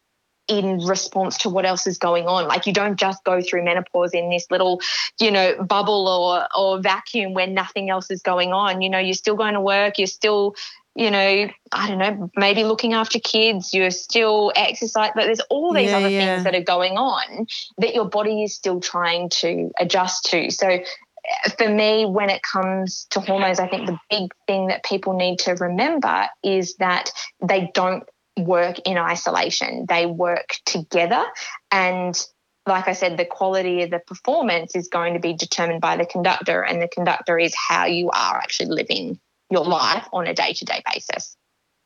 in 0.49 0.79
response 0.79 1.39
to 1.39 1.49
what 1.49 1.65
else 1.67 1.87
is 1.87 1.99
going 1.99 2.27
on. 2.27 2.47
Like 2.47 2.67
you 2.67 2.73
don't 2.73 2.99
just 2.99 3.25
go 3.25 3.41
through 3.41 3.65
menopause 3.65 4.15
in 4.15 4.31
this 4.31 4.47
little, 4.51 4.81
you 5.21 5.31
know, 5.31 5.61
bubble 5.63 6.07
or 6.09 6.47
or 6.57 6.81
vacuum 6.81 7.35
where 7.35 7.49
nothing 7.49 7.91
else 7.91 8.11
is 8.11 8.23
going 8.23 8.53
on. 8.53 8.81
You 8.81 8.91
know, 8.91 8.99
you're 8.99 9.15
still 9.15 9.35
going 9.37 9.55
to 9.55 9.61
work, 9.61 9.99
you're 9.99 10.07
still 10.07 10.55
you 10.97 11.11
know, 11.11 11.49
I 11.73 11.89
don't 11.89 11.99
know, 11.99 12.31
maybe 12.37 12.65
looking 12.65 12.95
after 12.95 13.21
kids, 13.21 13.75
you're 13.75 13.91
still 13.91 14.51
exercise, 14.57 15.11
but 15.15 15.25
there's 15.27 15.41
all 15.51 15.75
these 15.75 15.91
Yeah, 15.91 15.99
other 15.99 16.09
yeah. 16.09 16.35
things 16.35 16.45
that 16.45 16.55
are 16.55 16.65
going 16.65 16.97
on 16.97 17.47
that 17.79 17.95
your 17.95 18.07
body 18.07 18.43
is 18.43 18.55
still 18.55 18.81
trying 18.81 19.29
to 19.29 19.71
adjust 19.79 20.25
to. 20.31 20.51
So 20.51 20.69
uh, 20.69 21.51
for 21.59 21.69
me, 21.69 22.07
when 22.07 22.31
it 22.31 22.43
comes 22.43 23.07
to 23.11 23.21
hormones, 23.21 23.61
I 23.61 23.69
think 23.69 23.87
the 23.87 23.99
big 24.09 24.33
thing 24.47 24.69
that 24.69 24.85
people 24.85 25.13
need 25.13 25.39
to 25.41 25.53
remember 25.53 26.29
is 26.43 26.77
that 26.77 27.11
they 27.47 27.71
don't 27.75 28.05
work 28.39 28.79
in 28.87 28.97
isolation. 28.97 29.85
They 29.87 30.07
work 30.07 30.57
together 30.65 31.25
and 31.71 32.19
like 32.67 32.89
I 32.89 32.95
said, 32.95 33.17
the 33.17 33.25
quality 33.25 33.83
of 33.83 33.91
the 33.91 34.01
performance 34.01 34.75
is 34.75 34.89
going 34.89 35.15
to 35.15 35.21
be 35.21 35.35
determined 35.35 35.81
by 35.81 35.97
the 35.97 36.05
conductor, 36.05 36.63
and 36.63 36.83
the 36.83 36.89
conductor 36.89 37.39
is 37.39 37.55
how 37.55 37.87
you 37.87 38.11
are 38.11 38.39
actually 38.39 38.71
living 38.71 39.21
your 39.51 39.65
life 39.65 40.07
on 40.13 40.27
a 40.27 40.35
day 40.35 40.53
to 40.53 40.65
day 40.65 40.83
basis. 40.93 41.37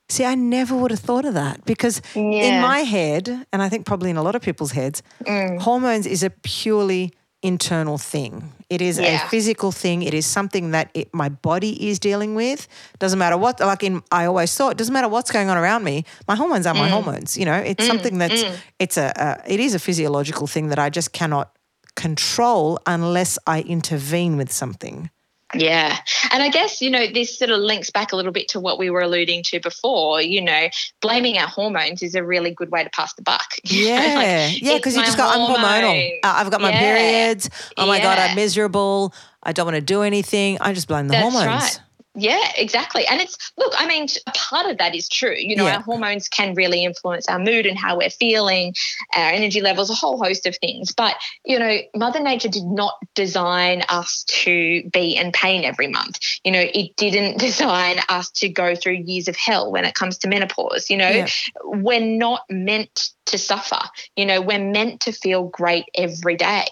See, 0.09 0.25
I 0.25 0.35
never 0.35 0.75
would 0.77 0.91
have 0.91 1.01
thought 1.01 1.25
of 1.25 1.35
that 1.35 1.65
because 1.65 2.03
in 2.17 2.61
my 2.61 2.81
head, 2.81 3.47
and 3.53 3.63
I 3.63 3.69
think 3.69 3.87
probably 3.87 4.11
in 4.11 4.17
a 4.17 4.23
lot 4.23 4.35
of 4.35 4.43
people's 4.43 4.73
heads, 4.73 5.03
Mm. 5.25 5.61
hormones 5.61 6.05
is 6.07 6.23
a 6.25 6.31
purely 6.31 7.13
internal 7.43 7.97
thing. 7.97 8.53
It 8.69 8.83
is 8.83 8.99
Yeah. 8.99 9.25
a 9.25 9.29
physical 9.31 9.71
thing. 9.73 10.03
It 10.03 10.13
is 10.13 10.27
something 10.27 10.73
that 10.73 10.91
it, 10.95 11.15
my 11.15 11.29
body 11.29 11.89
is 11.89 11.99
dealing 11.99 12.35
with. 12.35 12.67
Doesn't 12.99 13.19
matter 13.19 13.39
what. 13.39 13.61
Like 13.61 13.83
in, 13.85 14.03
I 14.11 14.27
always 14.27 14.53
thought, 14.55 14.77
doesn't 14.77 14.93
matter 14.93 15.09
what's 15.09 15.31
going 15.31 15.49
on 15.49 15.57
around 15.57 15.85
me. 15.85 16.05
My 16.29 16.35
hormones 16.37 16.67
are 16.67 16.75
my 16.75 16.89
Mm. 16.89 16.93
hormones. 16.93 17.37
You 17.39 17.45
know, 17.47 17.55
it's 17.55 17.87
something 17.87 18.19
that's 18.19 18.45
it's 18.79 18.97
a, 18.97 19.13
a 19.17 19.53
it 19.55 19.61
is 19.61 19.75
a 19.75 19.79
physiological 19.79 20.47
thing 20.49 20.69
that 20.69 20.79
I 20.79 20.91
just 20.91 21.13
cannot 21.13 21.53
control 21.95 22.79
unless 22.87 23.39
I 23.47 23.61
intervene 23.63 24.37
with 24.37 24.51
something. 24.53 25.11
Yeah. 25.55 25.99
And 26.33 26.43
I 26.43 26.49
guess, 26.49 26.81
you 26.81 26.91
know, 26.91 27.07
this 27.07 27.39
sort 27.39 27.51
of 27.51 27.59
links 27.59 27.91
back 27.91 28.13
a 28.13 28.17
little 28.17 28.33
bit 28.33 28.49
to 28.49 28.61
what 28.61 28.79
we 28.79 28.89
were 28.91 29.01
alluding 29.01 29.43
to 29.45 29.61
before. 29.61 30.21
You 30.23 30.41
know, 30.43 30.69
blaming 31.01 31.39
our 31.39 31.49
hormones 31.49 32.03
is 32.03 32.15
a 32.15 32.23
really 32.25 32.53
good 32.53 32.71
way 32.71 32.85
to 32.85 32.91
pass 32.91 33.15
the 33.15 33.23
buck. 33.23 33.47
Yeah, 33.65 34.15
like, 34.17 34.63
yeah, 34.63 34.77
because 34.77 34.97
you 34.97 35.03
just 35.03 35.17
go, 35.17 35.27
I'm 35.27 35.41
hormonal. 35.41 36.13
Uh, 36.23 36.33
I've 36.37 36.51
got 36.51 36.61
my 36.61 36.71
Yeah. 36.71 36.79
periods. 36.81 37.51
Oh 37.77 37.87
my 37.87 38.01
God, 38.01 38.19
I'm 38.19 38.37
miserable. 38.37 39.15
I 39.43 39.53
don't 39.53 39.65
want 39.67 39.77
to 39.77 39.81
do 39.81 40.03
anything. 40.03 40.59
I 40.61 40.73
just 40.73 40.87
blame 40.89 41.09
the 41.09 41.13
That's 41.13 41.23
hormones. 41.33 41.47
right. 41.63 41.81
Yeah, 42.17 42.51
exactly. 42.57 43.07
And 43.07 43.21
it's, 43.21 43.37
look, 43.57 43.73
I 43.79 43.87
mean, 43.87 44.09
part 44.35 44.67
of 44.67 44.79
that 44.79 44.97
is 44.97 45.09
true. 45.09 45.35
You 45.37 45.55
know, 45.55 45.67
Yeah. 45.67 45.77
our 45.77 45.83
hormones 45.83 46.29
can 46.29 46.55
really 46.55 46.85
influence 46.85 47.29
our 47.29 47.39
mood 47.39 47.67
and 47.67 47.79
how 47.79 47.97
we're 47.99 48.11
feeling, 48.11 48.75
our 49.15 49.31
energy 49.31 49.61
levels, 49.61 49.91
a 49.91 49.95
whole 49.95 50.19
host 50.23 50.45
of 50.47 50.57
things. 50.57 50.93
But, 50.93 51.17
you 51.45 51.59
know, 51.59 51.79
Mother 51.95 52.19
Nature 52.21 52.49
did 52.49 52.65
not 52.65 52.95
design 53.15 53.85
us 53.89 54.25
to 54.25 54.83
be 54.93 55.17
in 55.17 55.31
pain 55.31 55.63
every 55.65 55.87
month. 55.87 56.19
You 56.43 56.51
know, 56.51 56.65
it 56.75 56.97
didn't 56.97 57.39
design 57.49 58.01
us 58.09 58.29
to 58.33 58.49
go 58.49 58.75
through 58.75 59.03
years 59.05 59.29
of 59.29 59.37
hell 59.37 59.71
when 59.71 59.85
it 59.85 59.95
comes 59.95 60.19
to 60.19 60.29
menopause. 60.29 60.91
You 60.91 60.97
know, 60.97 61.09
Yeah. 61.09 61.29
we're 61.65 62.01
not 62.01 62.43
meant 62.51 63.11
to 63.27 63.39
suffer. 63.39 63.81
You 64.17 64.27
know, 64.27 64.41
we're 64.41 64.59
meant 64.59 65.03
to 65.03 65.13
feel 65.13 65.45
great 65.45 65.85
every 65.95 66.35
day. 66.35 66.67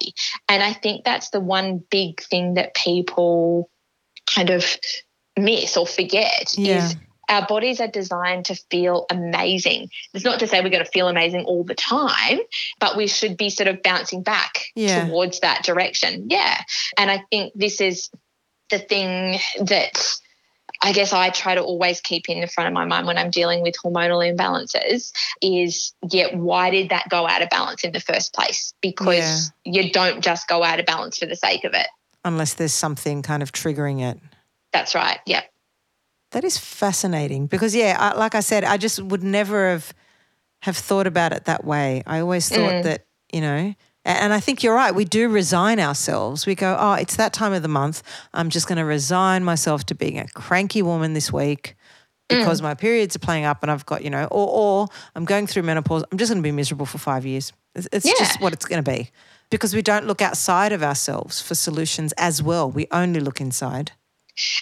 And 0.49 0.65
I 0.65 0.73
think 0.73 1.05
that's 1.05 1.31
the 1.31 1.39
one 1.41 1.79
big 1.91 2.21
thing 2.23 2.55
that 2.55 2.75
people 2.75 3.71
kind 4.27 4.51
of 4.51 4.65
miss 5.39 5.77
or 5.77 5.87
forget 5.87 6.55
Yeah. 6.57 6.87
is 6.87 6.97
our 7.31 7.45
bodies 7.47 7.79
are 7.81 7.89
designed 7.89 8.47
to 8.47 8.55
feel 8.71 9.05
amazing. 9.11 9.91
It's 10.15 10.25
not 10.25 10.39
to 10.41 10.47
say 10.47 10.63
we're 10.63 10.71
going 10.71 10.85
to 10.85 10.91
feel 10.91 11.09
amazing 11.09 11.45
all 11.45 11.63
the 11.63 11.75
time, 11.75 12.39
but 12.81 12.97
we 12.97 13.07
should 13.07 13.37
be 13.37 13.51
sort 13.51 13.69
of 13.69 13.83
bouncing 13.83 14.23
back 14.23 14.65
Yeah. 14.75 15.07
towards 15.07 15.41
that 15.41 15.63
direction. 15.63 16.29
Yeah. 16.31 16.59
And 16.97 17.11
I 17.11 17.23
think 17.31 17.53
this 17.55 17.83
is 17.83 18.09
the 18.71 18.79
thing 18.79 19.39
that 19.61 20.17
I 20.81 20.93
guess 20.93 21.13
I 21.13 21.29
try 21.31 21.55
to 21.57 21.63
always 21.63 22.01
keep 22.01 22.29
in 22.29 22.41
the 22.41 22.47
front 22.47 22.69
of 22.69 22.73
my 22.73 22.85
mind 22.85 23.07
when 23.07 23.19
I'm 23.19 23.31
dealing 23.31 23.63
with 23.63 23.75
hormonal 23.85 24.25
imbalances 24.25 25.13
is, 25.43 25.93
yeah, 26.09 26.35
why 26.35 26.71
did 26.71 26.91
that 26.91 27.09
go 27.11 27.27
out 27.27 27.43
of 27.43 27.51
balance 27.51 27.83
in 27.85 27.93
the 27.93 28.01
first 28.01 28.33
place? 28.33 28.73
Because 28.81 29.51
you 29.65 29.91
don't 29.91 30.23
just 30.23 30.47
go 30.49 30.63
out 30.63 30.79
of 30.79 30.87
balance 30.87 31.19
for 31.19 31.27
the 31.27 31.35
sake 31.37 31.65
of 31.65 31.75
it. 31.75 31.89
Unless 32.25 32.55
there's 32.55 32.75
something 32.75 33.23
kind 33.23 33.43
of 33.43 33.53
triggering 33.53 34.01
it. 34.01 34.19
That's 34.73 34.95
right. 34.95 35.19
Yeah. 35.27 35.43
That 36.33 36.45
is 36.45 36.59
fascinating 36.59 37.47
because, 37.47 37.75
yeah, 37.75 37.97
I, 37.99 38.17
like 38.19 38.35
I 38.35 38.41
said, 38.41 38.65
I 38.65 38.77
just 38.77 39.01
would 39.03 39.23
never 39.23 39.71
have 39.71 39.93
have 40.63 40.77
thought 40.77 41.07
about 41.07 41.33
it 41.33 41.45
that 41.45 41.65
way. 41.65 42.03
I 42.07 42.19
always 42.21 42.49
thought 42.49 42.73
Mm. 42.73 42.83
that, 42.83 43.07
you 43.33 43.41
know, 43.41 43.75
and 44.05 44.33
I 44.33 44.41
think 44.41 44.63
you're 44.65 44.75
right. 44.75 44.93
We 44.95 45.05
do 45.05 45.29
resign 45.29 45.79
ourselves. 45.79 46.47
We 46.47 46.55
go, 46.57 46.77
oh, 46.79 46.95
it's 46.95 47.15
that 47.17 47.33
time 47.33 47.53
of 47.53 47.63
the 47.63 47.69
month. 47.69 48.03
I'm 48.35 48.51
just 48.51 48.67
going 48.67 48.79
to 48.79 48.85
resign 48.85 49.45
myself 49.45 49.87
to 49.87 49.95
being 49.95 50.19
a 50.19 50.27
cranky 50.29 50.83
woman 50.83 51.15
this 51.15 51.33
week. 51.33 51.77
because 52.29 52.61
my 52.61 52.75
periods 52.75 53.15
are 53.17 53.21
playing 53.21 53.45
up 53.47 53.63
and 53.63 53.71
I've 53.71 53.87
got, 53.87 54.03
you 54.05 54.11
know, 54.11 54.25
or, 54.25 54.49
or 54.49 54.89
I'm 55.15 55.25
going 55.25 55.47
through 55.47 55.63
menopause. 55.63 56.05
I'm 56.13 56.19
just 56.19 56.31
going 56.31 56.43
to 56.43 56.47
be 56.47 56.53
miserable 56.53 56.85
for 56.87 56.99
five 56.99 57.25
years. 57.25 57.53
It's, 57.75 57.89
it's 57.93 58.05
just 58.19 58.41
what 58.43 58.53
it's 58.53 58.67
going 58.67 58.83
to 58.85 58.91
be 58.91 59.11
because 59.51 59.75
we 59.75 59.81
don't 59.81 60.07
look 60.07 60.21
outside 60.21 60.73
of 60.73 60.83
ourselves 60.83 61.41
for 61.41 61.55
solutions 61.55 62.13
as 62.19 62.43
well. 62.43 62.71
We 62.71 62.87
only 62.91 63.21
look 63.21 63.41
inside. 63.41 63.93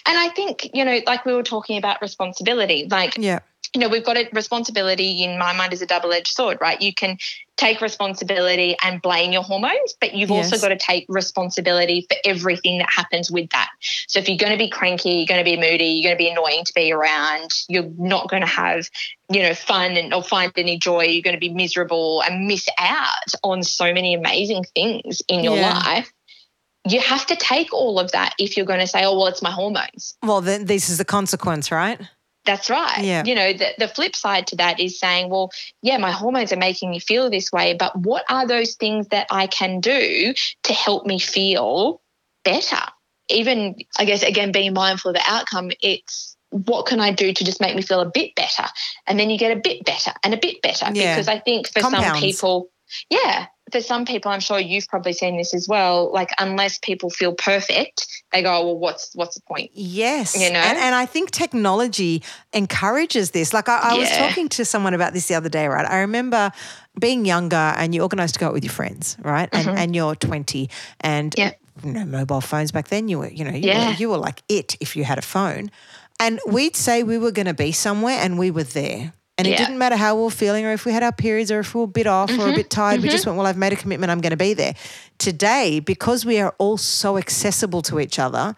And 0.05 0.17
I 0.17 0.29
think, 0.29 0.69
you 0.73 0.85
know, 0.85 0.99
like 1.05 1.25
we 1.25 1.33
were 1.33 1.43
talking 1.43 1.77
about 1.77 2.01
responsibility, 2.01 2.87
like, 2.89 3.17
Yeah. 3.17 3.39
you 3.73 3.81
know, 3.81 3.89
we've 3.89 4.05
got 4.05 4.17
a 4.17 4.27
responsibility 4.33 5.23
in 5.23 5.37
my 5.37 5.53
mind 5.53 5.73
is 5.73 5.81
a 5.81 5.85
double 5.85 6.11
edged 6.13 6.33
sword, 6.33 6.57
right? 6.61 6.81
You 6.81 6.93
can 6.93 7.17
take 7.57 7.81
responsibility 7.81 8.75
and 8.83 9.01
blame 9.01 9.31
your 9.31 9.41
hormones, 9.41 9.95
but 9.99 10.13
you've 10.13 10.31
also 10.31 10.57
got 10.59 10.69
to 10.69 10.77
take 10.77 11.05
responsibility 11.09 12.05
for 12.09 12.15
everything 12.23 12.77
that 12.77 12.89
happens 12.89 13.31
with 13.31 13.49
that. 13.49 13.69
So 14.07 14.19
if 14.19 14.29
you're 14.29 14.37
going 14.37 14.51
to 14.51 14.57
be 14.57 14.69
cranky, 14.69 15.09
you're 15.09 15.25
going 15.25 15.43
to 15.43 15.43
be 15.43 15.57
moody, 15.57 15.85
you're 15.85 16.03
going 16.09 16.17
to 16.17 16.23
be 16.23 16.29
annoying 16.29 16.65
to 16.65 16.73
be 16.73 16.91
around, 16.91 17.53
you're 17.67 17.89
not 17.97 18.29
going 18.29 18.43
to 18.43 18.47
have, 18.47 18.87
you 19.29 19.41
know, 19.41 19.55
fun 19.55 19.97
and 19.97 20.13
or 20.13 20.23
find 20.23 20.51
any 20.55 20.77
joy, 20.77 21.05
you're 21.05 21.23
going 21.23 21.35
to 21.35 21.39
be 21.39 21.53
miserable 21.53 22.21
and 22.21 22.45
miss 22.47 22.67
out 22.77 23.33
on 23.43 23.63
so 23.63 23.91
many 23.91 24.13
amazing 24.13 24.63
things 24.75 25.21
in 25.27 25.43
your 25.43 25.57
Yeah. 25.57 25.79
life. 25.79 26.13
You 26.87 26.99
have 27.01 27.25
to 27.27 27.35
take 27.35 27.73
all 27.73 27.99
of 27.99 28.11
that 28.11 28.33
if 28.39 28.55
you're 28.55 28.65
going 28.65 28.79
to 28.79 28.87
say, 28.87 29.03
oh, 29.03 29.17
well, 29.17 29.27
it's 29.27 29.41
my 29.41 29.51
hormones. 29.51 30.15
Well, 30.23 30.41
then 30.41 30.65
this 30.65 30.89
is 30.89 30.97
the 30.97 31.05
consequence, 31.05 31.71
right? 31.71 31.99
That's 32.47 32.69
right. 32.69 33.03
Yeah. 33.03 33.23
You 33.25 33.35
know, 33.35 33.53
the, 33.53 33.73
the 33.77 33.87
flip 33.89 34.15
side 34.15 34.47
to 34.47 34.55
that 34.55 34.79
is 34.79 34.97
saying, 34.97 35.29
well, 35.29 35.51
yeah, 35.81 35.97
my 35.97 36.11
hormones 36.11 36.53
are 36.53 36.57
making 36.57 36.89
me 36.89 36.99
feel 36.99 37.29
this 37.29 37.51
way, 37.51 37.73
but 37.73 37.95
what 37.97 38.23
are 38.29 38.47
those 38.47 38.75
things 38.75 39.09
that 39.09 39.27
I 39.29 39.47
can 39.47 39.81
do 39.81 40.33
to 40.63 40.73
help 40.73 41.05
me 41.05 41.19
feel 41.19 42.01
better? 42.45 42.79
Even, 43.29 43.75
I 43.99 44.05
guess, 44.05 44.23
again, 44.23 44.53
being 44.53 44.73
mindful 44.73 45.09
of 45.09 45.15
the 45.15 45.23
outcome, 45.27 45.71
it's 45.81 46.37
what 46.49 46.85
can 46.85 47.01
I 47.01 47.11
do 47.11 47.33
to 47.33 47.43
just 47.43 47.59
make 47.59 47.75
me 47.75 47.81
feel 47.81 47.99
a 47.99 48.09
bit 48.09 48.33
better? 48.35 48.63
And 49.05 49.19
then 49.19 49.29
you 49.29 49.37
get 49.37 49.55
a 49.55 49.59
bit 49.59 49.83
better 49.83 50.13
and 50.23 50.33
a 50.33 50.37
bit 50.37 50.61
better. 50.61 50.85
Yeah. 50.93 51.15
Because 51.15 51.27
I 51.27 51.39
think 51.39 51.67
for 51.67 51.81
Compounds. 51.81 52.07
some 52.07 52.21
people, 52.21 52.69
yeah, 53.09 53.47
for 53.71 53.81
some 53.81 54.05
people, 54.05 54.31
I'm 54.31 54.39
sure 54.39 54.59
you've 54.59 54.87
probably 54.87 55.13
seen 55.13 55.37
this 55.37 55.53
as 55.53 55.67
well. 55.67 56.11
Like, 56.11 56.29
unless 56.39 56.77
people 56.77 57.09
feel 57.09 57.33
perfect, 57.33 58.07
they 58.31 58.41
go, 58.41 58.65
well, 58.65 58.77
what's 58.77 59.11
what's 59.15 59.35
the 59.35 59.41
point? 59.41 59.71
Yes. 59.73 60.39
You 60.39 60.51
know? 60.51 60.59
And, 60.59 60.77
and 60.77 60.95
I 60.95 61.05
think 61.05 61.31
technology 61.31 62.23
encourages 62.53 63.31
this. 63.31 63.53
Like 63.53 63.69
I, 63.69 63.79
I 63.91 63.97
was 63.97 64.09
talking 64.09 64.49
to 64.49 64.65
someone 64.65 64.93
about 64.93 65.13
this 65.13 65.27
the 65.27 65.35
other 65.35 65.49
day, 65.49 65.67
right? 65.67 65.85
I 65.85 65.99
remember 65.99 66.51
being 66.99 67.25
younger 67.25 67.55
and 67.55 67.93
you 67.93 68.01
organized 68.01 68.35
to 68.35 68.39
go 68.39 68.47
out 68.47 68.53
with 68.53 68.63
your 68.63 68.73
friends, 68.73 69.17
right? 69.21 69.49
And, 69.51 69.69
and 69.69 69.95
you're 69.95 70.15
20 70.15 70.69
and 71.01 71.33
Mm-hmm. 71.33 71.95
Yeah. 71.95 72.03
no 72.03 72.05
mobile 72.05 72.41
phones 72.41 72.71
back 72.71 72.87
then. 72.87 73.07
You 73.07 73.19
were, 73.19 73.29
you 73.29 73.45
know, 73.45 73.51
you, 73.51 73.69
were, 73.71 73.91
you 73.99 74.09
were 74.09 74.17
like 74.17 74.41
it 74.49 74.75
if 74.79 74.95
you 74.95 75.03
had 75.03 75.17
a 75.19 75.21
phone. 75.21 75.69
And 76.19 76.39
we'd 76.47 76.75
say 76.75 77.03
we 77.03 77.19
were 77.19 77.31
going 77.31 77.45
to 77.45 77.53
be 77.53 77.71
somewhere 77.71 78.17
and 78.19 78.39
we 78.39 78.49
were 78.49 78.63
there. 78.63 79.13
And 79.37 79.45
it 79.47 79.51
Yeah. 79.51 79.57
didn't 79.57 79.77
matter 79.77 79.95
how 79.95 80.15
we 80.15 80.23
were 80.23 80.31
feeling 80.31 80.65
or 80.65 80.71
if 80.73 80.83
we 80.85 80.91
had 80.91 81.03
our 81.03 81.11
periods 81.11 81.51
or 81.51 81.59
if 81.59 81.75
we 81.75 81.79
were 81.79 81.85
a 81.85 81.87
bit 81.87 82.07
off 82.07 82.31
or 82.31 82.49
a 82.49 82.53
bit 82.53 82.69
tired. 82.71 83.01
We 83.01 83.09
just 83.09 83.25
went, 83.25 83.37
well, 83.37 83.45
I've 83.45 83.57
made 83.57 83.71
a 83.71 83.75
commitment. 83.75 84.09
I'm 84.11 84.19
going 84.21 84.31
to 84.31 84.37
be 84.37 84.53
there. 84.55 84.73
Today, 85.19 85.79
because 85.79 86.25
we 86.25 86.39
are 86.39 86.55
all 86.57 86.77
so 86.77 87.17
accessible 87.17 87.81
to 87.83 87.99
each 87.99 88.17
other, 88.17 88.55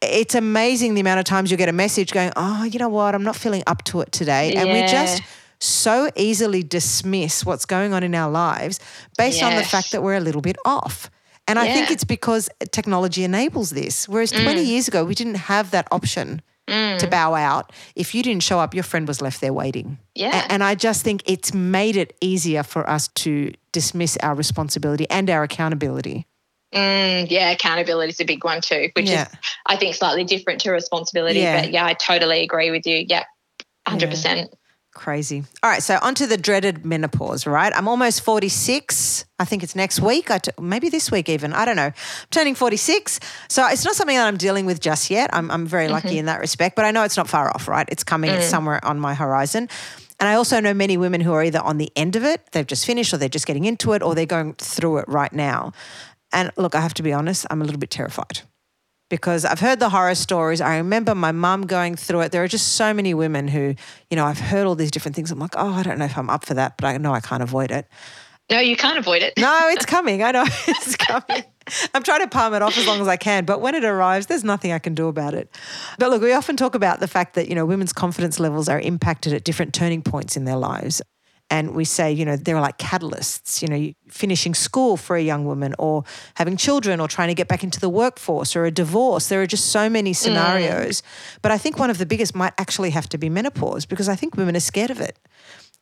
it's 0.00 0.34
amazing 0.34 0.94
the 0.94 1.00
amount 1.02 1.18
of 1.20 1.24
times 1.26 1.50
you 1.50 1.56
get 1.56 1.68
a 1.68 1.72
message 1.72 2.12
going, 2.12 2.32
oh, 2.36 2.64
you 2.64 2.78
know 2.78 2.88
what? 2.88 3.14
I'm 3.14 3.22
not 3.24 3.36
feeling 3.36 3.62
up 3.66 3.84
to 3.84 4.00
it 4.00 4.10
today. 4.12 4.54
And 4.54 4.72
we 4.72 4.80
just 4.86 5.22
so 5.60 6.08
easily 6.16 6.62
dismiss 6.62 7.44
what's 7.44 7.66
going 7.66 7.92
on 7.92 8.02
in 8.02 8.14
our 8.14 8.30
lives 8.30 8.78
based 9.18 9.42
on 9.42 9.56
the 9.56 9.64
fact 9.64 9.90
that 9.92 10.02
we're 10.02 10.14
a 10.14 10.20
little 10.20 10.40
bit 10.40 10.56
off. 10.64 11.10
And 11.48 11.58
I 11.58 11.66
think 11.72 11.88
Mm. 11.88 11.92
it's 11.92 12.04
because 12.04 12.48
technology 12.72 13.24
enables 13.24 13.70
this. 13.70 14.08
Whereas 14.08 14.30
20 14.30 14.62
years 14.62 14.86
ago, 14.88 15.04
we 15.04 15.14
didn't 15.14 15.34
have 15.36 15.70
that 15.72 15.88
option 15.90 16.42
to 16.68 17.08
bow 17.10 17.34
out. 17.34 17.72
If 17.96 18.14
you 18.14 18.22
didn't 18.22 18.42
show 18.42 18.58
up, 18.60 18.74
your 18.74 18.84
friend 18.84 19.08
was 19.08 19.20
left 19.20 19.40
there 19.40 19.52
waiting. 19.52 19.98
Yeah. 20.14 20.46
And 20.48 20.62
I 20.62 20.74
just 20.74 21.02
think 21.02 21.22
it's 21.26 21.54
made 21.54 21.96
it 21.96 22.16
easier 22.20 22.62
for 22.62 22.88
us 22.88 23.08
to 23.08 23.52
dismiss 23.72 24.16
our 24.18 24.34
responsibility 24.34 25.08
and 25.10 25.28
our 25.30 25.42
accountability. 25.42 26.26
Mm, 26.74 27.30
yeah, 27.30 27.50
accountability 27.50 28.10
is 28.10 28.20
a 28.20 28.24
big 28.24 28.44
one 28.44 28.60
too, 28.60 28.90
which 28.94 29.08
Yeah. 29.08 29.22
is 29.22 29.28
I 29.66 29.76
think 29.76 29.94
slightly 29.94 30.24
different 30.24 30.60
to 30.62 30.70
responsibility. 30.70 31.40
Yeah. 31.40 31.62
But 31.62 31.72
yeah, 31.72 31.86
I 31.86 31.94
totally 31.94 32.42
agree 32.42 32.70
with 32.70 32.86
you. 32.86 33.04
Yeah, 33.08 33.24
hundred 33.86 34.10
percent. 34.10 34.52
Crazy. 34.98 35.44
All 35.62 35.70
right, 35.70 35.80
so 35.80 35.96
onto 36.02 36.26
the 36.26 36.36
dreaded 36.36 36.84
menopause, 36.84 37.46
right? 37.46 37.72
I'm 37.72 37.86
almost 37.86 38.20
46. 38.22 39.26
I 39.38 39.44
think 39.44 39.62
it's 39.62 39.76
next 39.76 40.00
week. 40.00 40.28
I 40.28 40.38
t- 40.38 40.50
maybe 40.60 40.88
this 40.88 41.12
week 41.12 41.28
even. 41.28 41.52
I 41.52 41.64
don't 41.64 41.76
know. 41.76 41.84
I'm 41.84 41.94
turning 42.32 42.56
46. 42.56 43.20
So 43.48 43.64
it's 43.68 43.84
not 43.84 43.94
something 43.94 44.16
that 44.16 44.26
I'm 44.26 44.36
dealing 44.36 44.66
with 44.66 44.80
just 44.80 45.08
yet. 45.08 45.30
I'm, 45.32 45.52
I'm 45.52 45.68
very 45.68 45.86
lucky 45.86 46.08
mm-hmm. 46.08 46.16
in 46.18 46.26
that 46.26 46.40
respect, 46.40 46.74
but 46.74 46.84
I 46.84 46.90
know 46.90 47.04
it's 47.04 47.16
not 47.16 47.28
far 47.28 47.48
off, 47.48 47.68
right? 47.68 47.88
It's 47.88 48.02
coming, 48.02 48.32
it's 48.32 48.46
mm. 48.46 48.50
somewhere 48.50 48.84
on 48.84 48.98
my 48.98 49.14
horizon. 49.14 49.68
And 50.18 50.28
I 50.28 50.34
also 50.34 50.58
know 50.58 50.74
many 50.74 50.96
women 50.96 51.20
who 51.20 51.32
are 51.32 51.44
either 51.44 51.60
on 51.60 51.78
the 51.78 51.92
end 51.94 52.16
of 52.16 52.24
it, 52.24 52.50
they've 52.50 52.66
just 52.66 52.84
finished, 52.84 53.14
or 53.14 53.18
they're 53.18 53.28
just 53.28 53.46
getting 53.46 53.66
into 53.66 53.92
it, 53.92 54.02
or 54.02 54.16
they're 54.16 54.26
going 54.26 54.54
through 54.54 54.98
it 54.98 55.04
right 55.06 55.32
now. 55.32 55.72
And 56.32 56.50
look, 56.56 56.74
I 56.74 56.80
have 56.80 56.94
to 56.94 57.04
be 57.04 57.12
honest, 57.12 57.46
I'm 57.50 57.62
a 57.62 57.64
little 57.64 57.78
bit 57.78 57.90
terrified 57.90 58.40
because 59.08 59.44
I've 59.44 59.60
heard 59.60 59.80
the 59.80 59.88
horror 59.88 60.14
stories. 60.14 60.60
I 60.60 60.76
remember 60.76 61.14
my 61.14 61.32
mum 61.32 61.66
going 61.66 61.96
through 61.96 62.20
it. 62.20 62.32
There 62.32 62.42
are 62.42 62.48
just 62.48 62.74
so 62.74 62.92
many 62.92 63.14
women 63.14 63.48
who, 63.48 63.74
you 64.10 64.16
know, 64.16 64.24
I've 64.24 64.38
heard 64.38 64.66
all 64.66 64.74
these 64.74 64.90
different 64.90 65.16
things. 65.16 65.30
I'm 65.30 65.38
like, 65.38 65.54
oh, 65.56 65.72
I 65.72 65.82
don't 65.82 65.98
know 65.98 66.04
if 66.04 66.18
I'm 66.18 66.30
up 66.30 66.44
for 66.44 66.54
that, 66.54 66.76
but 66.76 66.86
I 66.86 66.96
know 66.98 67.12
I 67.12 67.20
can't 67.20 67.42
avoid 67.42 67.70
it. 67.70 67.86
No, 68.50 68.60
you 68.60 68.76
can't 68.76 68.98
avoid 68.98 69.22
it. 69.22 69.34
No, 69.38 69.68
it's 69.68 69.86
coming. 69.96 70.22
I 70.22 70.32
know 70.32 70.44
it's 70.66 70.96
coming. 70.96 71.44
I'm 71.94 72.02
trying 72.02 72.20
to 72.20 72.28
palm 72.28 72.54
it 72.54 72.62
off 72.62 72.78
as 72.78 72.86
long 72.86 73.00
as 73.00 73.08
I 73.08 73.16
can, 73.16 73.44
but 73.44 73.60
when 73.60 73.74
it 73.74 73.84
arrives, 73.84 74.26
there's 74.26 74.44
nothing 74.44 74.72
I 74.72 74.78
can 74.78 74.94
do 74.94 75.08
about 75.08 75.34
it. 75.34 75.50
But 75.98 76.10
look, 76.10 76.22
we 76.22 76.32
often 76.32 76.56
talk 76.56 76.74
about 76.74 77.00
the 77.00 77.08
fact 77.08 77.34
that, 77.34 77.48
you 77.48 77.54
know, 77.54 77.66
women's 77.66 77.92
confidence 77.92 78.40
levels 78.40 78.68
are 78.68 78.80
impacted 78.80 79.34
at 79.34 79.44
different 79.44 79.74
turning 79.74 80.02
points 80.02 80.36
in 80.36 80.44
their 80.44 80.56
lives. 80.56 81.02
And 81.50 81.74
we 81.74 81.84
say, 81.86 82.12
you 82.12 82.26
know, 82.26 82.36
they're 82.36 82.60
like 82.60 82.76
catalysts, 82.76 83.62
you 83.62 83.68
know, 83.68 83.92
finishing 84.08 84.54
school 84.54 84.98
for 84.98 85.16
a 85.16 85.22
young 85.22 85.46
woman 85.46 85.74
or 85.78 86.04
having 86.34 86.58
children 86.58 87.00
or 87.00 87.08
trying 87.08 87.28
to 87.28 87.34
get 87.34 87.48
back 87.48 87.64
into 87.64 87.80
the 87.80 87.88
workforce 87.88 88.54
or 88.54 88.66
a 88.66 88.70
divorce. 88.70 89.28
There 89.28 89.40
are 89.40 89.46
just 89.46 89.66
so 89.66 89.88
many 89.88 90.12
scenarios. 90.12 91.02
But 91.40 91.50
I 91.50 91.56
think 91.56 91.78
one 91.78 91.88
of 91.88 91.96
the 91.96 92.04
biggest 92.04 92.34
might 92.34 92.52
actually 92.58 92.90
have 92.90 93.08
to 93.08 93.18
be 93.18 93.30
menopause 93.30 93.86
because 93.86 94.10
I 94.10 94.14
think 94.14 94.36
women 94.36 94.56
are 94.56 94.60
scared 94.60 94.90
of 94.90 95.00
it. 95.00 95.18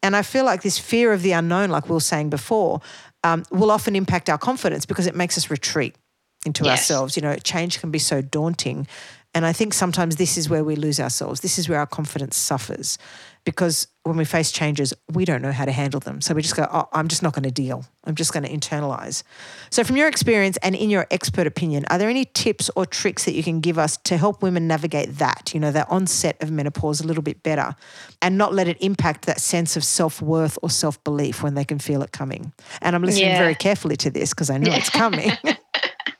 And 0.05 0.15
I 0.15 0.23
feel 0.23 0.45
like 0.45 0.63
this 0.63 0.79
fear 0.79 1.13
of 1.13 1.23
the 1.23 1.33
unknown, 1.33 1.71
like 1.71 1.89
we 1.89 1.95
were 1.95 2.01
saying 2.01 2.31
before, 2.31 2.81
um, 3.25 3.45
will 3.51 3.73
often 3.73 3.97
impact 3.97 4.31
our 4.31 4.39
confidence 4.39 4.87
because 4.87 5.09
it 5.09 5.17
makes 5.17 5.37
us 5.37 5.51
retreat 5.51 5.97
into 6.45 6.65
Yes. 6.65 6.91
ourselves. 6.91 7.17
You 7.17 7.23
know, 7.23 7.35
change 7.37 7.81
can 7.81 7.91
be 7.91 7.99
so 7.99 8.23
daunting. 8.23 8.87
And 9.35 9.45
I 9.45 9.53
think 9.53 9.75
sometimes 9.75 10.15
this 10.17 10.39
is 10.39 10.49
where 10.49 10.63
we 10.63 10.77
lose 10.77 11.01
ourselves. 11.01 11.41
This 11.41 11.59
is 11.59 11.69
where 11.69 11.81
our 11.81 11.87
confidence 11.87 12.37
suffers 12.37 12.99
because 13.47 13.87
when 14.03 14.17
we 14.17 14.25
face 14.25 14.53
changes, 14.53 14.93
we 15.13 15.25
don't 15.25 15.41
know 15.41 15.53
how 15.53 15.65
to 15.65 15.73
handle 15.73 16.01
them. 16.01 16.21
So 16.21 16.35
we 16.35 16.43
just 16.43 16.55
go, 16.57 16.69
oh, 16.71 16.89
I'm 16.93 17.09
just 17.09 17.23
not 17.23 17.33
going 17.33 17.45
to 17.45 17.51
deal. 17.51 17.85
I'm 18.05 18.15
just 18.15 18.33
going 18.33 18.43
to 18.43 18.51
internalize. 18.51 19.23
So, 19.71 19.83
from 19.83 19.97
your 19.97 20.07
experience 20.09 20.59
and 20.63 20.75
in 20.75 20.91
your 20.91 21.07
expert 21.11 21.47
opinion, 21.47 21.85
are 21.89 21.97
there 21.99 22.09
any 22.11 22.25
tips 22.25 22.71
or 22.77 22.85
tricks 22.87 23.25
that 23.25 23.33
you 23.33 23.43
can 23.43 23.61
give 23.61 23.79
us 23.79 23.97
to 24.05 24.17
help 24.17 24.43
women 24.43 24.69
navigate 24.69 25.17
that, 25.19 25.53
you 25.55 25.61
know, 25.61 25.73
that 25.73 25.89
onset 25.91 26.37
of 26.43 26.51
menopause 26.51 27.01
a 27.01 27.07
little 27.07 27.23
bit 27.23 27.43
better 27.43 27.75
and 28.21 28.37
not 28.37 28.53
let 28.53 28.69
it 28.69 28.77
impact 28.81 29.27
that 29.27 29.41
sense 29.41 29.77
of 29.77 29.83
self 29.85 30.21
worth 30.21 30.59
or 30.63 30.69
self 30.71 31.03
belief 31.03 31.43
when 31.43 31.55
they 31.55 31.65
can 31.65 31.79
feel 31.79 32.03
it 32.03 32.13
coming? 32.13 32.53
And 32.83 32.95
I'm 32.95 33.03
listening 33.03 33.31
Yeah. 33.31 33.39
very 33.39 33.55
carefully 33.55 33.97
to 33.99 34.11
this 34.11 34.31
because 34.31 34.51
I 34.51 34.59
know 34.59 34.73
it's 34.75 34.91
coming. 34.91 35.33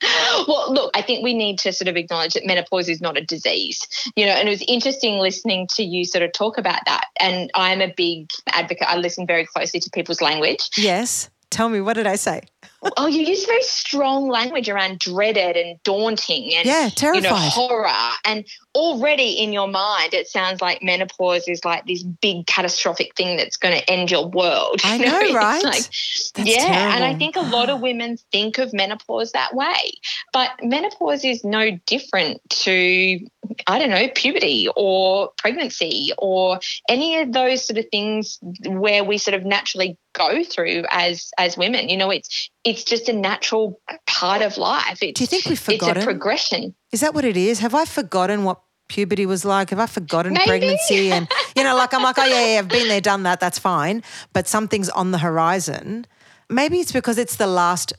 well, 0.49 0.73
look, 0.73 0.91
I 0.95 1.03
think 1.03 1.25
we 1.25 1.35
need 1.35 1.59
to 1.61 1.73
sort 1.73 1.89
of 1.89 1.97
acknowledge 1.97 2.35
that 2.35 2.47
menopause 2.47 2.89
is 2.89 3.01
not 3.01 3.17
a 3.17 3.25
disease, 3.25 3.87
you 4.17 4.27
know, 4.27 4.33
and 4.33 4.49
it 4.49 4.51
was 4.51 4.65
interesting 4.69 5.19
listening 5.19 5.67
to 5.75 5.83
you 5.83 6.05
sort 6.05 6.23
of 6.23 6.33
talk 6.33 6.59
about 6.59 6.81
that. 6.87 7.07
And 7.21 7.51
I'm 7.55 7.81
a 7.81 7.93
big 7.95 8.31
advocate. 8.49 8.89
I 8.89 8.97
listen 8.97 9.27
very 9.27 9.47
closely 9.47 9.81
to 9.81 9.91
people's 9.91 10.21
language. 10.21 10.69
yes. 10.77 11.31
Tell 11.49 11.69
me, 11.69 11.81
what 11.81 11.95
did 11.95 12.07
I 12.07 12.17
say? 12.17 12.43
Oh, 12.97 13.07
you 13.07 13.23
use 13.23 13.45
very 13.47 13.63
strong 13.63 14.29
language 14.29 14.69
around 14.69 15.01
dreaded 15.01 15.57
and 15.57 15.83
daunting 15.83 16.55
and 16.55 16.67
Yeah, 16.67 16.89
you 17.15 17.21
know 17.21 17.35
horror. 17.35 17.89
And 18.25 18.47
already 18.77 19.31
in 19.31 19.55
your 19.55 19.67
mind, 19.67 20.13
it 20.13 20.29
sounds 20.29 20.61
like 20.61 20.83
menopause 20.83 21.49
is 21.49 21.65
like 21.65 21.87
this 21.87 22.03
big 22.03 22.47
catastrophic 22.47 23.17
thing 23.17 23.39
that's 23.39 23.57
going 23.57 23.75
to 23.75 23.91
end 23.91 24.11
your 24.11 24.29
world. 24.29 24.83
I 24.85 24.97
You 24.97 25.07
know, 25.07 25.35
right? 25.35 25.65
like, 25.65 25.89
yeah, 26.37 26.95
and 26.95 27.03
I 27.03 27.15
think 27.15 27.37
a 27.37 27.41
lot 27.41 27.71
of 27.71 27.81
women 27.81 28.19
think 28.31 28.59
of 28.59 28.75
menopause 28.75 29.33
that 29.33 29.55
way. 29.55 29.93
But 30.33 30.51
menopause 30.63 31.25
is 31.25 31.43
no 31.43 31.71
different 31.87 32.43
to, 32.51 33.19
I 33.67 33.79
don't 33.79 33.89
know, 33.89 34.09
puberty 34.15 34.69
or 34.77 35.31
pregnancy 35.39 36.13
or 36.19 36.61
any 36.87 37.21
of 37.21 37.33
those 37.33 37.67
sort 37.67 37.79
of 37.79 37.87
things 37.91 38.39
where 38.67 39.03
we 39.03 39.17
sort 39.17 39.35
of 39.35 39.47
naturally 39.47 39.99
go 40.13 40.45
through 40.45 40.85
as 40.91 41.31
as 41.39 41.57
women. 41.57 41.89
You 41.89 41.97
know, 41.97 42.11
it's 42.11 42.51
it's 42.63 42.85
just 42.85 43.09
a 43.09 43.15
natural 43.15 43.81
part 44.07 44.43
of 44.43 44.59
life. 44.59 45.03
It's, 45.03 45.19
Do 45.19 45.25
you 45.25 45.29
think 45.29 45.47
we've 45.47 45.59
forgotten? 45.59 45.97
it's 45.97 46.05
a 46.05 46.07
progression. 46.07 46.75
Is 46.93 47.01
that 47.01 47.15
what 47.15 47.25
it 47.25 47.37
is? 47.37 47.61
Have 47.61 47.75
I 47.75 47.85
forgotten 47.85 48.45
what 48.45 48.61
puberty 48.89 49.27
was 49.27 49.45
like? 49.45 49.71
Have 49.71 49.79
I 49.79 49.87
forgotten 49.87 50.33
Maybe. 50.35 50.47
pregnancy? 50.47 51.11
And, 51.13 51.29
you 51.57 51.63
know, 51.65 51.77
like 51.77 51.93
I'm 51.95 52.03
like, 52.03 52.19
oh, 52.19 52.25
yeah, 52.25 52.55
yeah, 52.55 52.59
I've 52.61 52.69
been 52.69 52.89
there, 52.89 53.01
done 53.01 53.23
that, 53.25 53.41
that's 53.41 53.59
fine. 53.59 54.03
But 54.33 54.47
something's 54.49 54.89
on 54.91 55.11
the 55.11 55.19
horizon. 55.19 56.07
Maybe 56.49 56.79
it's 56.81 56.93
because 56.93 57.19
it's 57.19 57.37
the 57.37 57.47
last 57.47 57.93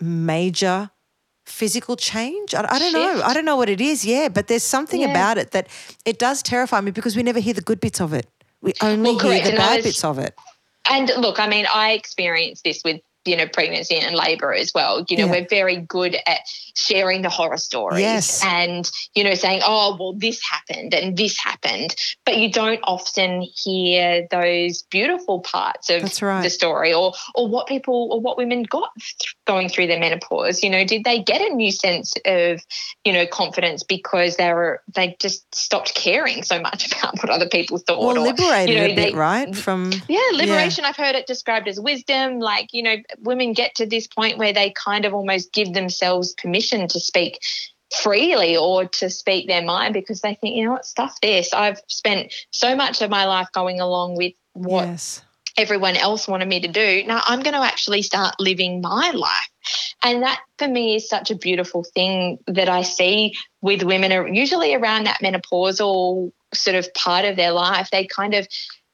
major 0.00 0.90
physical 1.46 1.96
change. 1.96 2.54
I, 2.54 2.66
I 2.68 2.78
don't 2.78 2.92
know. 2.92 3.22
I 3.24 3.34
don't 3.34 3.44
know 3.44 3.56
what 3.56 3.68
it 3.68 3.80
is. 3.80 4.04
Yeah, 4.04 4.28
but 4.28 4.46
there's 4.48 4.62
something 4.62 5.00
Yeah. 5.00 5.10
about 5.10 5.38
it 5.38 5.50
that 5.52 5.68
it 6.04 6.18
does 6.18 6.42
terrify 6.42 6.80
me 6.80 6.90
because 6.90 7.16
we 7.16 7.22
never 7.22 7.40
hear 7.40 7.54
the 7.54 7.60
good 7.62 7.80
bits 7.80 8.00
of 8.00 8.12
it. 8.12 8.26
We 8.60 8.72
only 8.80 9.16
Well, 9.16 9.30
hear 9.30 9.44
the 9.44 9.56
bad 9.56 9.76
was- 9.76 9.84
bits 9.84 10.04
of 10.04 10.18
it. 10.18 10.34
And 10.90 11.10
look, 11.16 11.38
I 11.38 11.46
mean, 11.48 11.66
I 11.72 11.92
experienced 11.92 12.64
this 12.64 12.82
with 12.84 13.00
you 13.24 13.36
know 13.36 13.46
pregnancy 13.46 13.96
and 13.96 14.14
labor 14.14 14.52
as 14.52 14.72
well. 14.74 15.04
You 15.08 15.16
know, 15.18 15.26
Yeah. 15.26 15.30
we're 15.32 15.46
very 15.48 15.76
good 15.76 16.16
at 16.26 16.40
sharing 16.74 17.22
the 17.22 17.28
horror 17.28 17.56
stories 17.58 18.00
Yes. 18.00 18.44
and 18.44 18.90
you 19.14 19.22
know 19.24 19.34
saying, 19.34 19.62
"Oh, 19.64 19.96
well, 19.98 20.12
this 20.14 20.40
happened 20.42 20.94
and 20.94 21.16
this 21.16 21.38
happened," 21.38 21.94
but 22.24 22.38
you 22.38 22.50
don't 22.50 22.80
often 22.84 23.42
hear 23.42 24.26
those 24.30 24.82
beautiful 24.82 25.40
parts 25.40 25.90
of 25.90 26.20
right. 26.22 26.42
the 26.42 26.50
story 26.50 26.92
or 26.92 27.12
or 27.34 27.46
what 27.48 27.66
people 27.66 28.08
or 28.12 28.20
what 28.20 28.36
women 28.36 28.64
got 28.64 28.90
th- 28.98 29.34
going 29.46 29.68
through 29.68 29.86
their 29.86 30.00
menopause. 30.00 30.62
You 30.62 30.70
know, 30.70 30.84
did 30.84 31.04
they 31.04 31.22
get 31.22 31.40
a 31.40 31.54
new 31.54 31.70
sense 31.70 32.14
of 32.24 32.60
you 33.04 33.12
know 33.12 33.26
confidence 33.26 33.82
because 33.82 34.36
they 34.36 34.52
were 34.52 34.82
they 34.94 35.16
just 35.20 35.52
stopped 35.54 35.94
caring 35.94 36.42
so 36.42 36.60
much 36.60 36.86
about 36.92 37.16
what 37.22 37.30
other 37.30 37.48
people 37.48 37.78
thought 37.78 37.98
Or 37.98 38.12
or 38.12 38.20
liberated 38.20 38.68
you 38.74 38.80
know, 38.80 38.86
a 38.86 38.94
bit, 38.94 39.12
they- 39.12 39.14
right? 39.18 39.54
From 39.54 39.92
yeah, 40.08 40.18
liberation. 40.34 40.84
I've 40.84 40.96
heard 40.96 41.14
it 41.14 41.26
described 41.26 41.68
as 41.68 41.78
wisdom. 41.78 42.40
Like, 42.40 42.68
you 42.72 42.82
know, 42.82 42.96
women 43.20 43.52
get 43.52 43.74
to 43.76 43.86
this 43.86 44.06
point 44.06 44.38
where 44.38 44.52
they 44.52 44.70
kind 44.70 45.04
of 45.04 45.14
almost 45.14 45.52
give 45.52 45.72
themselves 45.72 46.34
permission 46.34 46.88
to 46.88 47.00
speak 47.00 47.38
freely 48.00 48.56
or 48.56 48.86
to 48.86 49.10
speak 49.10 49.46
their 49.46 49.62
mind 49.62 49.94
because 49.94 50.20
they 50.20 50.34
think, 50.34 50.56
you 50.56 50.64
know 50.64 50.72
what, 50.72 50.86
stuff 50.86 51.20
this. 51.20 51.52
I've 51.52 51.80
spent 51.88 52.32
so 52.50 52.74
much 52.74 53.02
of 53.02 53.10
my 53.10 53.26
life 53.26 53.48
going 53.52 53.80
along 53.80 54.16
with 54.16 54.32
what 54.54 54.86
yes. 54.86 55.22
everyone 55.56 55.96
else 55.96 56.26
wanted 56.26 56.48
me 56.48 56.60
to 56.60 56.68
do. 56.68 57.04
Now 57.06 57.20
I'm 57.24 57.42
going 57.42 57.54
to 57.54 57.60
actually 57.60 58.02
start 58.02 58.36
living 58.40 58.80
my 58.80 59.10
life. 59.10 59.48
And 60.02 60.22
that 60.22 60.40
for 60.58 60.66
me 60.66 60.96
is 60.96 61.08
such 61.08 61.30
a 61.30 61.36
beautiful 61.36 61.84
thing 61.84 62.38
that 62.46 62.68
I 62.68 62.82
see 62.82 63.34
with 63.60 63.82
women 63.82 64.12
are 64.12 64.26
usually 64.26 64.74
around 64.74 65.04
that 65.04 65.20
menopausal 65.22 66.32
sort 66.54 66.76
of 66.76 66.92
part 66.94 67.24
of 67.24 67.36
their 67.36 67.52
life. 67.52 67.90
They 67.90 68.06
kind 68.06 68.34
of 68.34 68.48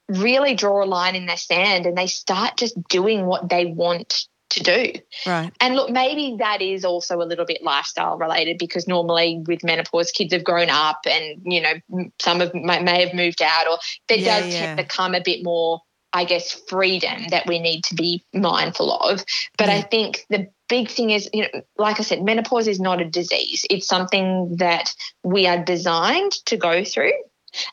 really 0.09 0.55
draw 0.55 0.83
a 0.83 0.87
line 0.87 1.15
in 1.15 1.27
their 1.27 1.37
sand 1.37 1.87
and 1.87 1.97
they 1.97 2.07
start 2.07 2.57
just 2.57 2.77
doing 2.89 3.27
what 3.27 3.49
they 3.49 3.67
want 3.67 4.27
to 4.51 4.63
do. 4.63 4.93
Right. 5.27 5.53
And 5.61 5.77
look, 5.77 5.91
maybe 5.91 6.37
that 6.39 6.63
is 6.63 6.85
also 6.85 7.21
a 7.21 7.25
little 7.27 7.45
bit 7.45 7.63
lifestyle 7.63 8.17
related 8.17 8.59
because 8.59 8.89
normally 8.89 9.43
with 9.47 9.63
menopause, 9.63 10.11
kids 10.11 10.33
have 10.33 10.45
grown 10.45 10.71
up 10.71 11.01
and, 11.07 11.43
you 11.45 11.61
know, 11.61 12.11
some 12.19 12.41
of 12.41 12.55
may, 12.55 12.83
may 12.83 13.05
have 13.05 13.15
moved 13.15 13.43
out 13.43 13.69
or 13.69 13.79
there 14.09 14.19
Yeah, 14.19 14.41
does 14.41 14.55
yeah. 14.55 14.75
become 14.75 15.15
a 15.15 15.21
bit 15.21 15.45
more, 15.45 15.83
I 16.15 16.25
guess, 16.25 16.53
freedom 16.69 17.29
that 17.29 17.47
we 17.47 17.59
need 17.59 17.85
to 17.85 17.95
be 17.95 18.25
mindful 18.33 18.91
of. 18.91 19.23
But 19.59 19.69
I 19.69 19.83
think 19.83 20.25
the 20.31 20.49
big 20.69 20.89
thing 20.89 21.11
is, 21.11 21.29
you 21.35 21.43
know, 21.43 21.61
like 21.77 22.01
I 22.01 22.03
said, 22.03 22.23
menopause 22.23 22.69
is 22.69 22.81
not 22.81 23.03
a 23.03 23.05
disease. 23.05 23.67
It's 23.69 23.87
something 23.87 24.57
that 24.57 24.95
we 25.23 25.47
are 25.47 25.63
designed 25.63 26.33
to 26.47 26.57
go 26.57 26.85
through. 26.85 27.13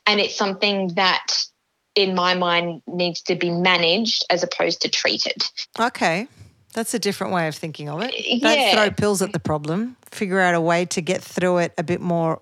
And 0.05 0.19
it's 0.19 0.35
something 0.35 0.89
that, 0.95 1.27
in 1.95 2.13
my 2.15 2.33
mind, 2.35 2.81
needs 2.87 3.21
to 3.23 3.35
be 3.35 3.49
managed 3.49 4.25
as 4.29 4.43
opposed 4.43 4.81
to 4.81 4.89
treated. 4.89 5.43
Okay. 5.79 6.27
That's 6.73 6.93
a 6.93 6.99
different 6.99 7.31
way 7.33 7.47
of 7.47 7.55
thinking 7.55 7.87
of 7.89 8.01
it. 8.01 8.11
Don't 8.41 8.59
Yeah. 8.59 8.73
throw 8.73 8.91
pills 8.91 9.21
at 9.21 9.31
the 9.31 9.39
problem. 9.39 9.95
Figure 10.11 10.39
out 10.41 10.53
a 10.55 10.61
way 10.61 10.85
to 10.85 11.01
get 11.01 11.23
through 11.23 11.59
it 11.59 11.73
a 11.77 11.83
bit 11.83 12.01
more 12.01 12.41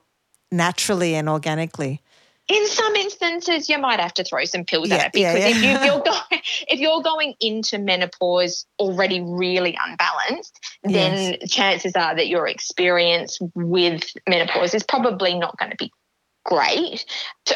naturally 0.52 1.16
and 1.16 1.30
organically. 1.30 2.02
in 2.50 2.68
some 2.68 2.94
instances 2.98 3.70
you 3.70 3.78
might 3.78 4.02
have 4.02 4.14
to 4.14 4.22
throw 4.24 4.44
some 4.44 4.66
pills 4.66 4.90
Yeah, 4.90 4.96
at 4.98 5.06
it 5.06 5.14
because 5.14 5.40
yeah, 5.40 5.48
if, 5.48 5.64
you, 5.64 5.70
if 5.70 5.86
you're 5.86 6.04
going 6.12 6.42
if 6.68 6.80
you're 6.82 7.02
going 7.02 7.36
into 7.40 7.78
menopause 7.80 8.66
already 8.80 9.22
really 9.22 9.78
unbalanced 9.88 10.60
then 10.84 11.38
chances 11.48 11.96
are 11.96 12.14
that 12.18 12.28
your 12.28 12.46
experience 12.48 13.40
with 13.56 14.04
menopause 14.28 14.74
is 14.74 14.84
probably 14.84 15.36
not 15.40 15.58
going 15.58 15.72
to 15.72 15.78
be 15.78 15.90
great 16.46 17.06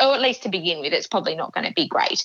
or 0.02 0.14
at 0.14 0.22
least 0.22 0.44
to 0.44 0.50
begin 0.50 0.80
with 0.80 0.94
it's 0.94 1.08
probably 1.08 1.36
not 1.36 1.54
going 1.54 1.66
to 1.66 1.74
be 1.74 1.88
great 1.88 2.24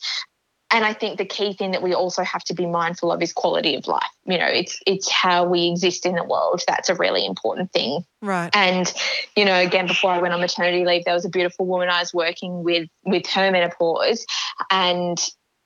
and 0.73 0.87
I 0.87 0.95
think 0.95 1.19
the 1.19 1.27
key 1.27 1.53
thing 1.53 1.73
that 1.73 1.83
we 1.83 1.93
also 1.93 2.23
have 2.23 2.43
to 2.45 2.55
be 2.55 2.65
mindful 2.65 3.13
of 3.13 3.21
is 3.21 3.35
quality 3.35 3.77
of 3.77 3.87
life. 3.87 4.03
You 4.25 4.39
know, 4.39 4.47
it's 4.47 4.81
it's 4.87 5.11
how 5.11 5.45
we 5.45 5.69
exist 5.69 6.07
in 6.07 6.15
the 6.15 6.25
world. 6.25 6.63
That's 6.67 6.89
a 6.89 6.95
really 6.95 7.27
important 7.27 7.73
thing. 7.73 8.07
Right. 8.23 8.49
And, 8.55 8.91
you 9.37 9.45
know, 9.45 9.61
again, 9.61 9.87
before 9.87 10.11
I 10.11 10.19
went 10.19 10.33
on 10.33 10.41
maternity 10.41 10.87
leave, 10.87 11.05
there 11.05 11.13
was 11.13 11.27
a 11.27 11.29
beautiful 11.29 11.67
woman 11.67 11.91
I 11.91 12.01
was 12.01 12.15
working 12.15 12.65
with 12.65 12.89
with 13.05 13.27
her 13.27 13.51
menopause, 13.51 14.25
and 14.71 15.19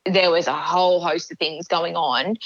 there 0.07 0.33
was 0.33 0.49
a 0.49 0.55
whole 0.55 1.01
host 1.01 1.31
of 1.31 1.39
things 1.39 1.69
going 1.69 1.95
on. 1.95 2.37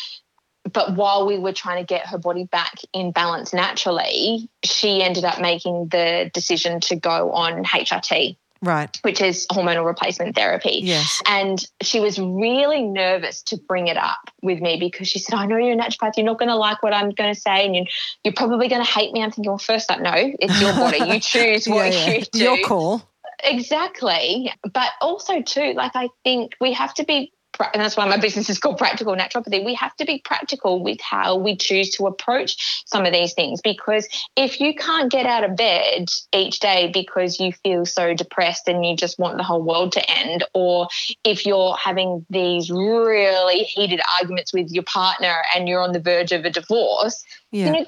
But 0.70 0.94
while 0.94 1.26
we 1.26 1.38
were 1.38 1.54
trying 1.54 1.78
to 1.78 1.86
get 1.86 2.06
her 2.08 2.18
body 2.18 2.44
back 2.44 2.74
in 2.92 3.12
balance 3.12 3.54
naturally, 3.54 4.50
she 4.62 5.02
ended 5.02 5.24
up 5.24 5.40
making 5.40 5.88
the 5.88 6.30
decision 6.34 6.80
to 6.80 6.96
go 6.96 7.32
on 7.32 7.64
HRT, 7.64 8.36
Right. 8.62 8.94
which 9.02 9.22
is 9.22 9.46
hormonal 9.50 9.86
replacement 9.86 10.36
therapy. 10.36 10.80
Yes. 10.82 11.22
And 11.26 11.64
she 11.80 11.98
was 11.98 12.18
really 12.18 12.82
nervous 12.82 13.42
to 13.44 13.56
bring 13.56 13.86
it 13.86 13.96
up 13.96 14.30
with 14.42 14.60
me 14.60 14.78
because 14.78 15.08
she 15.08 15.18
said, 15.18 15.34
I 15.34 15.46
know 15.46 15.56
you're 15.56 15.72
a 15.72 15.76
naturopath. 15.76 16.12
You're 16.16 16.26
not 16.26 16.38
going 16.38 16.50
to 16.50 16.56
like 16.56 16.82
what 16.82 16.92
I'm 16.92 17.10
going 17.10 17.32
to 17.32 17.40
say. 17.40 17.64
And 17.64 17.74
you, 17.74 17.86
you're 18.22 18.34
probably 18.34 18.68
going 18.68 18.84
to 18.84 18.90
hate 18.90 19.12
me. 19.12 19.22
I'm 19.22 19.30
thinking, 19.30 19.50
well, 19.50 19.58
first 19.58 19.90
up, 19.90 20.00
no, 20.00 20.12
it's 20.14 20.60
your 20.60 20.74
body. 20.74 20.98
You 20.98 21.20
choose 21.20 21.66
what 21.66 21.90
yeah, 21.90 22.06
yeah. 22.06 22.18
you 22.18 22.24
do. 22.32 22.38
Your 22.38 22.58
call. 22.66 23.02
Exactly. 23.42 24.52
But 24.62 24.90
also, 25.00 25.40
too, 25.40 25.72
like, 25.74 25.92
I 25.94 26.08
think 26.24 26.52
we 26.60 26.74
have 26.74 26.92
to 26.94 27.04
be, 27.04 27.32
and 27.58 27.82
that's 27.82 27.96
why 27.96 28.08
my 28.08 28.16
business 28.16 28.48
is 28.48 28.58
called 28.58 28.78
Practical 28.78 29.14
Naturopathy. 29.14 29.64
We 29.64 29.74
have 29.74 29.94
to 29.96 30.04
be 30.04 30.20
practical 30.24 30.82
with 30.82 31.00
how 31.00 31.36
we 31.36 31.56
choose 31.56 31.90
to 31.96 32.06
approach 32.06 32.82
some 32.86 33.04
of 33.04 33.12
these 33.12 33.34
things 33.34 33.60
because 33.60 34.08
if 34.36 34.60
you 34.60 34.74
can't 34.74 35.10
get 35.10 35.26
out 35.26 35.44
of 35.44 35.56
bed 35.56 36.08
each 36.32 36.60
day 36.60 36.90
because 36.92 37.38
you 37.40 37.52
feel 37.52 37.84
so 37.86 38.14
depressed 38.14 38.68
and 38.68 38.84
you 38.84 38.96
just 38.96 39.18
want 39.18 39.36
the 39.36 39.42
whole 39.42 39.62
world 39.62 39.92
to 39.92 40.10
end, 40.10 40.44
or 40.54 40.88
if 41.24 41.44
you're 41.44 41.76
having 41.76 42.24
these 42.30 42.70
really 42.70 43.64
heated 43.64 44.00
arguments 44.18 44.52
with 44.52 44.70
your 44.70 44.84
partner 44.84 45.42
and 45.54 45.68
you're 45.68 45.82
on 45.82 45.92
the 45.92 46.00
verge 46.00 46.32
of 46.32 46.44
a 46.44 46.50
divorce, 46.50 47.24
Yeah. 47.50 47.66
you 47.66 47.72
know, 47.72 47.86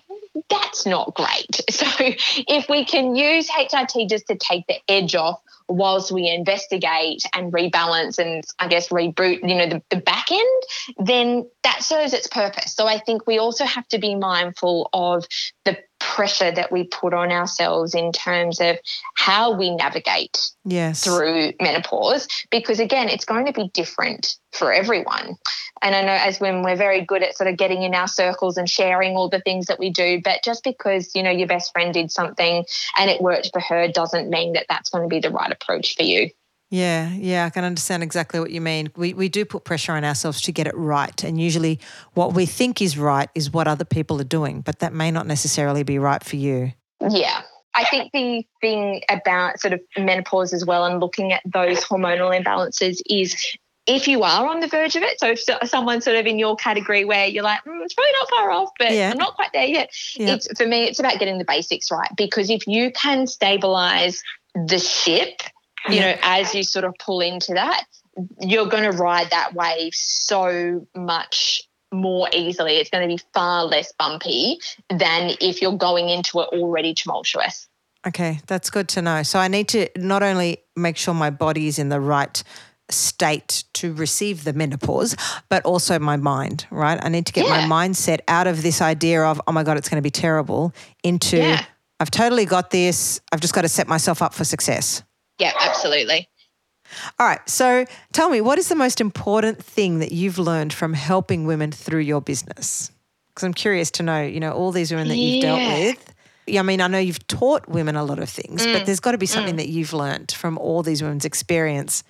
that's 0.48 0.86
not 0.86 1.14
great. 1.14 1.60
So 1.72 1.86
if 1.98 2.68
we 2.68 2.84
can 2.84 3.16
use 3.16 3.48
HRT 3.48 4.08
just 4.08 4.26
to 4.28 4.36
take 4.36 4.66
the 4.66 4.76
edge 4.88 5.14
off 5.14 5.40
whilst 5.72 6.12
we 6.12 6.28
investigate 6.28 7.22
and 7.34 7.52
rebalance 7.52 8.18
and 8.18 8.44
I 8.58 8.68
guess 8.68 8.88
reboot, 8.88 9.48
you 9.48 9.56
know, 9.56 9.68
the, 9.68 9.82
the 9.90 9.96
back 9.96 10.30
end, 10.30 10.62
then 10.98 11.48
that 11.62 11.82
serves 11.82 12.12
its 12.12 12.26
purpose. 12.26 12.74
So 12.74 12.86
I 12.86 12.98
think 12.98 13.26
we 13.26 13.38
also 13.38 13.64
have 13.64 13.86
to 13.88 13.98
be 13.98 14.14
mindful 14.14 14.90
of 14.92 15.26
the 15.64 15.78
pressure 16.02 16.50
that 16.50 16.72
we 16.72 16.84
put 16.84 17.14
on 17.14 17.30
ourselves 17.30 17.94
in 17.94 18.10
terms 18.10 18.60
of 18.60 18.76
how 19.14 19.56
we 19.56 19.74
navigate 19.74 20.50
Yes. 20.64 21.04
through 21.04 21.52
menopause 21.60 22.26
because 22.50 22.80
again 22.80 23.08
it's 23.08 23.24
going 23.24 23.46
to 23.46 23.52
be 23.52 23.68
different 23.72 24.36
for 24.52 24.72
everyone 24.72 25.36
and 25.80 25.94
i 25.94 26.02
know 26.02 26.12
as 26.12 26.40
women 26.40 26.62
we're 26.62 26.76
very 26.76 27.04
good 27.04 27.22
at 27.22 27.36
sort 27.36 27.48
of 27.48 27.56
getting 27.56 27.82
in 27.82 27.94
our 27.94 28.08
circles 28.08 28.56
and 28.56 28.68
sharing 28.68 29.14
all 29.16 29.28
the 29.28 29.40
things 29.40 29.66
that 29.66 29.78
we 29.78 29.90
do 29.90 30.20
but 30.24 30.42
just 30.44 30.64
because 30.64 31.14
you 31.14 31.22
know 31.22 31.30
your 31.30 31.46
best 31.48 31.72
friend 31.72 31.94
did 31.94 32.10
something 32.10 32.64
and 32.98 33.10
it 33.10 33.20
worked 33.20 33.50
for 33.52 33.60
her 33.60 33.86
doesn't 33.88 34.28
mean 34.28 34.52
that 34.54 34.66
that's 34.68 34.90
going 34.90 35.04
to 35.04 35.08
be 35.08 35.20
the 35.20 35.30
right 35.30 35.52
approach 35.52 35.96
for 35.96 36.02
you 36.02 36.28
Yeah, 36.72 37.10
yeah, 37.10 37.44
I 37.44 37.50
can 37.50 37.64
understand 37.64 38.02
exactly 38.02 38.40
what 38.40 38.50
you 38.50 38.62
mean. 38.62 38.90
We 38.96 39.12
we 39.12 39.28
do 39.28 39.44
put 39.44 39.64
pressure 39.64 39.92
on 39.92 40.04
ourselves 40.04 40.40
to 40.42 40.52
get 40.52 40.66
it 40.66 40.74
right, 40.74 41.22
and 41.22 41.38
usually 41.38 41.78
what 42.14 42.32
we 42.32 42.46
think 42.46 42.80
is 42.80 42.96
right 42.96 43.28
is 43.34 43.50
what 43.50 43.68
other 43.68 43.84
people 43.84 44.18
are 44.22 44.24
doing, 44.24 44.62
but 44.62 44.78
that 44.78 44.94
may 44.94 45.10
not 45.10 45.26
necessarily 45.26 45.82
be 45.82 45.98
right 45.98 46.24
for 46.24 46.36
you. 46.36 46.72
Yeah. 47.06 47.42
I 47.74 47.84
think 47.84 48.12
the 48.12 48.46
thing 48.62 49.02
about 49.10 49.60
sort 49.60 49.74
of 49.74 49.80
menopause 49.98 50.54
as 50.54 50.64
well 50.64 50.86
and 50.86 50.98
looking 50.98 51.32
at 51.32 51.42
those 51.44 51.84
hormonal 51.84 52.34
imbalances 52.38 53.00
is 53.06 53.34
if 53.86 54.08
you 54.08 54.22
are 54.22 54.46
on 54.46 54.60
the 54.60 54.66
verge 54.66 54.96
of 54.96 55.02
it, 55.02 55.20
so 55.20 55.28
if 55.32 55.40
so- 55.40 55.58
someone's 55.64 56.04
sort 56.04 56.16
of 56.16 56.24
in 56.26 56.38
your 56.38 56.56
category 56.56 57.04
where 57.04 57.26
you're 57.26 57.44
like, 57.44 57.60
mm, 57.64 57.82
it's 57.84 57.92
probably 57.92 58.12
not 58.18 58.30
far 58.30 58.50
off, 58.50 58.70
but 58.78 58.92
Yeah. 58.92 59.10
I'm 59.10 59.18
not 59.18 59.34
quite 59.34 59.52
there 59.52 59.66
yet. 59.66 59.90
Yeah. 60.16 60.34
It's 60.34 60.48
for 60.56 60.66
me, 60.66 60.84
it's 60.84 61.00
about 61.00 61.18
getting 61.18 61.36
the 61.36 61.44
basics 61.44 61.90
right 61.90 62.08
because 62.16 62.48
if 62.48 62.66
you 62.66 62.92
can 62.92 63.26
stabilize 63.26 64.22
the 64.54 64.78
ship, 64.78 65.42
you 65.88 66.00
know, 66.00 66.14
as 66.22 66.54
you 66.54 66.62
sort 66.62 66.84
of 66.84 66.94
pull 66.98 67.20
into 67.20 67.54
that, 67.54 67.84
you're 68.40 68.66
going 68.66 68.84
to 68.90 68.96
ride 68.96 69.30
that 69.30 69.54
wave 69.54 69.94
so 69.94 70.86
much 70.94 71.62
more 71.92 72.28
easily. 72.32 72.76
It's 72.76 72.90
going 72.90 73.08
to 73.08 73.14
be 73.14 73.22
far 73.34 73.64
less 73.64 73.92
bumpy 73.92 74.58
than 74.88 75.32
if 75.40 75.60
you're 75.60 75.76
going 75.76 76.08
into 76.08 76.40
it 76.40 76.48
already 76.52 76.94
tumultuous. 76.94 77.68
Okay, 78.06 78.40
that's 78.46 78.68
good 78.70 78.88
to 78.90 79.02
know. 79.02 79.22
So 79.22 79.38
I 79.38 79.48
need 79.48 79.68
to 79.68 79.88
not 79.96 80.22
only 80.22 80.58
make 80.74 80.96
sure 80.96 81.14
my 81.14 81.30
body 81.30 81.68
is 81.68 81.78
in 81.78 81.88
the 81.88 82.00
right 82.00 82.42
state 82.90 83.64
to 83.74 83.94
receive 83.94 84.44
the 84.44 84.52
menopause, 84.52 85.16
but 85.48 85.64
also 85.64 85.98
my 85.98 86.16
mind, 86.16 86.66
right? 86.70 86.98
I 87.02 87.08
need 87.08 87.26
to 87.26 87.32
get 87.32 87.46
Yeah. 87.46 87.66
my 87.66 87.86
mindset 87.86 88.20
out 88.28 88.46
of 88.46 88.62
this 88.62 88.82
idea 88.82 89.22
of, 89.22 89.40
oh 89.46 89.52
my 89.52 89.62
God, 89.62 89.76
it's 89.76 89.88
going 89.88 90.02
to 90.02 90.02
be 90.02 90.10
terrible, 90.10 90.74
into 91.02 91.38
Yeah. 91.38 91.64
I've 92.00 92.10
totally 92.10 92.44
got 92.44 92.70
this. 92.70 93.20
I've 93.32 93.40
just 93.40 93.54
got 93.54 93.62
to 93.62 93.68
set 93.68 93.86
myself 93.86 94.20
up 94.22 94.34
for 94.34 94.44
success. 94.44 95.04
Yeah, 95.42 95.52
absolutely. 95.58 96.28
All 97.18 97.26
right. 97.26 97.40
So 97.48 97.84
tell 98.12 98.30
me, 98.30 98.40
what 98.40 98.60
is 98.60 98.68
the 98.68 98.76
most 98.76 99.00
important 99.00 99.60
thing 99.60 99.98
that 99.98 100.12
you've 100.12 100.38
learned 100.38 100.72
from 100.72 100.94
helping 100.94 101.46
women 101.46 101.72
through 101.72 102.00
your 102.02 102.20
business? 102.20 102.92
Because 103.30 103.44
I'm 103.44 103.54
curious 103.54 103.90
to 103.92 104.04
know, 104.04 104.22
you 104.22 104.38
know, 104.38 104.52
all 104.52 104.70
these 104.70 104.92
women 104.92 105.08
that 105.08 105.16
you've 105.18 105.42
dealt 105.42 105.66
with, 105.66 106.14
Yeah, 106.46 106.60
I 106.60 106.62
mean, 106.62 106.80
I 106.80 106.86
know 106.86 106.98
you've 106.98 107.26
taught 107.26 107.68
women 107.68 107.96
a 107.96 108.04
lot 108.04 108.20
of 108.20 108.28
things, 108.28 108.62
but 108.66 108.82
Mm, 108.82 108.84
there's 108.86 109.00
got 109.00 109.12
to 109.12 109.18
be 109.18 109.26
something 109.26 109.56
that 109.56 109.68
you've 109.68 109.92
learned 109.92 110.30
from 110.30 110.58
all 110.58 110.84
these 110.84 111.02
women's 111.02 111.24
experience. 111.24 112.04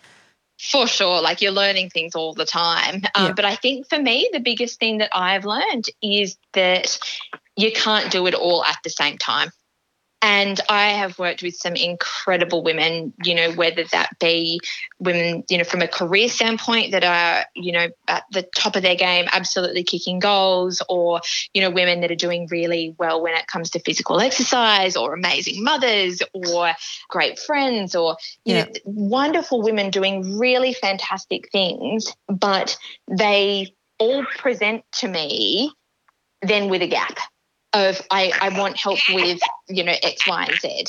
For 0.60 0.86
sure. 0.86 1.22
Like 1.22 1.40
you're 1.40 1.52
learning 1.52 1.88
things 1.88 2.14
all 2.14 2.34
the 2.34 2.44
time. 2.44 2.96
Um, 3.14 3.24
Yeah. 3.24 3.32
But 3.32 3.46
I 3.46 3.56
think 3.56 3.88
for 3.88 3.98
me, 3.98 4.28
the 4.34 4.40
biggest 4.40 4.78
thing 4.78 4.98
that 4.98 5.10
I've 5.14 5.46
learned 5.46 5.86
is 6.02 6.36
that 6.52 6.98
you 7.56 7.72
can't 7.72 8.12
do 8.12 8.26
it 8.26 8.34
all 8.34 8.62
at 8.64 8.78
the 8.84 8.90
same 8.90 9.16
time. 9.16 9.50
And 10.24 10.60
I 10.68 10.90
have 10.90 11.18
worked 11.18 11.42
with 11.42 11.56
some 11.56 11.74
incredible 11.74 12.62
women, 12.62 13.12
you 13.24 13.34
know, 13.34 13.50
whether 13.52 13.82
that 13.90 14.16
be 14.20 14.60
women, 15.00 15.42
you 15.50 15.58
know, 15.58 15.64
from 15.64 15.82
a 15.82 15.88
career 15.88 16.28
standpoint 16.28 16.92
that 16.92 17.02
are, 17.02 17.44
you 17.56 17.72
know, 17.72 17.88
at 18.06 18.22
the 18.30 18.44
top 18.54 18.76
of 18.76 18.82
their 18.82 18.94
game, 18.94 19.26
absolutely 19.32 19.82
kicking 19.82 20.20
goals, 20.20 20.80
or, 20.88 21.20
you 21.54 21.60
know, 21.60 21.70
women 21.70 22.00
that 22.02 22.12
are 22.12 22.14
doing 22.14 22.46
really 22.52 22.94
well 22.98 23.20
when 23.20 23.34
it 23.34 23.48
comes 23.48 23.70
to 23.70 23.80
physical 23.80 24.20
exercise, 24.20 24.96
or 24.96 25.12
amazing 25.12 25.64
mothers, 25.64 26.22
or 26.32 26.72
great 27.08 27.40
friends, 27.40 27.96
or, 27.96 28.16
you 28.44 28.54
Yeah. 28.54 28.64
know, 28.64 28.70
wonderful 28.84 29.60
women 29.60 29.90
doing 29.90 30.38
really 30.38 30.72
fantastic 30.72 31.50
things, 31.50 32.12
but 32.28 32.76
they 33.10 33.74
all 33.98 34.24
present 34.38 34.84
to 34.92 35.08
me 35.08 35.72
then 36.42 36.68
with 36.68 36.82
a 36.82 36.86
gap 36.86 37.18
of 37.72 38.00
I, 38.10 38.32
I 38.40 38.48
want 38.58 38.76
help 38.76 38.98
with 39.12 39.40
you 39.68 39.84
know 39.84 39.94
X, 40.02 40.26
Y, 40.26 40.44
and 40.44 40.60
Z. 40.60 40.84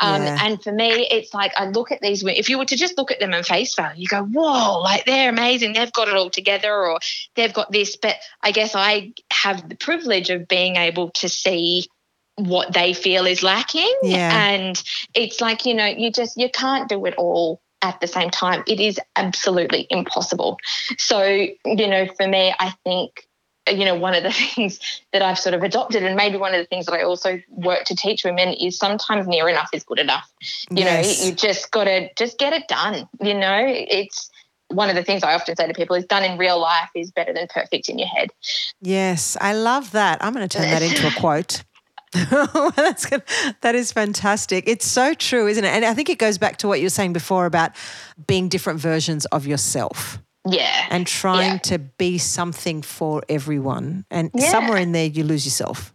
Um, 0.00 0.22
Yeah. 0.22 0.38
And 0.40 0.62
for 0.62 0.72
me, 0.72 1.06
it's 1.10 1.34
like 1.34 1.52
I 1.56 1.66
look 1.68 1.92
at 1.92 2.00
these 2.00 2.22
women. 2.22 2.38
If 2.38 2.48
you 2.48 2.58
were 2.58 2.64
to 2.66 2.76
just 2.76 2.96
look 2.98 3.10
at 3.10 3.20
them 3.20 3.34
in 3.34 3.42
face 3.44 3.74
value, 3.74 4.02
you 4.02 4.08
go, 4.08 4.22
"Whoa! 4.22 4.80
Like 4.80 5.04
they're 5.04 5.30
amazing. 5.30 5.72
They've 5.74 5.92
got 5.92 6.08
it 6.08 6.14
all 6.14 6.30
together, 6.30 6.72
or 6.72 6.98
they've 7.34 7.52
got 7.52 7.72
this." 7.72 7.96
But 7.96 8.16
I 8.42 8.52
guess 8.52 8.74
I 8.74 9.12
have 9.30 9.68
the 9.68 9.76
privilege 9.76 10.30
of 10.30 10.48
being 10.48 10.76
able 10.76 11.10
to 11.16 11.28
see 11.28 11.88
what 12.36 12.72
they 12.72 12.92
feel 12.92 13.26
is 13.26 13.42
lacking, 13.42 13.92
Yeah. 14.02 14.30
and 14.50 14.80
it's 15.14 15.40
like 15.40 15.66
you 15.66 15.74
know, 15.74 15.86
you 15.86 16.10
just 16.12 16.36
you 16.36 16.48
can't 16.50 16.88
do 16.88 17.04
it 17.06 17.14
all 17.16 17.60
at 17.82 18.00
the 18.00 18.06
same 18.06 18.30
time. 18.30 18.62
It 18.66 18.80
is 18.80 18.98
absolutely 19.16 19.86
impossible. 19.90 20.58
So 20.98 21.22
you 21.22 21.86
know, 21.88 22.06
for 22.16 22.26
me, 22.28 22.54
I 22.58 22.72
think 22.84 23.27
you 23.70 23.84
know, 23.84 23.94
one 23.94 24.14
of 24.14 24.22
the 24.22 24.32
things 24.54 24.80
that 25.12 25.22
I've 25.22 25.38
sort 25.38 25.54
of 25.54 25.62
adopted, 25.62 26.02
and 26.02 26.16
maybe 26.16 26.36
one 26.36 26.54
of 26.54 26.58
the 26.60 26.66
things 26.66 26.86
that 26.86 26.94
I 26.94 27.02
also 27.02 27.40
work 27.48 27.84
to 27.84 27.96
teach 27.96 28.24
women 28.24 28.50
is 28.54 28.78
sometimes 28.78 29.26
near 29.26 29.48
enough 29.48 29.70
is 29.72 29.84
good 29.84 29.98
enough. 29.98 30.30
You 30.70 30.84
Yes. 30.84 31.18
know, 31.20 31.26
you 31.26 31.34
just 31.34 31.70
got 31.70 31.84
to 31.84 32.08
just 32.14 32.38
get 32.38 32.52
it 32.52 32.68
done. 32.68 33.08
You 33.20 33.34
know, 33.34 33.64
it's 33.66 34.30
one 34.68 34.90
of 34.90 34.96
the 34.96 35.02
things 35.02 35.22
I 35.22 35.34
often 35.34 35.56
say 35.56 35.66
to 35.66 35.74
people 35.74 35.96
is 35.96 36.04
done 36.04 36.24
in 36.24 36.38
real 36.38 36.60
life 36.60 36.90
is 36.94 37.10
better 37.10 37.32
than 37.32 37.46
perfect 37.48 37.88
in 37.88 37.98
your 37.98 38.08
head. 38.08 38.30
Yes, 38.80 39.36
I 39.40 39.54
love 39.54 39.92
that. 39.92 40.22
I'm 40.22 40.34
going 40.34 40.46
to 40.46 40.56
turn 40.58 40.70
that 40.70 40.82
into 40.82 41.06
a 41.06 41.10
quote. 41.20 41.64
That's 42.12 43.06
good. 43.06 43.22
That 43.60 43.74
is 43.74 43.92
fantastic. 43.92 44.64
It's 44.66 44.86
so 44.86 45.14
true, 45.14 45.46
isn't 45.46 45.64
it? 45.64 45.68
And 45.68 45.84
I 45.84 45.94
think 45.94 46.08
it 46.08 46.18
goes 46.18 46.38
back 46.38 46.56
to 46.58 46.68
what 46.68 46.80
you 46.80 46.86
were 46.86 46.90
saying 46.90 47.12
before 47.12 47.46
about 47.46 47.72
being 48.26 48.48
different 48.48 48.80
versions 48.80 49.26
of 49.26 49.46
yourself 49.46 50.18
Yeah. 50.46 50.86
and 50.90 51.06
trying 51.06 51.52
Yeah. 51.52 51.58
to 51.58 51.78
be 51.78 52.18
something 52.18 52.82
for 52.82 53.22
everyone. 53.28 54.04
And 54.10 54.30
Yeah. 54.34 54.50
somewhere 54.50 54.78
in 54.78 54.92
there, 54.92 55.06
you 55.06 55.24
lose 55.24 55.44
yourself. 55.44 55.92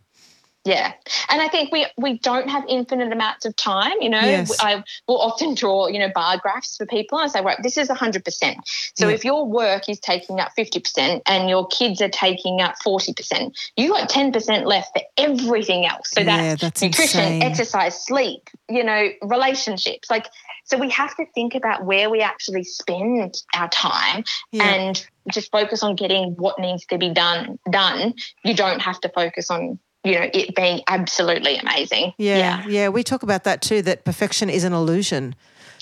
Yeah, 0.65 0.93
and 1.29 1.41
I 1.41 1.49
think 1.49 1.73
we 1.73 1.85
we 1.97 2.19
don't 2.19 2.49
have 2.49 2.63
infinite 2.69 3.11
amounts 3.11 3.45
of 3.45 3.53
time. 3.57 3.95
You 3.99 4.09
know, 4.09 4.21
Yes. 4.21 4.55
I 4.61 4.81
will 5.09 5.19
often 5.19 5.55
draw 5.55 5.87
you 5.87 5.99
know 5.99 6.07
bar 6.15 6.37
graphs 6.37 6.77
for 6.77 6.85
people 6.85 7.17
and 7.19 7.25
I 7.29 7.33
say, 7.33 7.41
right, 7.41 7.57
this 7.61 7.75
is 7.77 7.89
hundred 7.89 8.23
percent. 8.23 8.59
So 8.95 9.09
Yeah. 9.09 9.15
if 9.15 9.25
your 9.25 9.45
work 9.45 9.89
is 9.89 9.99
taking 9.99 10.39
up 10.39 10.51
fifty 10.55 10.79
percent 10.79 11.21
and 11.25 11.49
your 11.49 11.67
kids 11.67 12.01
are 12.01 12.07
taking 12.07 12.61
up 12.61 12.75
forty 12.81 13.11
percent, 13.13 13.57
you 13.75 13.89
got 13.89 14.07
ten 14.07 14.31
percent 14.31 14.65
left 14.65 14.91
for 14.95 15.03
everything 15.17 15.85
else. 15.85 16.11
So 16.13 16.21
Yeah, 16.21 16.37
that's, 16.55 16.61
that's 16.61 16.81
nutrition, 16.81 17.19
insane. 17.19 17.43
exercise, 17.43 18.01
sleep. 18.05 18.49
You 18.69 18.85
know, 18.85 19.09
relationships. 19.21 20.09
Like, 20.09 20.27
so 20.65 20.77
we 20.77 20.89
have 20.89 21.15
to 21.17 21.25
think 21.35 21.55
about 21.55 21.85
where 21.85 22.09
we 22.09 22.21
actually 22.21 22.63
spend 22.63 23.33
our 23.53 23.69
time 23.69 24.23
Yeah. 24.51 24.63
and 24.63 25.07
just 25.31 25.51
focus 25.51 25.83
on 25.83 25.95
getting 25.95 26.35
what 26.37 26.59
needs 26.59 26.85
to 26.87 26.97
be 26.97 27.09
done 27.13 27.59
done. 27.69 28.13
You 28.43 28.53
don't 28.55 28.81
have 28.81 28.99
to 29.01 29.09
focus 29.09 29.49
on 29.49 29.79
you 30.03 30.13
know 30.19 30.29
it 30.33 30.55
being 30.55 30.81
absolutely 30.87 31.57
amazing. 31.57 32.13
Yeah, 32.17 32.65
yeah, 32.67 32.89
We 32.89 33.03
talk 33.03 33.23
about 33.23 33.43
that 33.45 33.61
too. 33.61 33.81
That 33.81 34.03
perfection 34.05 34.49
is 34.49 34.63
an 34.63 34.73
illusion 34.73 35.35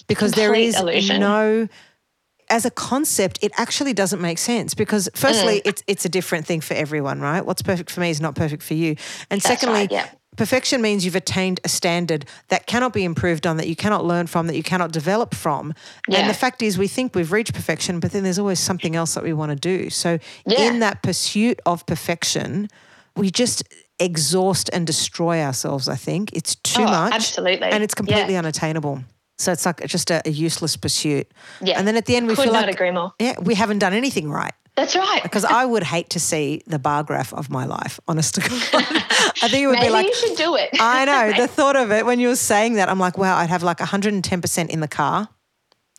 because 0.08 0.34
there 0.34 0.50
Complete 0.50 0.66
is 0.68 0.80
illusion. 0.80 1.20
no. 1.20 1.68
As 2.50 2.66
a 2.66 2.70
concept, 2.72 3.40
it 3.42 3.54
actually 3.58 3.94
doesn't 3.94 4.20
make 4.20 4.38
sense 4.38 4.74
because, 4.74 5.08
firstly, 5.16 5.60
Mm. 5.62 5.68
it's 5.70 5.84
it's 5.88 6.06
a 6.06 6.10
different 6.10 6.46
thing 6.46 6.60
for 6.60 6.74
everyone, 6.74 7.22
right? 7.22 7.46
What's 7.46 7.62
perfect 7.62 7.90
for 7.90 8.02
me 8.02 8.10
is 8.10 8.20
not 8.20 8.36
perfect 8.36 8.62
for 8.62 8.74
you, 8.74 8.98
and 9.30 9.40
That's 9.42 9.46
secondly, 9.46 9.80
right, 9.82 9.92
yeah. 9.92 10.08
Perfection 10.42 10.82
means 10.82 11.06
you've 11.06 11.16
attained 11.16 11.60
a 11.64 11.70
standard 11.70 12.26
that 12.48 12.66
cannot 12.66 12.94
be 12.94 13.04
improved 13.04 13.46
on, 13.46 13.58
that 13.58 13.68
you 13.68 13.76
cannot 13.76 14.04
learn 14.04 14.26
from, 14.26 14.48
that 14.48 14.56
you 14.56 14.64
cannot 14.64 14.92
develop 14.92 15.36
from. 15.36 15.72
Yeah. 16.08 16.18
And 16.20 16.30
the 16.30 16.34
fact 16.34 16.64
is, 16.64 16.80
we 16.80 16.88
think 16.88 17.14
we've 17.14 17.32
reached 17.32 17.54
perfection, 17.54 18.00
but 18.00 18.12
then 18.12 18.24
there's 18.24 18.40
always 18.40 18.60
something 18.60 18.96
else 18.96 19.14
that 19.14 19.24
we 19.24 19.34
want 19.34 19.52
to 19.52 19.56
do. 19.56 19.92
So, 19.92 20.18
Yeah. 20.48 20.62
in 20.68 20.80
that 20.80 21.04
pursuit 21.04 21.60
of 21.66 21.86
perfection, 21.86 22.70
we 23.16 23.30
just 23.30 23.62
exhaust 24.00 24.68
and 24.74 24.88
destroy 24.88 25.42
ourselves. 25.42 25.88
I 25.88 25.96
think 25.96 26.34
it's 26.34 26.56
too 26.56 26.82
Oh, 26.82 26.86
much, 26.86 27.14
absolutely. 27.14 27.70
and 27.70 27.84
it's 27.84 27.94
completely 27.94 28.34
Yeah. 28.34 28.40
unattainable. 28.40 29.04
So 29.42 29.52
it's 29.52 29.66
like 29.66 29.86
just 29.88 30.12
a, 30.12 30.22
a 30.26 30.30
useless 30.32 30.78
pursuit. 30.78 31.32
Yeah. 31.62 31.78
And 31.80 31.88
then 31.88 31.96
at 31.98 32.06
the 32.06 32.16
end, 32.16 32.28
we 32.28 32.36
Could 32.36 32.46
feel 32.46 32.54
not 32.54 32.66
like 32.68 32.76
agree 32.76 32.92
more. 32.92 33.14
yeah, 33.20 33.40
we 33.40 33.56
haven't 33.56 33.80
done 33.80 33.94
anything 33.94 34.30
right. 34.30 34.54
That's 34.78 34.96
right. 34.96 35.22
Because 35.22 35.44
I 35.44 35.66
would 35.66 35.84
hate 35.84 36.12
to 36.12 36.20
see 36.20 36.64
the 36.66 36.80
bar 36.80 37.04
graph 37.04 37.34
of 37.34 37.50
my 37.50 37.66
life, 37.66 38.00
honest 38.08 38.36
to 38.36 38.42
God. 38.42 38.52
I 39.44 39.48
think 39.50 39.64
it 39.64 39.68
would 39.68 39.74
Maybe 39.74 39.88
be 39.88 39.92
like, 39.92 40.06
you 40.08 40.16
should 40.16 40.38
do 40.38 40.56
it. 40.56 40.70
I 40.80 41.04
know. 41.06 41.34
The 41.42 41.48
thought 41.58 41.76
of 41.76 41.92
it 41.92 42.06
when 42.06 42.20
you 42.22 42.30
were 42.30 42.36
saying 42.38 42.76
that, 42.76 42.88
I'm 42.88 43.00
like, 43.00 43.18
wow, 43.18 43.36
I'd 43.38 43.50
have 43.50 43.64
like 43.64 43.78
110% 43.80 44.70
in 44.70 44.80
the 44.80 44.88
car 44.88 45.28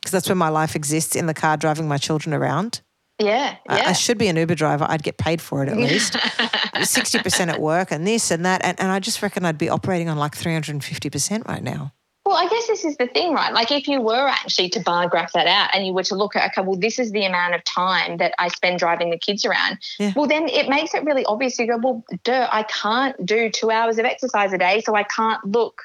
because 0.01 0.11
that's 0.13 0.29
where 0.29 0.37
my 0.37 0.49
life 0.49 0.75
exists 0.75 1.15
in 1.17 1.27
the 1.27 1.35
car, 1.35 1.57
driving 1.59 1.87
my 1.87 1.99
children 1.99 2.33
around. 2.33 2.81
yeah, 3.19 3.57
I- 3.69 3.83
I, 3.91 3.93
should 3.93 4.17
be 4.19 4.29
an 4.29 4.37
Uber 4.37 4.55
driver. 4.55 4.87
I'd 4.89 5.03
get 5.03 5.19
paid 5.19 5.43
for 5.43 5.63
it 5.63 5.69
at 5.69 5.77
least. 5.77 6.15
60% 6.15 7.49
at 7.49 7.61
work 7.61 7.91
and 7.93 8.07
this 8.07 8.31
and 8.31 8.45
that. 8.47 8.65
And, 8.65 8.81
and 8.81 8.91
I 8.91 9.01
just 9.01 9.21
reckon 9.23 9.45
I'd 9.45 9.59
be 9.59 9.69
operating 9.69 10.09
on 10.09 10.17
like 10.17 10.33
350% 10.37 11.47
right 11.47 11.63
now. 11.63 11.93
Well, 12.33 12.43
I 12.43 12.49
guess 12.49 12.67
this 12.67 12.83
is 12.87 12.97
the 12.97 13.09
thing, 13.09 13.35
right? 13.35 13.53
Like, 13.53 13.71
if 13.71 13.87
you 13.87 14.01
were 14.01 14.27
actually 14.27 14.71
to 14.71 14.81
bar 14.81 15.07
graph 15.07 15.35
that 15.35 15.47
out 15.47 15.69
and 15.75 15.87
you 15.87 15.93
were 15.93 16.03
to 16.05 16.15
look 16.15 16.35
at, 16.35 16.51
okay, 16.51 16.67
well, 16.67 16.79
this 16.79 16.99
is 16.99 17.13
the 17.13 17.27
amount 17.27 17.55
of 17.55 17.63
time 17.65 18.17
that 18.17 18.33
I 18.39 18.49
spend 18.49 18.79
driving 18.79 19.11
the 19.11 19.19
kids 19.19 19.45
around, 19.45 19.81
Yeah. 19.99 20.15
well, 20.17 20.27
then 20.27 20.49
it 20.49 20.67
makes 20.67 20.95
it 20.95 21.05
really 21.05 21.27
obvious. 21.27 21.59
You 21.59 21.67
go, 21.67 21.77
well, 21.77 22.03
duh, 22.25 22.49
I 22.51 22.63
can't 22.63 23.27
do 23.27 23.51
two 23.51 23.71
hours 23.71 23.99
of 23.99 24.07
exercise 24.07 24.51
a 24.55 24.57
day, 24.59 24.81
so 24.81 24.95
I 24.95 25.03
can't 25.03 25.45
look. 25.45 25.83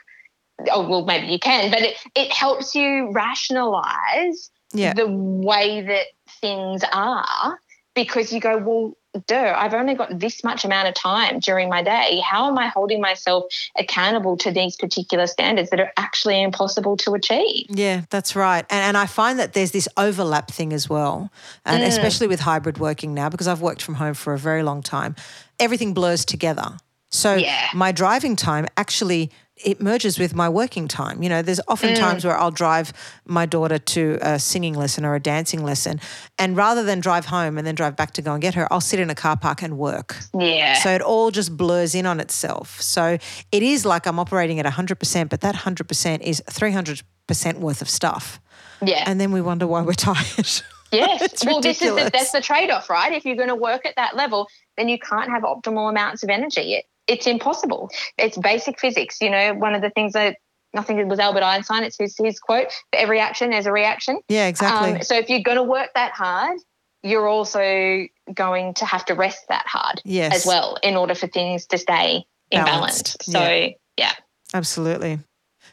Oh, 0.71 0.87
well, 0.87 1.03
maybe 1.03 1.27
you 1.27 1.37
can, 1.37 1.69
but 1.69 1.81
it, 1.81 1.97
it 2.15 2.31
helps 2.31 2.73
you 2.73 3.11
rationalize 3.11 4.49
Yeah. 4.73 4.93
the 4.93 5.05
way 5.07 5.81
that 5.81 6.05
things 6.39 6.81
are 6.93 7.59
because 7.97 8.31
you 8.31 8.39
go, 8.39 8.57
well, 8.59 8.93
duh, 9.25 9.55
I've 9.57 9.73
only 9.73 9.95
got 9.95 10.19
this 10.19 10.43
much 10.43 10.63
amount 10.63 10.87
of 10.87 10.93
time 10.93 11.39
during 11.39 11.67
my 11.67 11.81
day. 11.81 12.21
How 12.23 12.47
am 12.47 12.55
I 12.59 12.67
holding 12.67 13.01
myself 13.01 13.45
accountable 13.75 14.37
to 14.37 14.51
these 14.51 14.75
particular 14.75 15.25
standards 15.25 15.71
that 15.71 15.79
are 15.79 15.91
actually 15.97 16.43
impossible 16.43 16.95
to 16.97 17.15
achieve? 17.15 17.65
Yeah, 17.69 18.03
that's 18.11 18.35
right. 18.35 18.63
And, 18.69 18.83
and 18.83 18.97
I 18.97 19.07
find 19.07 19.39
that 19.39 19.53
there's 19.53 19.71
this 19.71 19.89
overlap 19.97 20.51
thing 20.51 20.73
as 20.73 20.87
well, 20.87 21.31
and 21.65 21.83
Mm. 21.83 21.87
especially 21.87 22.27
with 22.27 22.41
hybrid 22.41 22.77
working 22.77 23.15
now, 23.15 23.29
because 23.29 23.47
I've 23.47 23.61
worked 23.61 23.81
from 23.81 23.95
home 23.95 24.13
for 24.13 24.33
a 24.33 24.37
very 24.37 24.61
long 24.61 24.83
time, 24.83 25.15
everything 25.59 25.95
blurs 25.95 26.23
together. 26.23 26.77
So 27.09 27.33
Yeah. 27.37 27.69
my 27.73 27.91
driving 27.91 28.35
time 28.35 28.67
actually 28.77 29.31
it 29.65 29.81
merges 29.81 30.19
with 30.19 30.35
my 30.35 30.47
working 30.49 30.87
time. 30.87 31.23
You 31.23 31.29
know, 31.29 31.41
there's 31.41 31.59
often 31.67 31.93
Mm. 31.93 31.99
times 31.99 32.25
where 32.25 32.37
I'll 32.37 32.51
drive 32.51 32.93
my 33.25 33.45
daughter 33.45 33.77
to 33.79 34.17
a 34.21 34.37
singing 34.39 34.73
lesson 34.75 35.03
or 35.05 35.15
a 35.15 35.19
dancing 35.19 35.63
lesson, 35.63 35.99
and 36.37 36.55
rather 36.55 36.83
than 36.83 36.99
drive 36.99 37.25
home 37.25 37.57
and 37.57 37.65
then 37.65 37.75
drive 37.75 37.95
back 37.95 38.11
to 38.13 38.21
go 38.21 38.33
and 38.33 38.41
get 38.41 38.53
her, 38.55 38.67
I'll 38.71 38.81
sit 38.81 38.99
in 38.99 39.09
a 39.09 39.15
car 39.15 39.35
park 39.37 39.61
and 39.63 39.77
work. 39.77 40.15
Yeah. 40.37 40.75
So 40.75 40.89
it 40.91 41.01
all 41.01 41.31
just 41.31 41.57
blurs 41.57 41.95
in 41.95 42.05
on 42.05 42.19
itself. 42.19 42.81
So 42.81 43.17
it 43.51 43.63
is 43.63 43.85
like 43.85 44.05
I'm 44.05 44.19
operating 44.19 44.59
at 44.59 44.65
100%, 44.65 45.29
but 45.29 45.41
that 45.41 45.55
100% 45.55 46.21
is 46.21 46.41
300% 46.49 47.59
worth 47.59 47.81
of 47.81 47.89
stuff. 47.89 48.39
yeah. 48.81 49.03
And 49.07 49.19
then 49.19 49.31
we 49.31 49.41
wonder 49.41 49.65
why 49.67 49.81
we're 49.81 49.93
tired. 50.11 50.49
Yes. 50.91 51.43
Well, 51.45 51.59
this 51.59 51.81
is 51.81 51.93
the, 51.95 52.09
that's 52.13 52.31
the 52.31 52.39
trade 52.41 52.69
off, 52.69 52.89
right? 52.89 53.11
If 53.11 53.25
you're 53.25 53.35
going 53.35 53.49
to 53.49 53.55
work 53.55 53.85
at 53.85 53.95
that 53.97 54.15
level, 54.15 54.47
then 54.77 54.87
you 54.87 54.97
can't 54.97 55.29
have 55.29 55.43
optimal 55.43 55.89
amounts 55.89 56.23
of 56.23 56.29
energy. 56.29 56.75
It, 56.75 56.85
it's 57.07 57.27
impossible. 57.27 57.89
It's 58.17 58.37
basic 58.37 58.79
physics. 58.79 59.17
You 59.21 59.29
know, 59.29 59.53
one 59.53 59.75
of 59.75 59.81
the 59.81 59.89
things 59.89 60.13
that 60.13 60.37
I 60.75 60.81
think 60.81 60.99
it 60.99 61.07
was 61.07 61.19
Albert 61.19 61.43
Einstein. 61.43 61.83
It's 61.83 61.97
his, 61.97 62.15
his 62.17 62.39
quote: 62.39 62.71
"For 62.91 62.99
every 62.99 63.19
action, 63.19 63.51
there's 63.51 63.65
a 63.65 63.71
reaction." 63.71 64.19
yeah, 64.29 64.47
exactly. 64.47 64.93
Um, 64.95 65.03
so 65.03 65.15
if 65.15 65.29
you're 65.29 65.41
going 65.41 65.57
to 65.57 65.63
work 65.63 65.89
that 65.95 66.11
hard, 66.11 66.59
you're 67.03 67.27
also 67.27 68.05
going 68.33 68.73
to 68.75 68.85
have 68.85 69.05
to 69.05 69.13
rest 69.13 69.47
that 69.49 69.65
hard 69.67 70.01
yes. 70.03 70.35
as 70.35 70.45
well 70.45 70.77
in 70.83 70.95
order 70.95 71.15
for 71.15 71.27
things 71.27 71.65
to 71.67 71.77
stay 71.77 72.25
in 72.51 72.63
balance. 72.63 73.15
So 73.21 73.69
yeah. 73.97 74.13
Absolutely. 74.53 75.19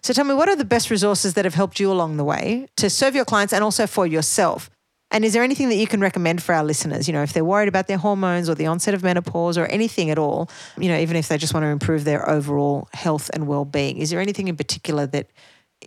So 0.02 0.12
tell 0.12 0.24
me, 0.24 0.34
what 0.34 0.48
are 0.48 0.56
the 0.56 0.64
best 0.64 0.90
resources 0.90 1.34
that 1.34 1.44
have 1.44 1.54
helped 1.54 1.80
you 1.80 1.90
along 1.90 2.16
the 2.16 2.24
way 2.24 2.66
to 2.76 2.90
serve 2.90 3.14
your 3.14 3.24
clients 3.24 3.52
and 3.52 3.64
also 3.64 3.86
for 3.86 4.06
yourself? 4.06 4.68
And 5.14 5.24
is 5.24 5.32
there 5.32 5.44
anything 5.44 5.68
that 5.68 5.76
you 5.76 5.86
can 5.86 6.00
recommend 6.00 6.42
for 6.42 6.56
our 6.56 6.64
listeners? 6.64 7.06
You 7.06 7.14
know, 7.14 7.22
if 7.22 7.32
they're 7.32 7.44
worried 7.44 7.68
about 7.68 7.86
their 7.86 7.98
hormones 7.98 8.48
or 8.48 8.56
the 8.56 8.66
onset 8.66 8.94
of 8.94 9.04
menopause 9.04 9.56
or 9.56 9.66
anything 9.66 10.10
at 10.10 10.18
all, 10.18 10.50
you 10.76 10.88
know, 10.88 10.98
even 10.98 11.14
if 11.14 11.28
they 11.28 11.38
just 11.38 11.54
want 11.54 11.62
to 11.62 11.68
improve 11.68 12.02
their 12.02 12.28
overall 12.28 12.88
health 12.92 13.30
and 13.32 13.46
well-being, 13.46 13.98
is 13.98 14.10
there 14.10 14.20
anything 14.20 14.48
in 14.48 14.56
particular 14.56 15.06
that 15.06 15.28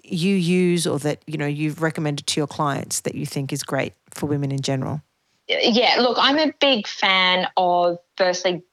you 0.01 0.33
use 0.33 0.87
or 0.87 0.97
that, 0.99 1.23
you 1.27 1.37
know, 1.37 1.45
you've 1.45 1.81
recommended 1.81 2.25
to 2.25 2.39
your 2.39 2.47
clients 2.47 3.01
that 3.01 3.15
you 3.15 3.25
think 3.25 3.51
is 3.51 3.63
great 3.63 3.91
for 4.11 4.27
women 4.27 4.49
in 4.49 4.61
general? 4.61 5.01
Yeah, 5.49 5.97
look, 5.99 6.17
I'm 6.17 6.37
a 6.37 6.53
big 6.61 6.87
fan 6.87 7.49
of 7.57 7.97
firstly 8.15 8.63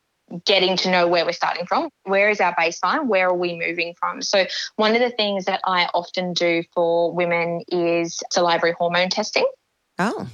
getting 0.44 0.76
to 0.76 0.90
know 0.90 1.08
where 1.08 1.24
we're 1.24 1.32
starting 1.32 1.66
from. 1.66 1.88
Where 2.04 2.30
is 2.30 2.40
our 2.40 2.54
baseline? 2.54 3.06
Where 3.06 3.28
are 3.28 3.34
we 3.34 3.58
moving 3.58 3.94
from? 3.98 4.22
So, 4.22 4.46
one 4.76 4.94
of 4.94 5.00
the 5.00 5.10
things 5.10 5.46
that 5.46 5.60
I 5.64 5.88
often 5.94 6.32
do 6.32 6.62
for 6.72 7.12
women 7.12 7.62
is 7.68 8.22
salivary 8.30 8.74
hormone 8.78 9.08
testing. 9.08 9.46
Oh, 9.98 10.28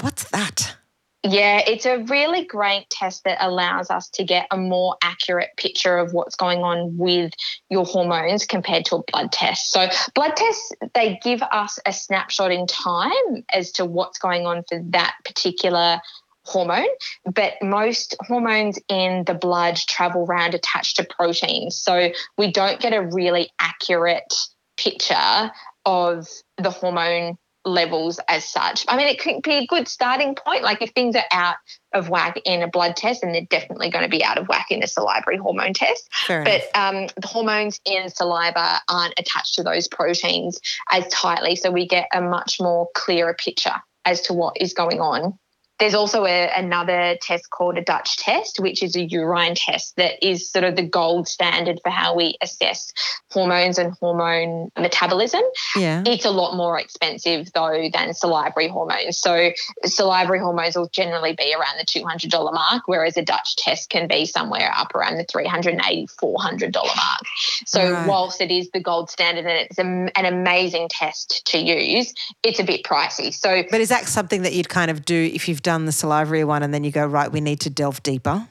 what's 0.00 0.28
that? 0.30 0.76
Yeah, 1.22 1.60
it's 1.66 1.86
a 1.86 2.04
really 2.04 2.44
great 2.44 2.88
test 2.88 3.24
that 3.24 3.38
allows 3.40 3.90
us 3.90 4.08
to 4.10 4.22
get 4.22 4.46
a 4.52 4.56
more 4.56 4.96
accurate 5.02 5.50
picture 5.56 5.98
of 5.98 6.12
what's 6.12 6.36
going 6.36 6.60
on 6.60 6.96
with 6.96 7.32
your 7.68 7.84
hormones 7.84 8.46
compared 8.46 8.84
to 8.86 8.96
a 8.96 9.02
blood 9.10 9.32
test. 9.32 9.72
So, 9.72 9.88
blood 10.14 10.36
tests, 10.36 10.72
they 10.94 11.18
give 11.22 11.42
us 11.42 11.80
a 11.84 11.92
snapshot 11.92 12.52
in 12.52 12.68
time 12.68 13.44
as 13.52 13.72
to 13.72 13.84
what's 13.84 14.18
going 14.18 14.46
on 14.46 14.62
for 14.68 14.80
that 14.90 15.14
particular 15.24 16.00
hormone, 16.46 16.86
but 17.34 17.54
most 17.60 18.14
hormones 18.20 18.78
in 18.88 19.24
the 19.26 19.34
blood 19.34 19.76
travel 19.76 20.24
around 20.24 20.54
attached 20.54 20.96
to 20.96 21.04
proteins. 21.04 21.76
So 21.76 22.10
we 22.38 22.52
don't 22.52 22.80
get 22.80 22.94
a 22.94 23.02
really 23.02 23.50
accurate 23.58 24.32
picture 24.76 25.50
of 25.84 26.28
the 26.56 26.70
hormone 26.70 27.36
levels 27.66 28.20
as 28.28 28.44
such. 28.44 28.86
I 28.88 28.96
mean, 28.96 29.08
it 29.08 29.20
could 29.20 29.42
be 29.42 29.56
a 29.56 29.66
good 29.66 29.88
starting 29.88 30.34
point. 30.34 30.62
Like 30.62 30.80
if 30.80 30.90
things 30.90 31.16
are 31.16 31.24
out 31.32 31.56
of 31.92 32.08
whack 32.08 32.40
in 32.44 32.62
a 32.62 32.68
blood 32.68 32.96
test, 32.96 33.22
and 33.22 33.34
they're 33.34 33.46
definitely 33.50 33.90
going 33.90 34.04
to 34.04 34.10
be 34.10 34.24
out 34.24 34.38
of 34.38 34.48
whack 34.48 34.66
in 34.70 34.82
a 34.82 34.86
salivary 34.86 35.36
hormone 35.36 35.74
test. 35.74 36.08
Fair 36.12 36.44
but 36.44 36.62
um, 36.74 37.08
the 37.20 37.26
hormones 37.26 37.80
in 37.84 38.08
saliva 38.08 38.80
aren't 38.88 39.14
attached 39.18 39.54
to 39.54 39.62
those 39.62 39.88
proteins 39.88 40.60
as 40.90 41.06
tightly, 41.08 41.56
so 41.56 41.70
we 41.70 41.86
get 41.86 42.06
a 42.14 42.22
much 42.22 42.60
more 42.60 42.88
clearer 42.94 43.34
picture 43.34 43.74
as 44.04 44.22
to 44.22 44.32
what 44.32 44.56
is 44.60 44.72
going 44.72 45.00
on. 45.00 45.36
There's 45.78 45.94
also 45.94 46.24
a, 46.24 46.50
another 46.56 47.16
test 47.20 47.50
called 47.50 47.76
a 47.76 47.82
Dutch 47.82 48.16
test, 48.16 48.58
which 48.60 48.82
is 48.82 48.96
a 48.96 49.02
urine 49.02 49.54
test 49.54 49.96
that 49.96 50.26
is 50.26 50.50
sort 50.50 50.64
of 50.64 50.74
the 50.76 50.82
gold 50.82 51.28
standard 51.28 51.80
for 51.82 51.90
how 51.90 52.14
we 52.16 52.36
assess 52.40 52.92
hormones 53.30 53.76
and 53.78 53.92
hormone 54.00 54.70
metabolism. 54.78 55.42
Yeah. 55.76 56.02
It's 56.06 56.24
a 56.24 56.30
lot 56.30 56.56
more 56.56 56.78
expensive 56.80 57.52
though 57.52 57.88
than 57.92 58.14
salivary 58.14 58.68
hormones. 58.68 59.18
So 59.18 59.50
salivary 59.84 60.38
hormones 60.38 60.76
will 60.76 60.88
generally 60.88 61.34
be 61.34 61.54
around 61.54 61.76
the 61.78 61.84
$200 61.84 62.52
mark, 62.54 62.84
whereas 62.86 63.16
a 63.18 63.22
Dutch 63.22 63.56
test 63.56 63.90
can 63.90 64.08
be 64.08 64.24
somewhere 64.24 64.70
up 64.74 64.94
around 64.94 65.16
the 65.18 65.24
$380, 65.26 66.08
$400 66.16 66.72
mark. 66.74 67.20
So 67.66 67.92
Right. 67.92 68.08
whilst 68.08 68.40
it 68.40 68.50
is 68.50 68.70
the 68.70 68.80
gold 68.80 69.10
standard 69.10 69.44
and 69.44 69.58
it's 69.68 69.78
a, 69.78 69.82
an 70.18 70.24
amazing 70.24 70.88
test 70.88 71.44
to 71.46 71.58
use, 71.58 72.14
it's 72.42 72.58
a 72.58 72.64
bit 72.64 72.82
pricey. 72.84 73.32
So 73.34 73.62
But 73.70 73.80
is 73.80 73.90
that 73.90 74.06
something 74.06 74.42
that 74.42 74.54
you'd 74.54 74.68
kind 74.68 74.90
of 74.90 75.04
do 75.04 75.30
if 75.34 75.48
you've 75.48 75.62
done 75.66 75.84
the 75.84 75.90
salivary 75.90 76.44
one 76.44 76.62
and 76.62 76.72
then 76.72 76.84
you 76.84 76.92
go, 76.92 77.04
right, 77.04 77.30
we 77.30 77.40
need 77.40 77.60
to 77.62 77.70
delve 77.70 78.00
deeper? 78.04 78.46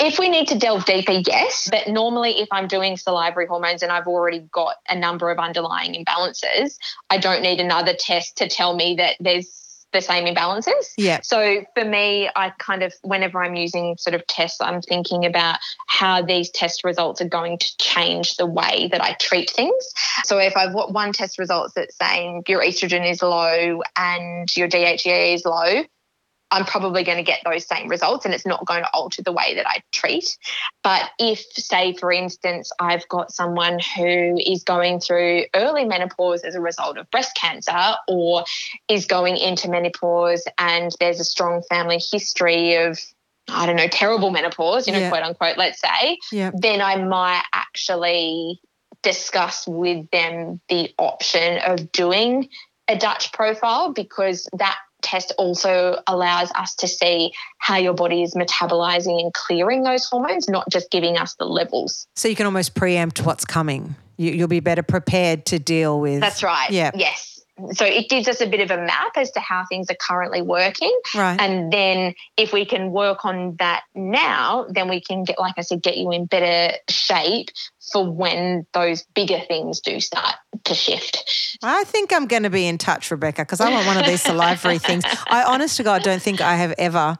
If 0.00 0.18
we 0.18 0.28
need 0.28 0.48
to 0.48 0.58
delve 0.58 0.84
deeper, 0.84 1.22
yes. 1.24 1.68
But 1.70 1.86
normally, 1.86 2.40
if 2.40 2.48
I'm 2.50 2.66
doing 2.66 2.96
salivary 2.96 3.46
hormones 3.46 3.84
and 3.84 3.92
I've 3.92 4.08
already 4.08 4.40
got 4.52 4.74
a 4.88 4.98
number 4.98 5.30
of 5.30 5.38
underlying 5.38 5.94
imbalances, 5.94 6.76
I 7.08 7.18
don't 7.18 7.40
need 7.40 7.60
another 7.60 7.94
test 7.94 8.36
to 8.38 8.48
tell 8.48 8.74
me 8.74 8.96
that 8.96 9.14
there's 9.20 9.86
the 9.92 10.00
same 10.00 10.24
imbalances. 10.26 10.92
Yeah. 10.98 11.20
So 11.22 11.64
for 11.74 11.84
me, 11.84 12.28
I 12.34 12.50
kind 12.58 12.82
of, 12.82 12.92
whenever 13.02 13.42
I'm 13.42 13.54
using 13.54 13.96
sort 13.96 14.14
of 14.14 14.26
tests, 14.26 14.60
I'm 14.60 14.82
thinking 14.82 15.24
about 15.24 15.60
how 15.86 16.20
these 16.20 16.50
test 16.50 16.82
results 16.82 17.22
are 17.22 17.28
going 17.28 17.58
to 17.58 17.76
change 17.78 18.36
the 18.36 18.44
way 18.44 18.88
that 18.90 19.00
I 19.00 19.14
treat 19.14 19.50
things. 19.50 19.92
So 20.24 20.38
if 20.38 20.56
I've 20.56 20.74
got 20.74 20.92
one 20.92 21.12
test 21.12 21.38
results 21.38 21.74
that's 21.74 21.96
saying 21.96 22.42
your 22.48 22.60
estrogen 22.60 23.08
is 23.08 23.22
low 23.22 23.82
and 23.96 24.54
your 24.56 24.68
DHEA 24.68 25.34
is 25.34 25.44
low, 25.44 25.84
I'm 26.50 26.64
probably 26.64 27.04
going 27.04 27.18
to 27.18 27.24
get 27.24 27.40
those 27.44 27.66
same 27.66 27.88
results 27.88 28.24
and 28.24 28.32
it's 28.32 28.46
not 28.46 28.64
going 28.66 28.82
to 28.82 28.90
alter 28.94 29.22
the 29.22 29.32
way 29.32 29.54
that 29.54 29.66
I 29.68 29.82
treat. 29.92 30.38
But 30.82 31.10
if, 31.18 31.40
say, 31.52 31.94
for 31.94 32.10
instance, 32.10 32.70
I've 32.80 33.06
got 33.08 33.30
someone 33.32 33.78
who 33.96 34.38
is 34.44 34.64
going 34.64 35.00
through 35.00 35.44
early 35.54 35.84
menopause 35.84 36.42
as 36.44 36.54
a 36.54 36.60
result 36.60 36.96
of 36.96 37.10
breast 37.10 37.36
cancer 37.36 37.96
or 38.08 38.44
is 38.88 39.06
going 39.06 39.36
into 39.36 39.70
menopause 39.70 40.44
and 40.58 40.92
there's 41.00 41.20
a 41.20 41.24
strong 41.24 41.62
family 41.68 42.00
history 42.12 42.76
of 42.76 42.98
I 43.50 43.64
don't 43.64 43.76
know, 43.76 43.88
terrible 43.88 44.30
menopause, 44.30 44.86
you 44.86 44.92
know, 44.92 44.98
Yeah. 44.98 45.08
quote 45.08 45.22
unquote, 45.22 45.56
let's 45.56 45.80
say, 45.80 46.18
Yeah. 46.30 46.50
then 46.52 46.82
I 46.82 46.96
might 46.96 47.44
actually 47.54 48.60
discuss 49.02 49.66
with 49.66 50.10
them 50.10 50.60
the 50.68 50.92
option 50.98 51.58
of 51.64 51.90
doing 51.92 52.50
a 52.88 52.96
Dutch 52.96 53.32
profile 53.32 53.92
because 53.92 54.48
that 54.54 54.76
test 55.02 55.32
also 55.38 56.00
allows 56.06 56.50
us 56.52 56.74
to 56.76 56.88
see 56.88 57.32
how 57.58 57.76
your 57.76 57.94
body 57.94 58.22
is 58.22 58.34
metabolizing 58.34 59.20
and 59.20 59.32
clearing 59.32 59.82
those 59.82 60.06
hormones, 60.06 60.48
not 60.48 60.68
just 60.70 60.90
giving 60.90 61.16
us 61.16 61.34
the 61.34 61.44
levels. 61.44 62.06
So 62.16 62.28
you 62.28 62.36
can 62.36 62.46
almost 62.46 62.74
preempt 62.74 63.24
what's 63.24 63.44
coming. 63.44 63.96
You, 64.16 64.32
you'll 64.32 64.48
be 64.48 64.60
better 64.60 64.82
prepared 64.82 65.46
to 65.46 65.58
deal 65.58 66.00
with. 66.00 66.20
That's 66.20 66.42
right. 66.42 66.70
Yeah. 66.70 66.90
Yes. 66.94 67.27
So 67.72 67.84
it 67.84 68.08
gives 68.08 68.28
us 68.28 68.40
a 68.40 68.46
bit 68.46 68.60
of 68.60 68.70
a 68.70 68.76
map 68.76 69.12
as 69.16 69.30
to 69.32 69.40
how 69.40 69.64
things 69.68 69.90
are 69.90 69.96
currently 70.00 70.42
working. 70.42 70.96
Right. 71.14 71.40
And 71.40 71.72
then 71.72 72.14
if 72.36 72.52
we 72.52 72.64
can 72.64 72.92
work 72.92 73.24
on 73.24 73.56
that 73.58 73.82
now, 73.94 74.66
then 74.70 74.88
we 74.88 75.00
can 75.00 75.24
get, 75.24 75.38
like 75.38 75.54
I 75.56 75.62
said, 75.62 75.82
get 75.82 75.96
you 75.96 76.10
in 76.12 76.26
better 76.26 76.76
shape 76.88 77.48
for 77.92 78.10
when 78.10 78.66
those 78.74 79.04
bigger 79.14 79.40
things 79.40 79.80
do 79.80 80.00
start 80.00 80.34
to 80.64 80.74
shift. 80.74 81.56
I 81.62 81.84
think 81.84 82.12
I'm 82.12 82.26
going 82.26 82.42
to 82.44 82.50
be 82.50 82.66
in 82.66 82.78
touch, 82.78 83.10
Rebecca, 83.10 83.42
because 83.42 83.60
I 83.60 83.70
want 83.70 83.86
one 83.86 83.96
of 83.96 84.06
these 84.06 84.22
salivary 84.22 84.78
things. 84.78 85.04
I 85.28 85.44
honest 85.44 85.76
to 85.78 85.82
God 85.82 86.02
don't 86.02 86.22
think 86.22 86.40
I 86.40 86.56
have 86.56 86.74
ever 86.78 87.18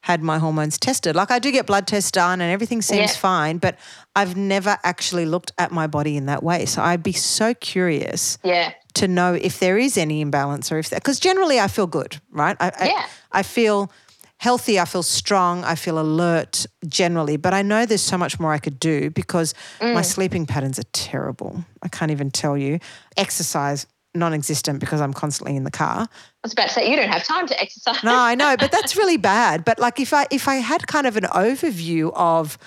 had 0.00 0.22
my 0.22 0.38
hormones 0.38 0.78
tested. 0.78 1.16
Like 1.16 1.32
I 1.32 1.40
do 1.40 1.50
get 1.50 1.66
blood 1.66 1.88
tests 1.88 2.12
done 2.12 2.40
and 2.40 2.52
everything 2.52 2.80
seems 2.80 3.12
Yeah. 3.12 3.16
fine, 3.18 3.58
but 3.58 3.76
I've 4.14 4.36
never 4.36 4.78
actually 4.84 5.26
looked 5.26 5.50
at 5.58 5.72
my 5.72 5.88
body 5.88 6.16
in 6.16 6.26
that 6.26 6.44
way. 6.44 6.64
So 6.64 6.80
I'd 6.80 7.02
be 7.02 7.12
so 7.12 7.54
curious 7.54 8.38
Yeah. 8.44 8.72
To 8.96 9.08
know 9.08 9.34
if 9.34 9.58
there 9.58 9.78
is 9.78 9.96
any 9.96 10.20
imbalance 10.20 10.72
or 10.72 10.78
if 10.78 10.90
because 10.90 11.20
generally 11.20 11.60
I 11.60 11.68
feel 11.68 11.86
good, 11.86 12.20
right? 12.30 12.56
I, 12.60 12.72
I, 12.78 12.88
Yeah. 12.88 13.06
I 13.32 13.42
feel 13.42 13.90
healthy, 14.38 14.78
I 14.78 14.84
feel 14.84 15.02
strong, 15.02 15.64
I 15.64 15.74
feel 15.74 15.98
alert 15.98 16.66
generally, 16.86 17.36
but 17.36 17.54
I 17.54 17.62
know 17.62 17.86
there's 17.86 18.02
so 18.02 18.18
much 18.18 18.38
more 18.38 18.52
I 18.52 18.58
could 18.58 18.78
do 18.78 19.10
because 19.10 19.54
my 19.80 20.02
mm. 20.02 20.04
sleeping 20.04 20.46
patterns 20.46 20.78
are 20.78 20.88
terrible. 20.92 21.64
I 21.82 21.88
can't 21.88 22.10
even 22.10 22.30
tell 22.30 22.56
you. 22.56 22.78
Exercise 23.16 23.86
non-existent 24.14 24.80
because 24.80 25.00
I'm 25.00 25.12
constantly 25.12 25.56
in 25.56 25.64
the 25.64 25.70
car. 25.70 26.00
I 26.00 26.08
was 26.42 26.52
about 26.52 26.68
to 26.68 26.74
say, 26.74 26.90
you 26.90 26.96
don't 26.96 27.08
have 27.08 27.24
time 27.24 27.46
to 27.46 27.60
exercise. 27.60 28.02
No, 28.02 28.16
I 28.16 28.34
know, 28.34 28.56
but 28.58 28.72
that's 28.72 28.96
really 29.00 29.18
bad. 29.18 29.64
But 29.64 29.78
like 29.78 30.00
if 30.00 30.12
I 30.12 30.26
if 30.30 30.48
I 30.48 30.56
had 30.56 30.86
kind 30.86 31.06
of 31.06 31.16
an 31.16 31.24
overview 31.24 32.12
of 32.14 32.58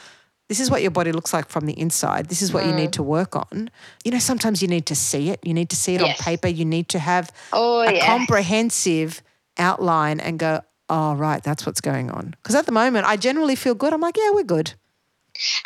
this 0.49 0.59
is 0.59 0.69
what 0.71 0.81
your 0.81 0.91
body 0.91 1.11
looks 1.11 1.31
like 1.31 1.47
from 1.47 1.67
the 1.67 1.79
inside. 1.79 2.27
This 2.27 2.41
is 2.41 2.51
what 2.51 2.65
you 2.65 2.73
need 2.73 2.89
mm. 2.89 2.93
to 2.93 3.03
work 3.03 3.35
on. 3.35 3.69
You 4.03 4.11
know, 4.11 4.19
sometimes 4.19 4.61
you 4.61 4.67
need 4.67 4.87
to 4.87 4.95
see 4.95 5.29
it. 5.29 5.39
You 5.43 5.53
need 5.53 5.69
to 5.69 5.75
see 5.75 5.93
it 5.95 6.01
Yes. 6.01 6.19
on 6.19 6.23
paper. 6.25 6.47
You 6.47 6.65
need 6.65 6.89
to 6.89 6.99
have 6.99 7.31
Oh, 7.53 7.81
a 7.81 7.93
yeah. 7.93 8.05
comprehensive 8.07 9.21
outline 9.59 10.19
and 10.19 10.39
go, 10.39 10.61
oh, 10.89 11.13
right, 11.13 11.43
that's 11.43 11.65
what's 11.67 11.81
going 11.81 12.09
on. 12.09 12.35
Because 12.41 12.55
at 12.55 12.65
the 12.65 12.71
moment, 12.71 13.05
I 13.05 13.15
generally 13.15 13.55
feel 13.55 13.75
good. 13.75 13.93
I'm 13.93 14.01
like, 14.01 14.17
yeah, 14.17 14.31
we're 14.31 14.43
good. 14.43 14.73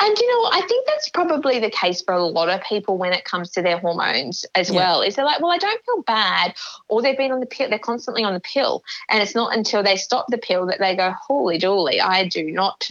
And 0.00 0.16
you 0.18 0.28
know. 0.30 0.50
I 0.52 0.60
think 0.68 0.86
that's 0.86 1.08
probably 1.08 1.58
the 1.58 1.70
case 1.70 2.02
for 2.02 2.14
a 2.14 2.22
lot 2.22 2.48
of 2.48 2.62
people 2.62 2.96
when 2.98 3.12
it 3.12 3.24
comes 3.24 3.50
to 3.52 3.62
their 3.62 3.78
hormones 3.78 4.44
as 4.54 4.68
Yeah. 4.70 4.76
well. 4.76 5.02
Is 5.02 5.16
they're 5.16 5.24
like, 5.24 5.40
well, 5.40 5.50
I 5.50 5.58
don't 5.58 5.84
feel 5.84 6.02
bad, 6.02 6.54
or 6.88 7.00
they've 7.02 7.16
been 7.16 7.32
on 7.32 7.40
the 7.40 7.46
pill, 7.46 7.70
they're 7.70 7.78
constantly 7.78 8.22
on 8.22 8.34
the 8.34 8.40
pill, 8.40 8.84
and 9.08 9.22
it's 9.22 9.34
not 9.34 9.56
until 9.56 9.82
they 9.82 9.96
stop 9.96 10.26
the 10.28 10.38
pill 10.38 10.66
that 10.66 10.78
they 10.78 10.94
go, 10.94 11.12
holy 11.26 11.58
dooly, 11.58 12.00
I 12.00 12.28
do 12.28 12.44
not 12.52 12.88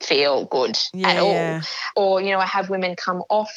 feel 0.00 0.44
good 0.46 0.76
Yeah, 0.92 1.08
at 1.08 1.18
all. 1.18 1.32
yeah. 1.32 1.62
Or 1.96 2.20
you 2.20 2.30
know, 2.30 2.38
I 2.38 2.46
have 2.46 2.68
women 2.70 2.96
come 2.96 3.22
off 3.30 3.50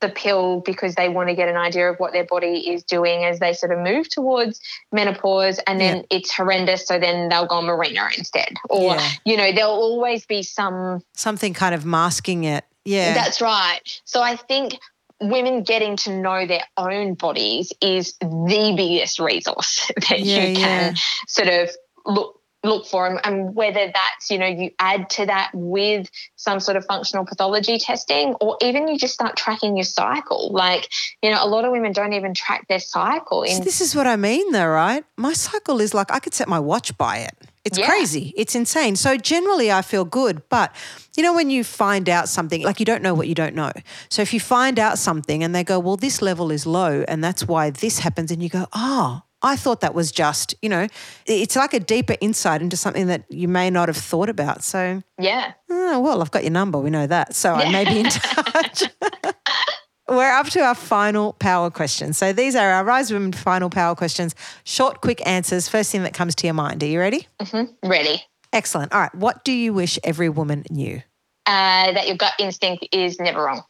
the 0.00 0.08
pill 0.08 0.60
because 0.66 0.96
they 0.96 1.08
want 1.08 1.28
to 1.28 1.34
get 1.36 1.48
an 1.48 1.56
idea 1.56 1.88
of 1.88 1.96
what 2.00 2.12
their 2.12 2.24
body 2.24 2.68
is 2.72 2.82
doing 2.82 3.24
as 3.24 3.38
they 3.38 3.52
sort 3.52 3.70
of 3.72 3.78
move 3.78 4.08
towards 4.08 4.60
menopause 4.90 5.60
and 5.66 5.80
then 5.80 5.98
Yeah. 5.98 6.16
it's 6.18 6.32
horrendous 6.34 6.88
so 6.88 6.98
then 6.98 7.28
they'll 7.28 7.46
go 7.46 7.54
on 7.56 7.66
Mirena 7.66 8.16
instead 8.18 8.54
or 8.68 8.96
Yeah. 8.96 9.10
you 9.24 9.36
know 9.36 9.52
there'll 9.52 9.70
always 9.70 10.26
be 10.26 10.42
some 10.42 11.02
Something 11.14 11.54
kind 11.54 11.72
of 11.72 11.84
masking 11.84 12.42
it. 12.44 12.64
Yeah. 12.84 13.14
that's 13.14 13.40
right. 13.40 13.78
So 14.04 14.20
I 14.20 14.34
think 14.34 14.76
women 15.20 15.62
getting 15.62 15.96
to 15.98 16.10
know 16.20 16.46
their 16.48 16.64
own 16.76 17.14
bodies 17.14 17.72
is 17.80 18.14
the 18.20 18.74
biggest 18.76 19.20
resource 19.20 19.88
that 20.08 20.18
Yeah, 20.18 20.46
you 20.46 20.56
can 20.56 20.96
sort 21.28 21.46
of 21.46 21.70
look 22.04 22.40
look 22.64 22.86
for 22.86 23.06
and, 23.06 23.20
and 23.24 23.54
whether 23.54 23.86
that's 23.92 24.30
you 24.30 24.38
know 24.38 24.46
you 24.46 24.70
add 24.78 25.10
to 25.10 25.26
that 25.26 25.50
with 25.52 26.08
some 26.36 26.60
sort 26.60 26.76
of 26.76 26.84
functional 26.86 27.24
pathology 27.24 27.78
testing 27.78 28.34
or 28.40 28.56
even 28.62 28.86
you 28.88 28.96
just 28.98 29.14
start 29.14 29.36
tracking 29.36 29.76
your 29.76 29.84
cycle 29.84 30.52
like 30.52 30.88
you 31.22 31.30
know 31.30 31.44
a 31.44 31.46
lot 31.48 31.64
of 31.64 31.72
women 31.72 31.92
don't 31.92 32.12
even 32.12 32.34
track 32.34 32.66
their 32.68 32.78
cycle 32.78 33.44
So 33.46 33.62
this 33.64 33.80
is 33.80 33.94
what 33.94 34.06
I 34.06 34.16
mean, 34.16 34.52
though, 34.52 34.68
right? 34.68 35.04
My 35.16 35.32
cycle 35.32 35.80
is 35.80 35.92
like 35.94 36.10
I 36.12 36.18
could 36.20 36.34
set 36.34 36.48
my 36.48 36.60
watch 36.60 36.96
by 36.96 37.18
it. 37.18 37.34
It's 37.64 37.78
Yeah. 37.78 37.86
crazy. 37.86 38.32
It's 38.36 38.54
insane. 38.54 38.96
So 38.96 39.16
generally, 39.16 39.70
I 39.70 39.82
feel 39.82 40.04
good. 40.04 40.42
But 40.48 40.74
you 41.16 41.22
know, 41.22 41.32
when 41.34 41.50
you 41.50 41.62
find 41.64 42.08
out 42.08 42.28
something, 42.28 42.62
like 42.62 42.80
you 42.80 42.86
don't 42.86 43.02
know 43.02 43.14
what 43.14 43.28
you 43.28 43.34
don't 43.34 43.54
know. 43.54 43.72
So 44.08 44.22
if 44.22 44.32
you 44.34 44.40
find 44.40 44.78
out 44.78 44.98
something 44.98 45.42
and 45.44 45.54
they 45.54 45.64
go, 45.64 45.78
well, 45.78 45.96
this 45.96 46.22
level 46.22 46.50
is 46.50 46.66
low 46.66 47.04
and 47.08 47.22
that's 47.22 47.46
why 47.46 47.70
this 47.70 48.00
happens, 48.00 48.30
and 48.30 48.42
you 48.42 48.48
go, 48.48 48.66
oh, 48.72 49.22
I 49.42 49.56
thought 49.56 49.80
that 49.80 49.94
was 49.94 50.12
just, 50.12 50.54
you 50.62 50.68
know, 50.68 50.86
it's 51.26 51.56
like 51.56 51.74
a 51.74 51.80
deeper 51.80 52.16
insight 52.20 52.62
into 52.62 52.76
something 52.76 53.08
that 53.08 53.24
you 53.28 53.48
may 53.48 53.70
not 53.70 53.88
have 53.88 53.96
thought 53.96 54.28
about. 54.28 54.62
So, 54.62 55.02
yeah 55.18 55.52
oh, 55.70 56.00
well, 56.00 56.22
I've 56.22 56.30
got 56.30 56.42
your 56.42 56.52
number. 56.52 56.78
We 56.78 56.90
know 56.90 57.06
that. 57.06 57.34
So 57.34 57.52
I 57.54 57.70
may 57.70 57.84
be 57.84 58.00
in 58.00 58.06
touch. 58.10 58.84
We're 60.08 60.32
up 60.32 60.48
to 60.50 60.60
our 60.60 60.74
final 60.74 61.32
power 61.34 61.70
question. 61.70 62.12
So 62.12 62.32
these 62.32 62.54
are 62.54 62.70
our 62.70 62.84
Rise 62.84 63.12
Women 63.12 63.32
final 63.32 63.70
power 63.70 63.94
questions. 63.94 64.34
Short, 64.64 65.00
quick 65.00 65.26
answers. 65.26 65.68
First 65.68 65.90
thing 65.90 66.02
that 66.02 66.12
comes 66.12 66.34
to 66.36 66.46
your 66.46 66.54
mind. 66.54 66.82
Are 66.82 66.86
you 66.86 66.98
ready? 66.98 67.26
Mm-hmm. 67.40 67.88
Ready 67.88 68.22
Excellent. 68.52 68.92
All 68.92 69.00
right. 69.00 69.14
What 69.14 69.44
do 69.44 69.52
you 69.52 69.72
wish 69.72 69.98
every 70.04 70.28
woman 70.28 70.64
knew? 70.70 71.02
uh, 71.46 71.92
that 71.92 72.06
your 72.06 72.16
gut 72.16 72.34
instinct 72.38 72.86
is 72.92 73.18
never 73.18 73.42
wrong 73.42 73.62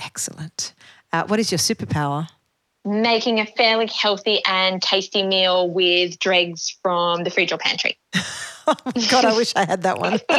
Excellent. 0.00 0.74
Uh, 1.12 1.24
what 1.26 1.38
is 1.38 1.50
your 1.50 1.58
superpower? 1.58 2.28
Making 2.84 3.40
a 3.40 3.46
fairly 3.46 3.86
healthy 3.86 4.42
and 4.44 4.82
tasty 4.82 5.22
meal 5.22 5.70
with 5.70 6.18
dregs 6.18 6.76
from 6.82 7.24
the 7.24 7.30
fridge 7.30 7.52
or 7.52 7.58
pantry 7.58 7.98
Oh 8.64 8.74
God, 9.10 9.24
I 9.24 9.36
wish 9.36 9.52
I 9.56 9.64
had 9.64 9.82
that 9.82 9.98
one. 9.98 10.20
All 10.28 10.34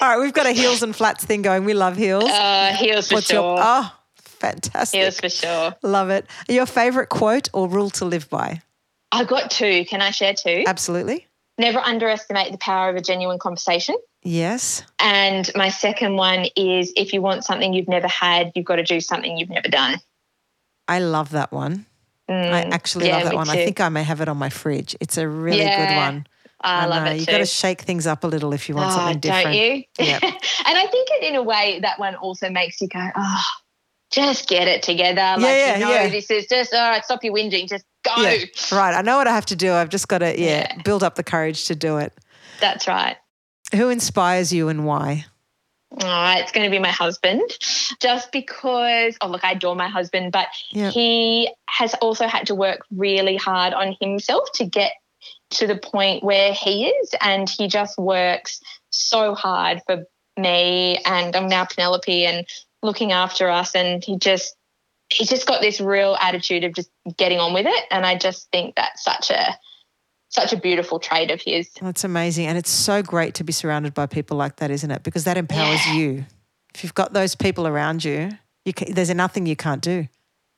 right. 0.00 0.20
We've 0.20 0.32
got 0.32 0.46
a 0.46 0.52
heels 0.52 0.84
and 0.84 0.94
flats 0.94 1.24
thing 1.24 1.42
going. 1.42 1.64
We 1.64 1.74
love 1.74 1.96
heels. 1.96 2.30
uh, 2.30 2.72
heels 2.78 3.08
for 3.08 3.16
What's 3.16 3.26
sure 3.26 3.40
your. 3.42 3.56
Oh, 3.60 3.92
fantastic. 4.18 5.00
heels 5.00 5.18
for 5.18 5.28
sure 5.28 5.74
Love 5.82 6.10
it. 6.10 6.26
Your 6.48 6.64
favorite 6.64 7.08
quote 7.08 7.48
or 7.52 7.68
rule 7.68 7.90
to 7.90 8.04
live 8.04 8.30
by? 8.30 8.62
I've 9.10 9.26
got 9.26 9.50
two 9.50 9.84
can 9.84 10.00
i 10.00 10.12
share 10.12 10.34
two 10.34 10.62
Absolutely. 10.64 11.26
never 11.58 11.80
underestimate 11.80 12.52
the 12.52 12.58
power 12.58 12.88
of 12.88 12.94
a 12.94 13.00
genuine 13.00 13.40
conversation 13.40 13.96
Yes. 14.22 14.82
And 14.98 15.50
my 15.54 15.68
second 15.68 16.16
one 16.16 16.46
is 16.56 16.92
if 16.96 17.12
you 17.12 17.20
want 17.20 17.44
something 17.44 17.74
you've 17.74 17.88
never 17.88 18.08
had, 18.08 18.52
you've 18.54 18.64
got 18.64 18.76
to 18.76 18.82
do 18.82 18.98
something 19.00 19.36
you've 19.36 19.50
never 19.50 19.68
done. 19.68 20.00
I 20.88 20.98
love 21.00 21.30
that 21.30 21.52
one. 21.52 21.86
I 22.28 22.32
Mm, 22.32 22.72
actually 22.72 23.08
yeah, 23.08 23.16
love 23.16 23.24
that 23.24 23.34
one. 23.34 23.50
I 23.50 23.56
think 23.56 23.80
I 23.80 23.88
may 23.90 24.02
have 24.02 24.20
it 24.22 24.28
on 24.28 24.38
my 24.38 24.48
fridge. 24.48 24.96
It's 25.00 25.18
a 25.18 25.28
really 25.28 25.64
good 25.64 25.94
one. 25.94 26.26
I 26.62 26.86
love 26.86 27.04
know. 27.04 27.10
it 27.10 27.18
You've 27.18 27.26
got 27.26 27.38
to 27.38 27.46
shake 27.46 27.82
things 27.82 28.06
up 28.06 28.24
a 28.24 28.26
little 28.26 28.54
if 28.54 28.68
you 28.68 28.74
want 28.74 28.92
Oh, 28.92 28.94
something 28.96 29.20
different. 29.20 29.44
Don't 29.44 29.54
you? 29.54 29.82
Yep. 29.98 30.22
and 30.22 30.32
I 30.78 30.86
think 30.90 31.08
it, 31.12 31.24
in 31.24 31.34
a 31.34 31.42
way 31.42 31.80
that 31.82 31.98
one 31.98 32.14
also 32.14 32.48
makes 32.48 32.80
you 32.80 32.88
go, 32.88 33.06
oh, 33.14 33.42
just 34.10 34.48
get 34.48 34.66
it 34.68 34.82
together. 34.82 35.20
Like, 35.38 35.40
yeah, 35.42 35.74
you 35.74 35.84
know, 35.84 35.90
yeah. 35.90 36.08
this 36.08 36.30
is 36.30 36.46
just, 36.46 36.72
all 36.72 36.88
right, 36.90 37.04
stop 37.04 37.22
your 37.22 37.34
whinging. 37.34 37.68
Just 37.68 37.84
go. 38.02 38.14
Yeah. 38.16 38.44
Right. 38.72 38.94
I 38.94 39.02
know 39.02 39.18
what 39.18 39.28
I 39.28 39.34
have 39.34 39.44
to 39.46 39.56
do. 39.56 39.74
I've 39.74 39.90
just 39.90 40.08
got 40.08 40.18
to, 40.18 40.40
yeah, 40.40 40.66
Yeah. 40.76 40.82
build 40.84 41.02
up 41.02 41.16
the 41.16 41.24
courage 41.24 41.66
to 41.66 41.74
do 41.74 41.98
it. 41.98 42.14
That's 42.60 42.88
right. 42.88 43.16
Who 43.74 43.90
inspires 43.90 44.50
you 44.50 44.68
and 44.70 44.86
why? 44.86 45.26
Oh, 46.02 46.34
it's 46.38 46.52
going 46.52 46.64
to 46.64 46.70
be 46.70 46.80
my 46.80 46.90
husband. 46.90 47.42
Just 48.00 48.32
because, 48.32 49.16
oh, 49.20 49.28
look, 49.28 49.44
I 49.44 49.52
adore 49.52 49.76
my 49.76 49.88
husband, 49.88 50.32
but 50.32 50.48
Yeah. 50.70 50.90
he 50.90 51.50
has 51.68 51.94
also 51.94 52.26
had 52.26 52.48
to 52.48 52.54
work 52.54 52.80
really 52.90 53.36
hard 53.36 53.74
on 53.74 53.96
himself 54.00 54.50
to 54.54 54.64
get 54.64 54.92
to 55.50 55.66
the 55.66 55.76
point 55.76 56.24
where 56.24 56.52
he 56.52 56.86
is. 56.86 57.14
And 57.20 57.48
he 57.48 57.68
just 57.68 57.96
works 57.98 58.60
so 58.90 59.34
hard 59.34 59.82
for 59.86 60.04
me 60.36 60.98
and 61.06 61.34
I'm 61.36 61.48
now 61.48 61.64
Penelope 61.64 62.26
and 62.26 62.46
looking 62.82 63.12
after 63.12 63.48
us. 63.48 63.74
And 63.74 64.02
he 64.02 64.18
just, 64.18 64.56
he's 65.10 65.28
just 65.28 65.46
got 65.46 65.60
this 65.60 65.80
real 65.80 66.16
attitude 66.20 66.64
of 66.64 66.74
just 66.74 66.90
getting 67.16 67.38
on 67.38 67.54
with 67.54 67.66
it. 67.66 67.84
And 67.90 68.04
I 68.04 68.16
just 68.18 68.50
think 68.50 68.74
that's 68.74 69.04
such 69.04 69.30
a, 69.30 69.56
such 70.34 70.52
a 70.52 70.56
beautiful 70.56 70.98
trait 70.98 71.30
of 71.30 71.40
his. 71.40 71.70
That's 71.80 72.04
amazing. 72.04 72.46
And 72.46 72.58
it's 72.58 72.70
so 72.70 73.02
great 73.02 73.34
to 73.34 73.44
be 73.44 73.52
surrounded 73.52 73.94
by 73.94 74.06
people 74.06 74.36
like 74.36 74.56
that, 74.56 74.70
isn't 74.70 74.90
it? 74.90 75.02
Because 75.02 75.24
that 75.24 75.36
empowers 75.36 75.86
Yeah. 75.86 75.94
you. 75.94 76.24
If 76.74 76.82
you've 76.82 76.94
got 76.94 77.12
those 77.12 77.34
people 77.36 77.68
around 77.68 78.04
you, 78.04 78.30
you 78.64 78.72
can, 78.72 78.92
there's 78.94 79.10
nothing 79.14 79.46
you 79.46 79.54
can't 79.54 79.80
do. 79.80 80.08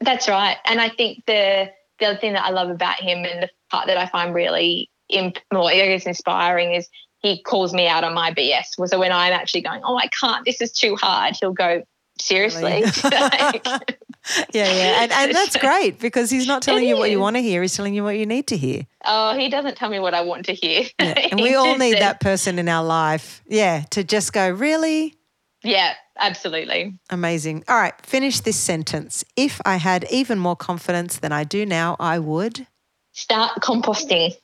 That's 0.01 0.29
right. 0.29 0.57
And 0.65 0.81
I 0.81 0.89
think 0.89 1.25
the 1.27 1.71
the 1.99 2.07
other 2.07 2.19
thing 2.19 2.35
that 2.35 2.45
I 2.45 2.51
love 2.51 2.69
about 2.71 3.01
him 3.01 3.25
and 3.25 3.43
the 3.43 3.51
part 3.71 3.87
that 3.87 3.97
I 3.97 4.07
find 4.07 4.35
really 4.35 4.91
imp- 5.09 5.39
I 5.51 5.75
guess 5.75 6.05
inspiring 6.07 6.73
is 6.75 6.89
he 7.21 7.43
calls 7.43 7.73
me 7.73 7.87
out 7.89 8.05
on 8.05 8.13
my 8.15 8.33
BS. 8.33 8.89
So 8.89 8.99
when 8.99 9.13
I'm 9.13 9.33
actually 9.33 9.63
going, 9.63 9.81
oh, 9.85 9.97
I 9.97 10.09
can't, 10.09 10.45
this 10.45 10.61
is 10.61 10.73
too 10.73 10.97
hard, 10.97 11.37
he'll 11.41 11.53
go, 11.55 11.83
seriously? 12.19 12.85
Like, 13.05 13.67
Yeah, 14.53 14.73
yeah. 14.73 14.97
And, 15.03 15.13
and 15.13 15.35
that's 15.35 15.57
great 15.57 15.99
because 15.99 16.31
he's 16.31 16.47
not 16.47 16.63
telling 16.63 16.85
It 16.85 16.89
you 16.89 16.97
what 16.97 17.11
you 17.11 17.21
want 17.21 17.37
to 17.37 17.43
hear, 17.43 17.63
he's 17.63 17.75
telling 17.75 17.95
you 17.95 18.03
what 18.03 18.19
you 18.19 18.27
need 18.27 18.47
to 18.49 18.57
hear. 18.57 18.87
oh, 19.05 19.37
he 19.37 19.49
doesn't 19.49 19.77
tell 19.77 19.89
me 19.91 19.99
what 19.99 20.15
I 20.15 20.23
want 20.23 20.47
to 20.47 20.53
hear. 20.53 20.85
Yeah. 21.01 21.29
And 21.31 21.41
we 21.47 21.55
all 21.55 21.77
need 21.79 21.93
says- 21.93 22.01
that 22.01 22.21
person 22.21 22.59
in 22.59 22.69
our 22.69 22.85
life. 22.85 23.43
Yeah, 23.47 23.85
to 23.91 24.03
just 24.05 24.33
go, 24.33 24.49
really? 24.51 25.15
Yeah, 25.63 25.95
absolutely. 26.19 26.99
Amazing. 27.11 27.65
All 27.69 27.77
right, 27.77 27.95
finish 28.05 28.41
this 28.41 28.57
sentence. 28.57 29.25
If 29.37 29.61
I 29.65 29.77
had 29.77 30.05
even 30.11 30.39
more 30.39 30.57
confidence 30.57 31.19
than 31.19 31.33
I 31.33 31.45
do 31.45 31.67
now, 31.67 31.97
I 31.99 32.19
would. 32.19 32.67
Start 33.13 33.53
composting. 33.63 34.35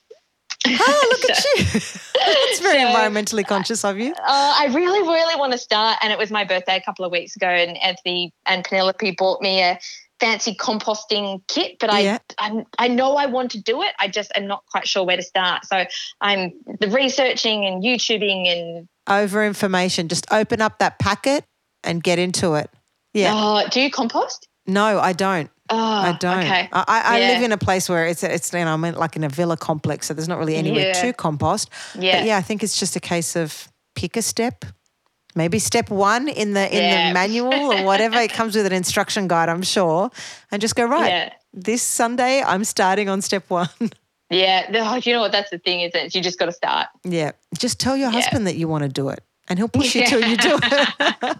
Oh, 0.67 1.07
look 1.11 1.29
at 1.29 1.43
you. 1.57 1.63
That's 1.73 2.59
very 2.59 2.81
So- 2.81 2.87
environmentally 2.89 3.43
uh, 3.43 3.47
conscious 3.47 3.83
of 3.83 3.97
you. 3.97 4.11
Uh, 4.13 4.15
I 4.25 4.67
really, 4.73 5.01
really 5.01 5.35
want 5.39 5.51
to 5.51 5.57
start. 5.57 5.97
And 6.01 6.11
it 6.13 6.17
was 6.19 6.31
my 6.31 6.43
birthday 6.43 6.77
a 6.77 6.81
couple 6.81 7.05
of 7.05 7.11
weeks 7.11 7.35
ago, 7.35 7.47
and 7.47 7.77
Anthony 7.81 8.33
and 8.45 8.63
Penelope 8.63 9.11
bought 9.17 9.41
me 9.41 9.61
a 9.61 9.79
fancy 10.19 10.55
composting 10.55 11.41
kit. 11.47 11.77
But 11.79 11.89
I, 11.89 11.99
Yeah. 11.99 12.17
I'm, 12.39 12.63
I 12.79 12.87
know 12.87 13.15
I 13.15 13.25
want 13.25 13.51
to 13.51 13.61
do 13.61 13.81
it. 13.81 13.91
I 13.99 14.07
just 14.07 14.31
am 14.35 14.47
not 14.47 14.63
quite 14.71 14.87
sure 14.87 15.03
where 15.03 15.17
to 15.17 15.23
start. 15.23 15.65
So 15.65 15.85
I'm 16.21 16.53
the 16.79 16.87
researching 16.87 17.65
and 17.65 17.83
YouTubing 17.83 18.47
and 18.47 18.87
Over 19.09 19.43
information. 19.45 20.07
Just 20.07 20.25
open 20.31 20.61
up 20.61 20.79
that 20.79 20.97
packet 20.99 21.43
and 21.83 22.01
get 22.01 22.19
into 22.19 22.53
it. 22.53 22.69
Yeah. 23.13 23.31
oh, 23.35 23.67
do 23.69 23.81
you 23.81 23.91
compost? 23.91 24.47
No, 24.65 24.99
I 24.99 25.11
don't. 25.13 25.51
Oh, 25.73 25.77
I 26.07 26.09
ah, 26.09 26.17
don't. 26.19 26.39
Okay. 26.39 26.69
I, 26.71 26.83
I 26.87 27.19
Yeah. 27.19 27.27
live 27.33 27.43
in 27.43 27.51
a 27.51 27.57
place 27.57 27.89
where 27.89 28.05
it's 28.05 28.23
it's 28.23 28.53
you 28.53 28.63
know 28.65 28.73
I'm 28.73 28.83
in, 28.85 28.95
like 28.95 29.15
in 29.15 29.23
a 29.23 29.29
villa 29.29 29.57
complex, 29.57 30.07
so 30.07 30.13
there's 30.13 30.27
not 30.27 30.37
really 30.39 30.55
anywhere 30.55 30.87
Yeah. 30.87 31.01
to 31.01 31.13
compost. 31.13 31.69
Yeah. 31.95 32.17
But 32.19 32.25
yeah, 32.27 32.37
I 32.37 32.41
think 32.41 32.63
it's 32.63 32.77
just 32.79 32.95
a 32.95 32.99
case 32.99 33.35
of 33.35 33.67
pick 33.95 34.17
a 34.17 34.21
step. 34.21 34.65
Maybe 35.35 35.57
step 35.59 35.89
one 35.89 36.27
in 36.29 36.53
the 36.53 36.65
in 36.69 36.83
Yeah. 36.83 37.07
the 37.07 37.13
manual 37.21 37.53
or 37.53 37.83
whatever. 37.83 38.17
it 38.19 38.31
comes 38.33 38.55
with 38.55 38.65
an 38.65 38.73
instruction 38.73 39.27
guide, 39.27 39.49
I'm 39.49 39.63
sure, 39.63 40.11
and 40.51 40.61
just 40.61 40.75
go 40.75 40.85
right. 40.85 41.31
This 41.53 41.81
Sunday, 41.81 42.41
I'm 42.43 42.63
starting 42.63 43.09
on 43.09 43.21
step 43.21 43.49
one. 43.49 43.69
Yeah. 44.29 44.65
Oh, 44.73 44.95
you 45.03 45.13
know 45.13 45.19
what? 45.21 45.31
That's 45.31 45.51
the 45.51 45.59
thing, 45.59 45.81
isn't 45.81 45.99
it? 46.05 46.15
You 46.15 46.21
just 46.23 46.39
got 46.39 46.45
to 46.47 46.51
start. 46.53 46.87
yeah, 47.03 47.31
just 47.59 47.79
tell 47.79 47.95
your 47.95 48.09
husband 48.09 48.47
that 48.47 48.55
you 48.55 48.67
want 48.67 48.81
to 48.83 48.89
do 48.89 49.09
it, 49.09 49.21
and 49.47 49.59
he'll 49.59 49.67
push 49.67 49.93
you 49.95 50.07
till 50.07 50.21
you 50.27 50.37
do 50.37 50.57
it. 50.63 50.89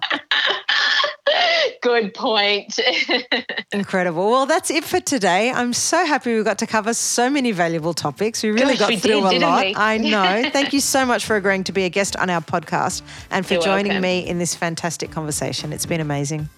Good 1.82 2.14
point. 2.14 2.80
Incredible. 3.72 4.30
Well, 4.30 4.46
that's 4.46 4.70
it 4.72 4.84
for 4.84 5.00
today. 5.00 5.52
I'm 5.52 5.74
so 5.74 6.06
happy 6.06 6.36
we 6.36 6.44
got 6.44 6.60
to 6.60 6.68
cover 6.68 6.94
so 6.94 7.30
many 7.30 7.52
valuable 7.52 7.94
topics. 7.94 8.44
We 8.44 8.52
really 8.52 8.74
Gosh, 8.74 8.80
got 8.80 8.90
we 8.90 8.98
through 8.98 9.30
did, 9.30 9.42
a 9.42 9.46
lot. 9.46 9.66
we? 9.66 9.76
I 9.76 9.98
know. 10.44 10.50
Thank 10.50 10.74
you 10.74 10.80
so 10.80 11.06
much 11.06 11.26
for 11.26 11.36
agreeing 11.36 11.64
to 11.66 11.72
be 11.72 11.84
a 11.86 11.90
guest 11.90 12.16
on 12.18 12.30
our 12.30 12.42
podcast 12.42 13.02
and 13.32 13.46
for 13.46 13.56
You're 13.56 13.64
joining 13.64 13.88
welcome. 13.94 14.02
me 14.02 14.28
in 14.28 14.40
this 14.40 14.56
fantastic 14.56 15.12
conversation. 15.12 15.74
It's 15.74 15.86
been 15.86 16.02
amazing. 16.02 16.50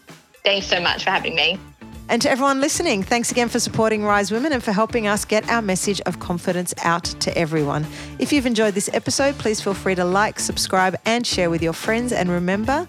Thanks 0.43 0.67
so 0.67 0.79
much 0.79 1.03
for 1.03 1.09
having 1.09 1.35
me. 1.35 1.57
And 2.07 2.21
to 2.21 2.29
everyone 2.29 2.61
listening, 2.61 3.01
thanks 3.01 3.31
again 3.31 3.49
for 3.49 3.59
supporting 3.59 4.03
Rise 4.03 4.31
Women 4.31 4.53
and 4.53 4.63
for 4.63 4.71
helping 4.71 5.07
us 5.07 5.25
get 5.25 5.49
our 5.49 5.63
message 5.63 5.99
of 6.01 6.19
confidence 6.19 6.71
out 6.83 7.03
to 7.05 7.35
everyone. 7.35 7.87
If 8.19 8.31
you've 8.31 8.45
enjoyed 8.45 8.75
this 8.75 8.91
episode, 8.93 9.35
please 9.39 9.59
feel 9.59 9.73
free 9.73 9.95
to 9.95 10.05
like, 10.05 10.39
subscribe, 10.39 10.95
and 11.05 11.25
share 11.25 11.49
with 11.49 11.63
your 11.63 11.73
friends. 11.73 12.11
And 12.13 12.29
remember, 12.29 12.87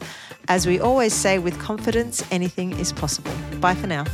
as 0.49 0.67
we 0.67 0.81
always 0.81 1.13
say, 1.13 1.39
with 1.39 1.59
confidence, 1.59 2.23
anything 2.31 2.73
is 2.79 2.93
possible. 2.93 3.33
Bye 3.61 3.75
for 3.75 3.87
now. 3.87 4.05